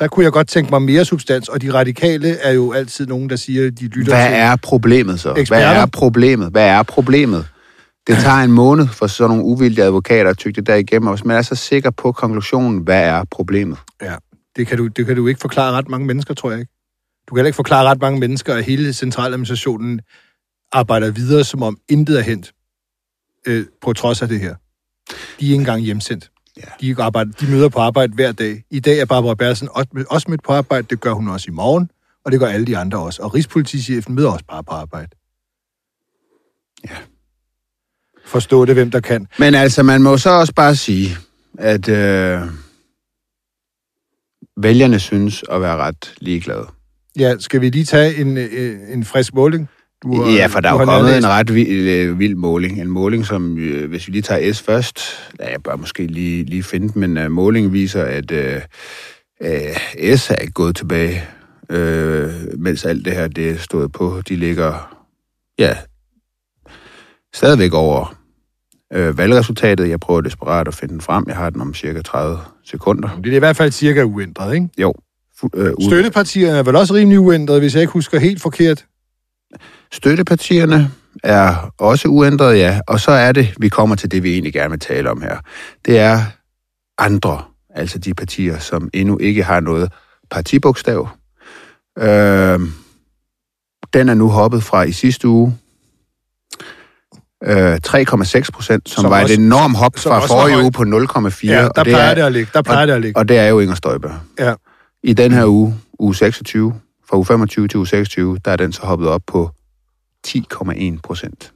Der 0.00 0.08
kunne 0.08 0.24
jeg 0.24 0.32
godt 0.32 0.48
tænke 0.48 0.70
mig 0.70 0.82
mere 0.82 1.04
substans, 1.04 1.48
og 1.48 1.62
de 1.62 1.72
radikale 1.72 2.36
er 2.36 2.52
jo 2.52 2.72
altid 2.72 3.06
nogen, 3.06 3.30
der 3.30 3.36
siger, 3.36 3.70
de 3.70 3.84
lytter 3.88 4.14
Hvad 4.14 4.26
til... 4.26 4.34
er 4.36 4.56
problemet 4.56 5.20
så? 5.20 5.34
Eksperter. 5.36 5.72
Hvad 5.72 5.82
er 5.82 5.86
problemet? 5.86 6.50
Hvad 6.50 6.66
er 6.66 6.82
problemet? 6.82 7.46
Det 8.06 8.16
tager 8.18 8.36
en 8.36 8.52
måned 8.52 8.88
for 8.88 9.06
sådan 9.06 9.28
nogle 9.36 9.44
uvildige 9.44 9.84
advokater 9.84 10.30
at 10.30 10.38
tygge 10.38 10.60
det 10.60 10.66
der 10.66 10.74
igennem, 10.74 11.06
og 11.08 11.14
hvis 11.14 11.24
man 11.24 11.36
er 11.36 11.42
så 11.42 11.54
sikker 11.54 11.90
på 11.90 12.12
konklusionen, 12.12 12.78
hvad 12.78 13.02
er 13.04 13.24
problemet? 13.30 13.78
Ja, 14.02 14.16
det 14.56 14.66
kan, 14.66 14.78
du, 14.78 14.86
det 14.86 15.06
kan 15.06 15.16
du 15.16 15.26
ikke 15.26 15.40
forklare 15.40 15.72
ret 15.72 15.88
mange 15.88 16.06
mennesker, 16.06 16.34
tror 16.34 16.50
jeg 16.50 16.60
ikke. 16.60 16.72
Du 17.28 17.34
kan 17.34 17.38
heller 17.38 17.48
ikke 17.48 17.56
forklare 17.56 17.84
ret 17.84 18.00
mange 18.00 18.20
mennesker, 18.20 18.54
at 18.54 18.64
hele 18.64 18.92
centraladministrationen 18.92 20.00
arbejder 20.72 21.10
videre, 21.10 21.44
som 21.44 21.62
om 21.62 21.78
intet 21.88 22.18
er 22.18 22.22
hent, 22.22 22.52
øh, 23.46 23.66
på 23.82 23.92
trods 23.92 24.22
af 24.22 24.28
det 24.28 24.40
her. 24.40 24.54
De 25.10 25.14
er 25.14 25.40
ikke 25.40 25.54
engang 25.54 25.82
hjemsendt. 25.82 26.30
Ja. 26.56 26.62
De, 26.80 27.02
arbejder, 27.02 27.32
de 27.32 27.46
møder 27.50 27.68
på 27.68 27.78
arbejde 27.78 28.14
hver 28.14 28.32
dag. 28.32 28.64
I 28.70 28.80
dag 28.80 28.98
er 28.98 29.04
Barbara 29.04 29.54
mød- 29.92 30.04
også 30.10 30.30
mødt 30.30 30.42
på 30.42 30.52
arbejde. 30.52 30.86
Det 30.90 31.00
gør 31.00 31.12
hun 31.12 31.28
også 31.28 31.46
i 31.50 31.54
morgen, 31.54 31.90
og 32.24 32.32
det 32.32 32.40
gør 32.40 32.46
alle 32.46 32.66
de 32.66 32.78
andre 32.78 32.98
også. 32.98 33.22
Og 33.22 33.34
Rigspolitichefen 33.34 34.14
møder 34.14 34.30
også 34.30 34.44
bare 34.44 34.64
på 34.64 34.70
arbejde. 34.70 35.10
Ja. 36.84 36.96
Forstå 38.26 38.64
det, 38.64 38.74
hvem 38.74 38.90
der 38.90 39.00
kan. 39.00 39.26
Men 39.38 39.54
altså, 39.54 39.82
man 39.82 40.02
må 40.02 40.16
så 40.18 40.30
også 40.30 40.52
bare 40.54 40.76
sige, 40.76 41.16
at 41.58 41.88
øh, 41.88 42.40
vælgerne 44.56 44.98
synes 44.98 45.44
at 45.50 45.60
være 45.60 45.76
ret 45.76 46.14
ligeglade. 46.20 46.66
Ja, 47.18 47.34
skal 47.38 47.60
vi 47.60 47.68
lige 47.70 47.84
tage 47.84 48.16
en, 48.16 48.36
øh, 48.36 48.78
en 48.92 49.04
frisk 49.04 49.34
måling? 49.34 49.68
Du 50.02 50.22
har- 50.22 50.30
Ja, 50.32 50.46
for 50.46 50.60
der 50.60 50.68
er 50.68 50.72
jo 50.72 50.78
har 50.78 50.84
kommet 50.84 51.16
en 51.16 51.26
ret 51.26 51.54
vild, 51.54 51.88
øh, 51.88 52.18
vild 52.18 52.34
måling. 52.34 52.80
En 52.80 52.88
måling, 52.90 53.26
som, 53.26 53.58
øh, 53.58 53.88
hvis 53.88 54.06
vi 54.06 54.12
lige 54.12 54.22
tager 54.22 54.52
S 54.52 54.62
først, 54.62 55.00
ja, 55.40 55.50
jeg 55.50 55.62
bør 55.62 55.76
måske 55.76 56.06
lige, 56.06 56.44
lige 56.44 56.62
finde 56.62 56.88
den, 56.92 57.00
men 57.14 57.26
uh, 57.26 57.30
målingen 57.32 57.72
viser, 57.72 58.02
at 58.04 58.30
uh, 58.30 58.62
uh, 59.40 60.16
S 60.18 60.30
er 60.30 60.36
ikke 60.36 60.52
gået 60.52 60.76
tilbage 60.76 61.24
øh, 61.70 62.30
mens 62.58 62.84
alt 62.84 63.04
det 63.04 63.12
her 63.12 63.28
det 63.28 63.50
er 63.50 63.56
stået 63.58 63.92
på. 63.92 64.22
De 64.28 64.36
ligger, 64.36 64.96
ja, 65.58 65.76
stadigvæk 67.34 67.72
over 67.72 68.15
øh, 68.96 69.18
valgresultatet. 69.18 69.88
Jeg 69.88 70.00
prøver 70.00 70.20
desperat 70.20 70.68
at 70.68 70.74
finde 70.74 70.92
den 70.92 71.00
frem. 71.00 71.24
Jeg 71.28 71.36
har 71.36 71.50
den 71.50 71.60
om 71.60 71.74
cirka 71.74 72.02
30 72.02 72.38
sekunder. 72.64 73.08
Det 73.24 73.32
er 73.32 73.36
i 73.36 73.38
hvert 73.38 73.56
fald 73.56 73.72
cirka 73.72 74.02
uændret, 74.02 74.54
ikke? 74.54 74.68
Jo. 74.78 74.94
Fu- 75.40 75.48
øh, 75.54 75.72
u- 75.80 75.86
Støttepartierne 75.88 76.58
er 76.58 76.62
vel 76.62 76.76
også 76.76 76.94
rimelig 76.94 77.20
uændret, 77.20 77.60
hvis 77.60 77.74
jeg 77.74 77.80
ikke 77.80 77.92
husker 77.92 78.18
helt 78.18 78.42
forkert. 78.42 78.84
Støttepartierne 79.92 80.90
er 81.24 81.72
også 81.78 82.08
uændret, 82.08 82.58
ja. 82.58 82.80
Og 82.88 83.00
så 83.00 83.10
er 83.10 83.32
det, 83.32 83.54
vi 83.60 83.68
kommer 83.68 83.96
til 83.96 84.10
det, 84.10 84.22
vi 84.22 84.32
egentlig 84.32 84.52
gerne 84.52 84.70
vil 84.70 84.80
tale 84.80 85.10
om 85.10 85.20
her. 85.22 85.36
Det 85.84 85.98
er 85.98 86.20
andre, 86.98 87.42
altså 87.74 87.98
de 87.98 88.14
partier, 88.14 88.58
som 88.58 88.90
endnu 88.94 89.18
ikke 89.18 89.42
har 89.42 89.60
noget 89.60 89.92
partibogstav. 90.30 91.08
Øh, 91.98 92.60
den 93.94 94.08
er 94.08 94.14
nu 94.14 94.28
hoppet 94.28 94.62
fra 94.62 94.82
i 94.82 94.92
sidste 94.92 95.28
uge. 95.28 95.56
Øh, 97.46 97.78
3,6 97.86 98.50
procent, 98.52 98.88
som, 98.88 99.02
Som 99.02 99.10
var 99.10 99.22
også- 99.22 99.34
et 99.34 99.38
enormt 99.40 99.76
hop 99.76 99.98
fra 99.98 100.20
forrige 100.26 100.62
uge 100.62 100.72
på 100.72 100.82
0,4. 100.82 101.46
Ja, 101.52 101.62
der 101.62 101.68
og 101.68 101.74
det 101.84 101.84
plejer 101.92 102.10
er, 102.10 102.14
det 102.14 102.22
at 102.22 102.32
ligge. 102.32 102.50
Der 102.54 102.62
plejer 102.62 102.86
det 102.86 102.92
at 102.92 103.00
ligge. 103.00 103.18
Og 103.18 103.28
det 103.28 103.38
er 103.38 103.46
jo 103.46 103.60
Inger 103.60 103.74
Støjberg. 103.74 104.14
Ja. 104.38 104.54
I 105.02 105.12
den 105.12 105.32
her 105.32 105.44
uge, 105.46 105.74
uge 105.98 106.14
26, 106.14 106.74
fra 107.08 107.16
uge 107.16 107.26
25 107.26 107.68
til 107.68 107.76
uge 107.76 107.86
26, 107.86 108.38
der 108.44 108.50
er 108.50 108.56
den 108.56 108.72
så 108.72 108.82
hoppet 108.82 109.08
op 109.08 109.22
på 109.26 109.50
10,1 110.26 111.00
procent. 111.02 111.52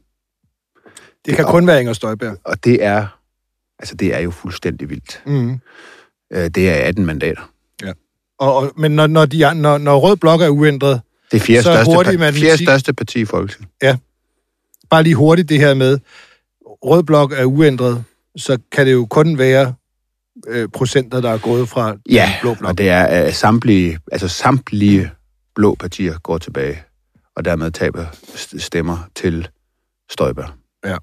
Det 1.26 1.36
kan 1.36 1.44
og- 1.44 1.50
kun 1.50 1.66
være 1.66 1.80
Inger 1.80 1.92
Støjberg. 1.92 2.36
Og 2.44 2.64
det 2.64 2.84
er, 2.84 3.06
altså 3.78 3.94
det 3.94 4.14
er 4.14 4.18
jo 4.18 4.30
fuldstændig 4.30 4.90
vildt. 4.90 5.22
Mm. 5.26 5.60
Øh, 6.32 6.50
Det 6.54 6.70
er 6.70 6.74
18 6.88 7.06
mandater. 7.06 7.50
Og, 8.38 8.54
og, 8.56 8.72
men 8.76 8.90
når, 8.92 9.06
når, 9.06 9.26
de 9.26 9.54
når, 9.54 9.78
når 9.78 9.98
Rød 9.98 10.16
Blok 10.16 10.40
er 10.40 10.48
uændret, 10.48 11.00
Det 11.32 11.36
er 11.36 11.44
fjerde, 11.44 11.62
største, 11.62 11.92
matematik. 11.96 12.42
fjerde 12.42 12.64
største 12.64 12.92
parti 12.92 13.20
i 13.20 13.24
Folketinget. 13.24 13.68
Bare 14.90 15.02
lige 15.02 15.14
hurtigt 15.14 15.48
det 15.48 15.58
her 15.58 15.74
med, 15.74 15.98
Rød 16.66 17.02
Blok 17.02 17.32
er 17.32 17.44
uændret, 17.44 18.04
så 18.36 18.58
kan 18.72 18.86
det 18.86 18.92
jo 18.92 19.06
kun 19.06 19.38
være 19.38 19.74
øh, 20.48 20.68
procenter, 20.68 21.20
der 21.20 21.30
er 21.30 21.38
gået 21.38 21.68
fra 21.68 21.96
Ja, 22.10 22.32
blå 22.40 22.54
blok. 22.54 22.68
og 22.68 22.78
det 22.78 22.88
er 22.88 23.26
uh, 23.26 23.32
samtlige, 23.32 23.98
altså 24.12 24.28
samtlige 24.28 25.10
blå 25.54 25.74
partier 25.74 26.18
går 26.18 26.38
tilbage, 26.38 26.82
og 27.36 27.44
dermed 27.44 27.70
taber 27.70 28.04
st- 28.12 28.58
stemmer 28.58 28.98
til 29.16 29.48
Støjberg. 30.10 30.50
Ja. 30.84 30.96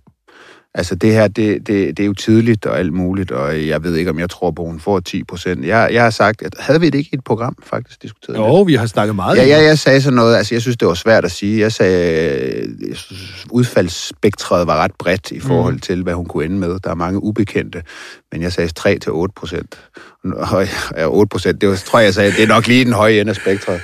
Altså 0.73 0.95
det 0.95 1.13
her, 1.13 1.27
det, 1.27 1.67
det, 1.67 1.97
det 1.97 2.03
er 2.03 2.07
jo 2.07 2.13
tidligt 2.13 2.65
og 2.65 2.79
alt 2.79 2.93
muligt, 2.93 3.31
og 3.31 3.67
jeg 3.67 3.83
ved 3.83 3.95
ikke, 3.95 4.09
om 4.11 4.19
jeg 4.19 4.29
tror 4.29 4.51
på, 4.51 4.65
hun 4.65 4.79
får 4.79 4.99
10 4.99 5.23
procent. 5.23 5.65
Jeg, 5.65 5.89
jeg 5.93 6.03
har 6.03 6.09
sagt, 6.09 6.41
at 6.41 6.55
havde 6.59 6.79
vi 6.79 6.89
det 6.89 6.97
ikke 6.97 7.09
i 7.13 7.15
et 7.15 7.23
program 7.23 7.55
faktisk 7.63 8.01
diskuteret? 8.01 8.37
Jo, 8.37 8.61
vi 8.61 8.73
har 8.75 8.85
snakket 8.85 9.15
meget. 9.15 9.37
Ja, 9.37 9.45
ja, 9.45 9.61
jeg 9.63 9.79
sagde 9.79 10.01
sådan 10.01 10.15
noget, 10.15 10.35
altså 10.37 10.55
jeg 10.55 10.61
synes, 10.61 10.77
det 10.77 10.87
var 10.87 10.93
svært 10.93 11.25
at 11.25 11.31
sige. 11.31 11.59
Jeg 11.59 11.71
sagde, 11.71 12.67
udfaldsspektret 13.51 14.67
var 14.67 14.77
ret 14.77 14.91
bredt 14.99 15.31
i 15.31 15.39
forhold 15.39 15.73
Mm. 15.73 15.79
til, 15.79 16.03
hvad 16.03 16.13
hun 16.13 16.25
kunne 16.25 16.45
ende 16.45 16.57
med. 16.57 16.79
Der 16.83 16.89
er 16.89 16.95
mange 16.95 17.23
ubekendte, 17.23 17.83
men 18.31 18.41
jeg 18.41 18.53
sagde 18.53 18.69
3-8 18.79 19.25
procent. 19.35 19.79
Og 20.23 20.67
ja, 20.97 21.07
8 21.07 21.29
procent, 21.29 21.61
det 21.61 21.69
var, 21.69 21.75
tror 21.75 21.99
jeg, 21.99 22.05
jeg 22.05 22.13
sagde, 22.13 22.31
det 22.31 22.43
er 22.43 22.47
nok 22.47 22.67
lige 22.67 22.85
den 22.85 22.93
høje 22.93 23.19
ende 23.19 23.29
af 23.29 23.35
spektret. 23.35 23.81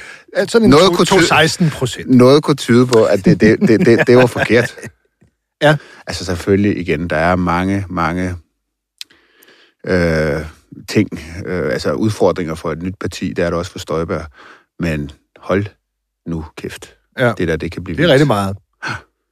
Sådan 0.48 0.70
Noget 0.70 0.92
kunne 0.94 1.06
tyde- 1.06 1.26
16 1.28 1.70
procent. 1.70 2.10
Noget 2.10 2.44
kunne 2.44 2.56
tyde 2.56 2.88
på, 2.88 3.04
at 3.04 3.26
det, 3.26 3.42
det, 3.42 3.60
det, 3.62 3.86
det, 3.86 4.08
det 4.08 4.18
var 4.18 4.26
forkert. 4.26 4.76
Ja. 5.64 5.78
Altså 6.08 6.26
selvfølgelig 6.26 6.78
igen, 6.78 7.08
der 7.08 7.16
er 7.16 7.36
mange, 7.36 7.86
mange 7.90 8.36
øh, 9.88 10.42
ting, 10.90 11.10
øh, 11.46 11.74
altså 11.74 11.94
udfordringer 11.94 12.56
for 12.56 12.72
et 12.72 12.82
nyt 12.82 12.96
parti, 13.00 13.34
det 13.34 13.46
er 13.46 13.50
der 13.50 13.58
også 13.58 13.72
for 13.72 13.80
Støjberg. 13.80 14.26
Men 14.80 15.12
hold 15.38 15.66
nu 16.26 16.46
kæft. 16.58 16.96
Ja. 17.20 17.34
Det 17.38 17.48
der, 17.48 17.56
det 17.56 17.72
kan 17.72 17.84
blive 17.84 17.98
Det 17.98 18.06
er 18.06 18.10
rigtig 18.10 18.28
meget. 18.28 18.58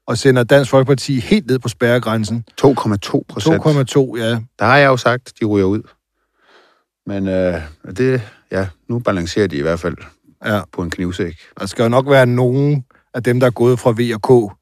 Og 0.08 0.18
sender 0.18 0.44
Dansk 0.44 0.72
Folkeparti 0.72 1.20
helt 1.20 1.48
ned 1.48 1.60
på 1.60 1.70
spærregrænsen. 1.70 2.44
2,2 2.62 3.22
procent. 3.30 3.96
2,2, 3.96 4.18
ja. 4.18 4.40
Der 4.60 4.66
har 4.66 4.78
jeg 4.78 4.88
jo 4.88 4.98
sagt, 4.98 5.34
de 5.40 5.46
ryger 5.46 5.66
ud. 5.66 5.82
Men 7.06 7.28
øh, 7.28 7.62
det, 7.98 8.22
ja, 8.52 8.68
nu 8.88 9.00
balancerer 9.00 9.48
de 9.48 9.58
i 9.58 9.62
hvert 9.62 9.80
fald 9.80 9.98
ja. 10.46 10.62
på 10.72 10.82
en 10.82 10.90
knivsæk. 10.90 11.36
Der 11.60 11.66
skal 11.66 11.84
jo 11.84 11.90
nok 11.90 12.10
være 12.10 12.26
nogen 12.26 12.86
af 13.14 13.24
dem, 13.24 13.40
der 13.40 13.48
er 13.48 13.52
gået 13.52 13.80
fra 13.80 13.92
V 13.92 14.00
og 14.14 14.22
K, 14.22 14.54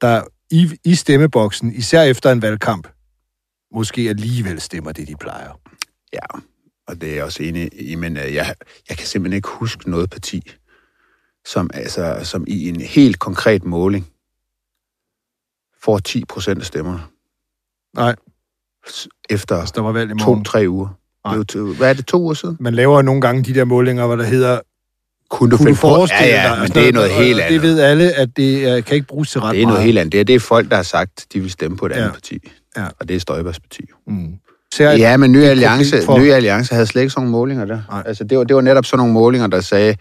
der 0.00 0.22
i, 0.50 0.78
i 0.84 0.94
stemmeboksen, 0.94 1.72
især 1.72 2.02
efter 2.02 2.32
en 2.32 2.42
valgkamp, 2.42 2.88
måske 3.74 4.08
alligevel 4.08 4.60
stemmer 4.60 4.92
det, 4.92 5.08
de 5.08 5.16
plejer. 5.16 5.60
Ja, 6.12 6.38
og 6.88 7.00
det 7.00 7.10
er 7.10 7.14
jeg 7.14 7.24
også 7.24 7.42
enig 7.42 7.70
i, 7.90 7.94
men 7.94 8.16
øh, 8.16 8.34
jeg, 8.34 8.54
jeg 8.88 8.96
kan 8.98 9.06
simpelthen 9.06 9.36
ikke 9.36 9.48
huske 9.48 9.90
noget 9.90 10.10
parti, 10.10 10.50
som, 11.46 11.70
altså, 11.74 12.20
som 12.24 12.44
i 12.48 12.68
en 12.68 12.80
helt 12.80 13.18
konkret 13.18 13.64
måling 13.64 14.06
får 15.82 15.98
10 15.98 16.24
procent 16.24 16.60
af 16.60 16.66
stemmerne. 16.66 17.00
Nej. 17.96 18.16
Efter 19.30 19.56
to-tre 20.24 20.64
uger. 20.68 20.88
Nej. 21.24 21.34
Det 21.36 21.56
er 21.56 21.58
jo 21.60 21.72
to- 21.72 21.76
Hvad 21.78 21.90
er 21.90 21.94
det, 21.94 22.06
to 22.06 22.20
uger 22.22 22.34
siden? 22.34 22.56
Man 22.60 22.74
laver 22.74 23.02
nogle 23.02 23.20
gange 23.20 23.42
de 23.44 23.54
der 23.54 23.64
målinger, 23.64 24.06
hvor 24.06 24.16
der 24.16 24.24
hedder, 24.24 24.60
Kunne 25.30 25.50
du, 25.50 25.56
kunne 25.56 25.64
finde 25.66 25.76
på? 25.76 25.80
forestille 25.80 26.24
ja, 26.24 26.36
dig? 26.36 26.42
ja, 26.42 26.54
men 26.54 26.62
og 26.62 26.74
det 26.74 26.88
er 26.88 26.92
noget 26.92 27.10
og 27.10 27.16
helt 27.16 27.40
andet. 27.40 27.62
Det 27.62 27.68
ved 27.70 27.80
alle, 27.80 28.12
at 28.12 28.28
det 28.36 28.78
uh, 28.78 28.84
kan 28.84 28.94
ikke 28.94 29.06
bruges 29.06 29.30
til 29.30 29.40
ret 29.40 29.54
det 29.54 29.62
er 29.62 29.66
noget 29.66 29.76
meget. 29.76 29.84
helt 29.86 29.98
andet. 29.98 30.12
Det 30.12 30.20
er, 30.20 30.24
det 30.24 30.34
er 30.34 30.40
folk, 30.40 30.70
der 30.70 30.76
har 30.76 30.82
sagt, 30.82 31.26
de 31.32 31.40
vil 31.40 31.50
stemme 31.50 31.76
på 31.76 31.86
et 31.86 31.92
andet 31.92 32.04
Ja. 32.06 32.10
parti. 32.12 32.38
Ja. 32.76 32.84
Og 33.00 33.08
det 33.08 33.16
er 33.16 33.20
Støjbergs 33.20 33.60
parti. 33.60 33.82
Mm. 34.06 34.26
Ser, 34.74 34.90
Ja, 34.90 35.16
men 35.16 35.32
Nye 35.32 35.44
Alliance, 35.44 36.02
for- 36.02 36.18
Nye 36.18 36.34
Alliance 36.34 36.74
havde 36.74 36.86
slet 36.86 37.02
ikke 37.02 37.10
sådan 37.10 37.20
nogle 37.20 37.32
målinger 37.32 37.64
der. 37.64 37.80
Nej. 37.90 38.02
Altså, 38.06 38.24
det 38.24 38.38
var, 38.38 38.44
det 38.44 38.56
var 38.56 38.62
netop 38.62 38.84
sådan 38.86 38.98
nogle 38.98 39.12
målinger, 39.12 39.46
der 39.46 39.60
sagde, 39.60 39.96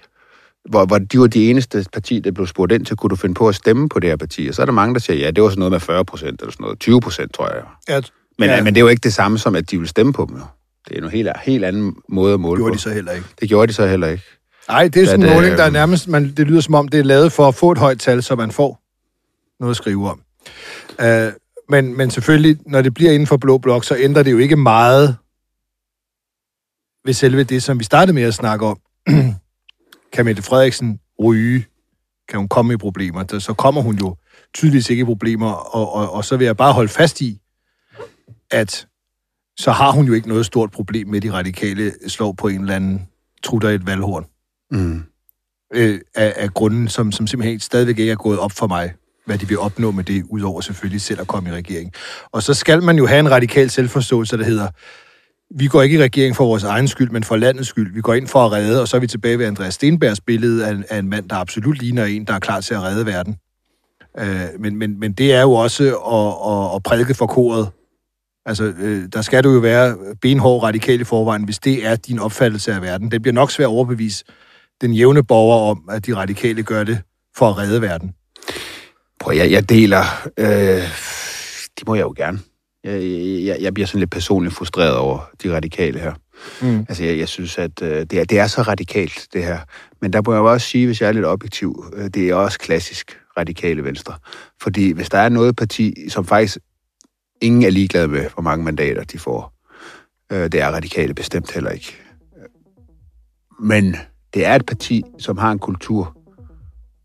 hvor, 0.69 0.85
hvor 0.85 0.97
de 0.97 1.19
var 1.19 1.27
de 1.27 1.49
eneste 1.49 1.85
parti, 1.93 2.19
der 2.19 2.31
blev 2.31 2.47
spurgt 2.47 2.71
ind 2.71 2.85
til, 2.85 2.95
kunne 2.95 3.09
du 3.09 3.15
finde 3.15 3.35
på 3.35 3.47
at 3.47 3.55
stemme 3.55 3.89
på 3.89 3.99
det 3.99 4.09
her 4.09 4.17
parti? 4.17 4.47
Og 4.49 4.55
så 4.55 4.61
er 4.61 4.65
der 4.65 4.73
mange, 4.73 4.93
der 4.93 4.99
siger, 4.99 5.17
ja, 5.17 5.31
det 5.31 5.43
var 5.43 5.49
sådan 5.49 5.59
noget 5.59 5.71
med 5.71 5.79
40 5.79 6.05
procent, 6.05 6.41
eller 6.41 6.51
sådan 6.51 6.63
noget. 6.63 6.79
20 6.79 7.01
procent, 7.01 7.33
tror 7.33 7.49
jeg. 7.53 7.95
at, 7.97 8.11
Men, 8.39 8.49
Ja. 8.49 8.55
ja. 8.55 8.63
men 8.63 8.73
det 8.75 8.79
er 8.79 8.83
jo 8.83 8.87
ikke 8.87 9.03
det 9.03 9.13
samme 9.13 9.37
som, 9.37 9.55
at 9.55 9.71
de 9.71 9.79
vil 9.79 9.87
stemme 9.87 10.13
på 10.13 10.25
dem. 10.29 10.37
Jo. 10.37 10.43
Det 10.89 10.97
er 10.97 11.03
en 11.05 11.09
helt, 11.11 11.29
helt 11.43 11.65
anden 11.65 11.95
måde 12.09 12.33
at 12.33 12.39
måle 12.39 12.59
gjorde 12.59 12.71
på. 12.71 12.75
de 12.75 12.81
så 12.81 12.89
heller 12.89 13.11
ikke. 13.11 13.25
Det 13.41 13.49
gjorde 13.49 13.67
de 13.67 13.73
så 13.73 13.87
heller 13.87 14.07
ikke. 14.07 14.23
Nej, 14.69 14.87
det 14.87 15.01
er 15.01 15.05
sådan 15.05 15.19
en 15.19 15.27
det, 15.27 15.35
måling, 15.35 15.57
der 15.57 15.63
er 15.63 15.69
nærmest, 15.69 16.07
man, 16.07 16.33
det 16.37 16.47
lyder 16.47 16.61
som 16.61 16.73
om, 16.73 16.87
det 16.87 16.99
er 16.99 17.03
lavet 17.03 17.31
for 17.31 17.47
at 17.47 17.55
få 17.55 17.71
et 17.71 17.77
højt 17.77 17.99
tal, 17.99 18.23
så 18.23 18.35
man 18.35 18.51
får 18.51 18.81
noget 19.59 19.73
at 19.73 19.77
skrive 19.77 20.09
om. 20.09 20.21
Uh, 21.03 21.33
men, 21.69 21.97
men 21.97 22.11
selvfølgelig, 22.11 22.57
når 22.65 22.81
det 22.81 22.93
bliver 22.93 23.11
inden 23.11 23.27
for 23.27 23.37
blå 23.37 23.57
blok, 23.57 23.83
så 23.83 23.95
ændrer 23.99 24.23
det 24.23 24.31
jo 24.31 24.37
ikke 24.37 24.55
meget 24.55 25.17
ved 27.05 27.13
selve 27.13 27.43
det, 27.43 27.63
som 27.63 27.79
vi 27.79 27.83
startede 27.83 28.15
med 28.15 28.23
at 28.23 28.33
snakke 28.33 28.65
om. 28.65 28.79
kan 30.13 30.25
Mette 30.25 30.41
Frederiksen 30.41 30.99
ryge? 31.23 31.65
Kan 32.29 32.39
hun 32.39 32.47
komme 32.47 32.73
i 32.73 32.77
problemer? 32.77 33.39
Så 33.39 33.53
kommer 33.53 33.81
hun 33.81 33.95
jo 33.95 34.15
tydeligvis 34.53 34.89
ikke 34.89 35.01
i 35.01 35.05
problemer, 35.05 35.51
og, 35.51 35.93
og, 35.93 36.13
og 36.13 36.25
så 36.25 36.37
vil 36.37 36.45
jeg 36.45 36.57
bare 36.57 36.73
holde 36.73 36.89
fast 36.89 37.21
i, 37.21 37.41
at 38.51 38.87
så 39.59 39.71
har 39.71 39.91
hun 39.91 40.05
jo 40.05 40.13
ikke 40.13 40.27
noget 40.27 40.45
stort 40.45 40.71
problem 40.71 41.07
med, 41.07 41.21
de 41.21 41.33
radikale 41.33 41.93
slår 42.07 42.31
på 42.31 42.47
en 42.47 42.61
eller 42.61 42.75
anden 42.75 43.07
trutter 43.43 43.69
i 43.69 43.75
et 43.75 43.85
valghorn 43.85 44.25
Mm. 44.71 45.03
øh, 45.73 45.99
af, 46.15 46.33
af 46.37 46.53
grunden, 46.53 46.87
som, 46.87 47.11
som 47.11 47.27
simpelthen 47.27 47.59
stadigvæk 47.59 47.99
ikke 47.99 48.11
er 48.11 48.15
gået 48.15 48.39
op 48.39 48.51
for 48.51 48.67
mig, 48.67 48.93
hvad 49.25 49.37
de 49.37 49.47
vil 49.47 49.59
opnå 49.59 49.91
med 49.91 50.03
det, 50.03 50.23
udover 50.29 50.61
selvfølgelig 50.61 51.01
selv 51.01 51.21
at 51.21 51.27
komme 51.27 51.49
i 51.49 51.53
regering. 51.53 51.91
Og 52.31 52.43
så 52.43 52.53
skal 52.53 52.83
man 52.83 52.97
jo 52.97 53.05
have 53.07 53.19
en 53.19 53.31
radikal 53.31 53.69
selvforståelse, 53.69 54.37
der 54.37 54.43
hedder, 54.43 54.67
vi 55.55 55.67
går 55.67 55.81
ikke 55.81 55.97
i 55.97 56.01
regering 56.03 56.35
for 56.35 56.45
vores 56.45 56.63
egen 56.63 56.87
skyld, 56.87 57.09
men 57.09 57.23
for 57.23 57.35
landets 57.35 57.69
skyld. 57.69 57.93
Vi 57.93 58.01
går 58.01 58.13
ind 58.13 58.27
for 58.27 58.45
at 58.45 58.51
redde, 58.51 58.81
og 58.81 58.87
så 58.87 58.97
er 58.97 59.01
vi 59.01 59.07
tilbage 59.07 59.39
ved 59.39 59.45
Andreas 59.45 59.73
Stenbergs 59.73 60.21
billede 60.21 60.67
af, 60.67 60.71
en- 60.71 60.85
af 60.89 60.97
en 60.99 61.09
mand, 61.09 61.29
der 61.29 61.35
absolut 61.35 61.77
ligner 61.81 62.05
en, 62.05 62.25
der 62.25 62.33
er 62.33 62.39
klar 62.39 62.61
til 62.61 62.73
at 62.73 62.83
redde 62.83 63.05
verden. 63.05 63.35
Øh, 64.19 64.41
men, 64.59 64.75
men, 64.75 64.99
men 64.99 65.13
det 65.13 65.33
er 65.33 65.41
jo 65.41 65.51
også 65.51 65.83
at, 65.83 66.53
at, 66.53 66.75
at 66.75 66.83
prædike 66.83 67.13
for 67.13 67.27
koret. 67.27 67.69
Altså, 68.45 68.63
øh, 68.63 69.07
der 69.13 69.21
skal 69.21 69.43
du 69.43 69.53
jo 69.53 69.59
være 69.59 69.97
benhård 70.21 70.63
radikal 70.63 71.01
i 71.01 71.03
forvejen, 71.03 71.43
hvis 71.43 71.59
det 71.59 71.85
er 71.85 71.95
din 71.95 72.19
opfattelse 72.19 72.73
af 72.73 72.81
verden. 72.81 73.11
Det 73.11 73.21
bliver 73.21 73.33
nok 73.33 73.51
svært 73.51 73.65
at 73.65 73.69
overbevise 73.69 74.23
den 74.81 74.93
jævne 74.93 75.23
borger 75.23 75.71
om, 75.71 75.89
at 75.91 76.05
de 76.05 76.15
radikale 76.15 76.63
gør 76.63 76.83
det 76.83 77.01
for 77.37 77.49
at 77.49 77.57
redde 77.57 77.81
verden. 77.81 78.13
Prøv, 79.19 79.35
jeg, 79.35 79.51
jeg 79.51 79.69
deler... 79.69 80.03
Øh, 80.37 80.83
de 81.79 81.83
må 81.87 81.95
jeg 81.95 82.03
jo 82.03 82.13
gerne. 82.17 82.39
Jeg, 82.83 83.03
jeg, 83.45 83.57
jeg 83.61 83.73
bliver 83.73 83.87
sådan 83.87 83.99
lidt 83.99 84.11
personligt 84.11 84.55
frustreret 84.55 84.95
over 84.95 85.29
de 85.43 85.55
radikale 85.55 85.99
her. 85.99 86.13
Mm. 86.61 86.79
Altså, 86.79 87.03
jeg, 87.03 87.17
jeg 87.17 87.27
synes, 87.27 87.57
at 87.57 87.81
øh, 87.81 88.05
det, 88.05 88.13
er, 88.13 88.23
det 88.23 88.39
er 88.39 88.47
så 88.47 88.61
radikalt, 88.61 89.27
det 89.33 89.43
her. 89.43 89.59
Men 90.01 90.13
der 90.13 90.21
må 90.25 90.33
jeg 90.33 90.41
også 90.41 90.67
sige, 90.67 90.85
hvis 90.85 91.01
jeg 91.01 91.07
er 91.07 91.11
lidt 91.11 91.25
objektiv, 91.25 91.85
øh, 91.93 92.07
det 92.07 92.29
er 92.29 92.35
også 92.35 92.59
klassisk 92.59 93.19
radikale 93.37 93.83
venstre. 93.83 94.13
Fordi 94.61 94.91
hvis 94.91 95.09
der 95.09 95.17
er 95.17 95.29
noget 95.29 95.55
parti, 95.55 96.09
som 96.09 96.25
faktisk 96.25 96.57
ingen 97.41 97.63
er 97.63 97.69
ligeglade 97.69 98.07
med, 98.07 98.29
hvor 98.33 98.43
mange 98.43 98.65
mandater 98.65 99.03
de 99.03 99.19
får, 99.19 99.53
øh, 100.31 100.51
det 100.51 100.61
er 100.61 100.67
radikale 100.67 101.13
bestemt 101.13 101.51
heller 101.51 101.69
ikke. 101.69 101.95
Men 103.59 103.95
det 104.33 104.45
er 104.45 104.55
et 104.55 104.65
parti, 104.65 105.03
som 105.19 105.37
har 105.37 105.51
en 105.51 105.59
kultur 105.59 106.17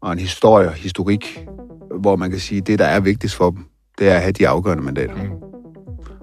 og 0.02 0.12
en 0.12 0.18
historie 0.18 0.68
og 0.68 0.74
historik, 0.74 1.46
hvor 2.00 2.16
man 2.16 2.30
kan 2.30 2.40
sige, 2.40 2.58
at 2.60 2.66
det, 2.66 2.78
der 2.78 2.84
er 2.84 3.00
vigtigst 3.00 3.36
for 3.36 3.50
dem, 3.50 3.64
det 3.98 4.08
er 4.08 4.14
at 4.14 4.20
have 4.20 4.32
de 4.32 4.48
afgørende 4.48 4.82
mandater. 4.82 5.14
Mm. 5.14 5.30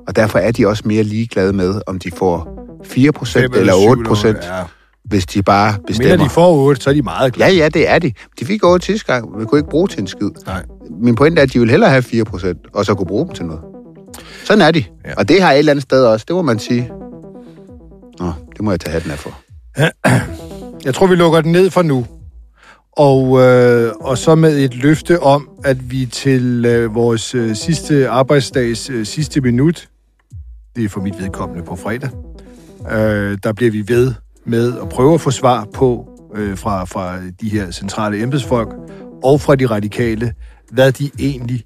Og 0.07 0.15
derfor 0.15 0.39
er 0.39 0.51
de 0.51 0.67
også 0.67 0.83
mere 0.85 1.03
ligeglade 1.03 1.53
med, 1.53 1.81
om 1.87 1.99
de 1.99 2.11
får 2.11 2.57
4% 2.83 3.39
Fem 3.39 3.51
eller 3.53 3.73
syv 3.73 4.29
8%. 4.29 4.55
Ja. 4.55 4.63
hvis 5.03 5.25
de 5.25 5.43
bare 5.43 5.71
Men 5.71 5.85
bestemmer. 5.87 6.17
når 6.17 6.23
de 6.23 6.29
får 6.29 6.55
8, 6.55 6.81
så 6.81 6.89
er 6.89 6.93
de 6.93 7.01
meget 7.01 7.33
glade. 7.33 7.51
Ja, 7.51 7.57
ja, 7.57 7.69
det 7.69 7.89
er 7.89 7.99
de. 7.99 8.13
De 8.39 8.45
fik 8.45 8.63
over 8.63 8.77
sidste 8.81 9.13
gang, 9.13 9.37
men 9.37 9.47
kunne 9.47 9.59
ikke 9.59 9.69
bruge 9.69 9.87
til 9.87 9.99
en 10.01 10.07
skid. 10.07 10.29
Nej. 10.45 10.65
Min 10.89 11.15
pointe 11.15 11.39
er, 11.39 11.43
at 11.43 11.53
de 11.53 11.59
vil 11.59 11.69
hellere 11.69 11.89
have 11.89 12.03
4%, 12.03 12.53
og 12.73 12.85
så 12.85 12.95
kunne 12.95 13.07
bruge 13.07 13.25
dem 13.25 13.33
til 13.35 13.45
noget. 13.45 13.61
Sådan 14.45 14.61
er 14.61 14.71
de. 14.71 14.83
Ja. 15.05 15.13
Og 15.17 15.29
det 15.29 15.41
har 15.41 15.51
et 15.51 15.59
eller 15.59 15.71
andet 15.71 15.83
sted 15.83 16.05
også, 16.05 16.25
det 16.27 16.35
må 16.35 16.41
man 16.41 16.59
sige. 16.59 16.91
Nå, 18.19 18.31
det 18.55 18.61
må 18.61 18.71
jeg 18.71 18.79
tage 18.79 18.93
hatten 18.93 19.11
af 19.11 19.19
for. 19.19 19.31
Jeg 20.86 20.93
tror, 20.93 21.07
vi 21.07 21.15
lukker 21.15 21.41
den 21.41 21.51
ned 21.51 21.69
for 21.69 21.82
nu. 21.82 22.05
Og, 22.91 23.39
øh, 23.41 23.93
og 23.99 24.17
så 24.17 24.36
med 24.36 24.57
et 24.57 24.75
løfte 24.75 25.19
om, 25.19 25.49
at 25.63 25.91
vi 25.91 26.05
til 26.05 26.65
øh, 26.65 26.95
vores 26.95 27.36
øh, 27.36 27.55
sidste 27.55 28.09
arbejdsdags 28.09 28.89
øh, 28.89 29.05
sidste 29.05 29.41
minut, 29.41 29.89
det 30.75 30.86
er 30.86 30.89
for 30.89 31.01
mit 31.01 31.19
vedkommende 31.19 31.63
på 31.63 31.75
fredag, 31.75 32.09
øh, 32.91 33.38
der 33.43 33.53
bliver 33.53 33.71
vi 33.71 33.84
ved 33.88 34.13
med 34.45 34.79
at 34.82 34.89
prøve 34.89 35.13
at 35.13 35.21
få 35.21 35.32
svar 35.32 35.67
på 35.73 36.09
øh, 36.36 36.57
fra, 36.57 36.86
fra 36.86 37.19
de 37.41 37.49
her 37.49 37.71
centrale 37.71 38.21
embedsfolk 38.21 38.69
og 39.23 39.41
fra 39.41 39.55
de 39.55 39.65
radikale, 39.65 40.34
hvad 40.71 40.91
de 40.91 41.11
egentlig 41.19 41.63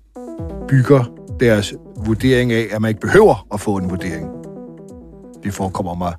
bygger 0.67 1.03
deres 1.39 1.73
vurdering 2.05 2.51
af, 2.51 2.67
at 2.71 2.81
man 2.81 2.89
ikke 2.89 3.01
behøver 3.01 3.47
at 3.53 3.61
få 3.61 3.77
en 3.77 3.89
vurdering. 3.89 4.27
Det 5.43 5.53
forekommer 5.53 5.95
mig 5.95 6.13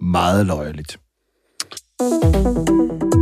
meget 0.00 0.46
løjeligt. 0.46 0.98
あ! 2.00 3.13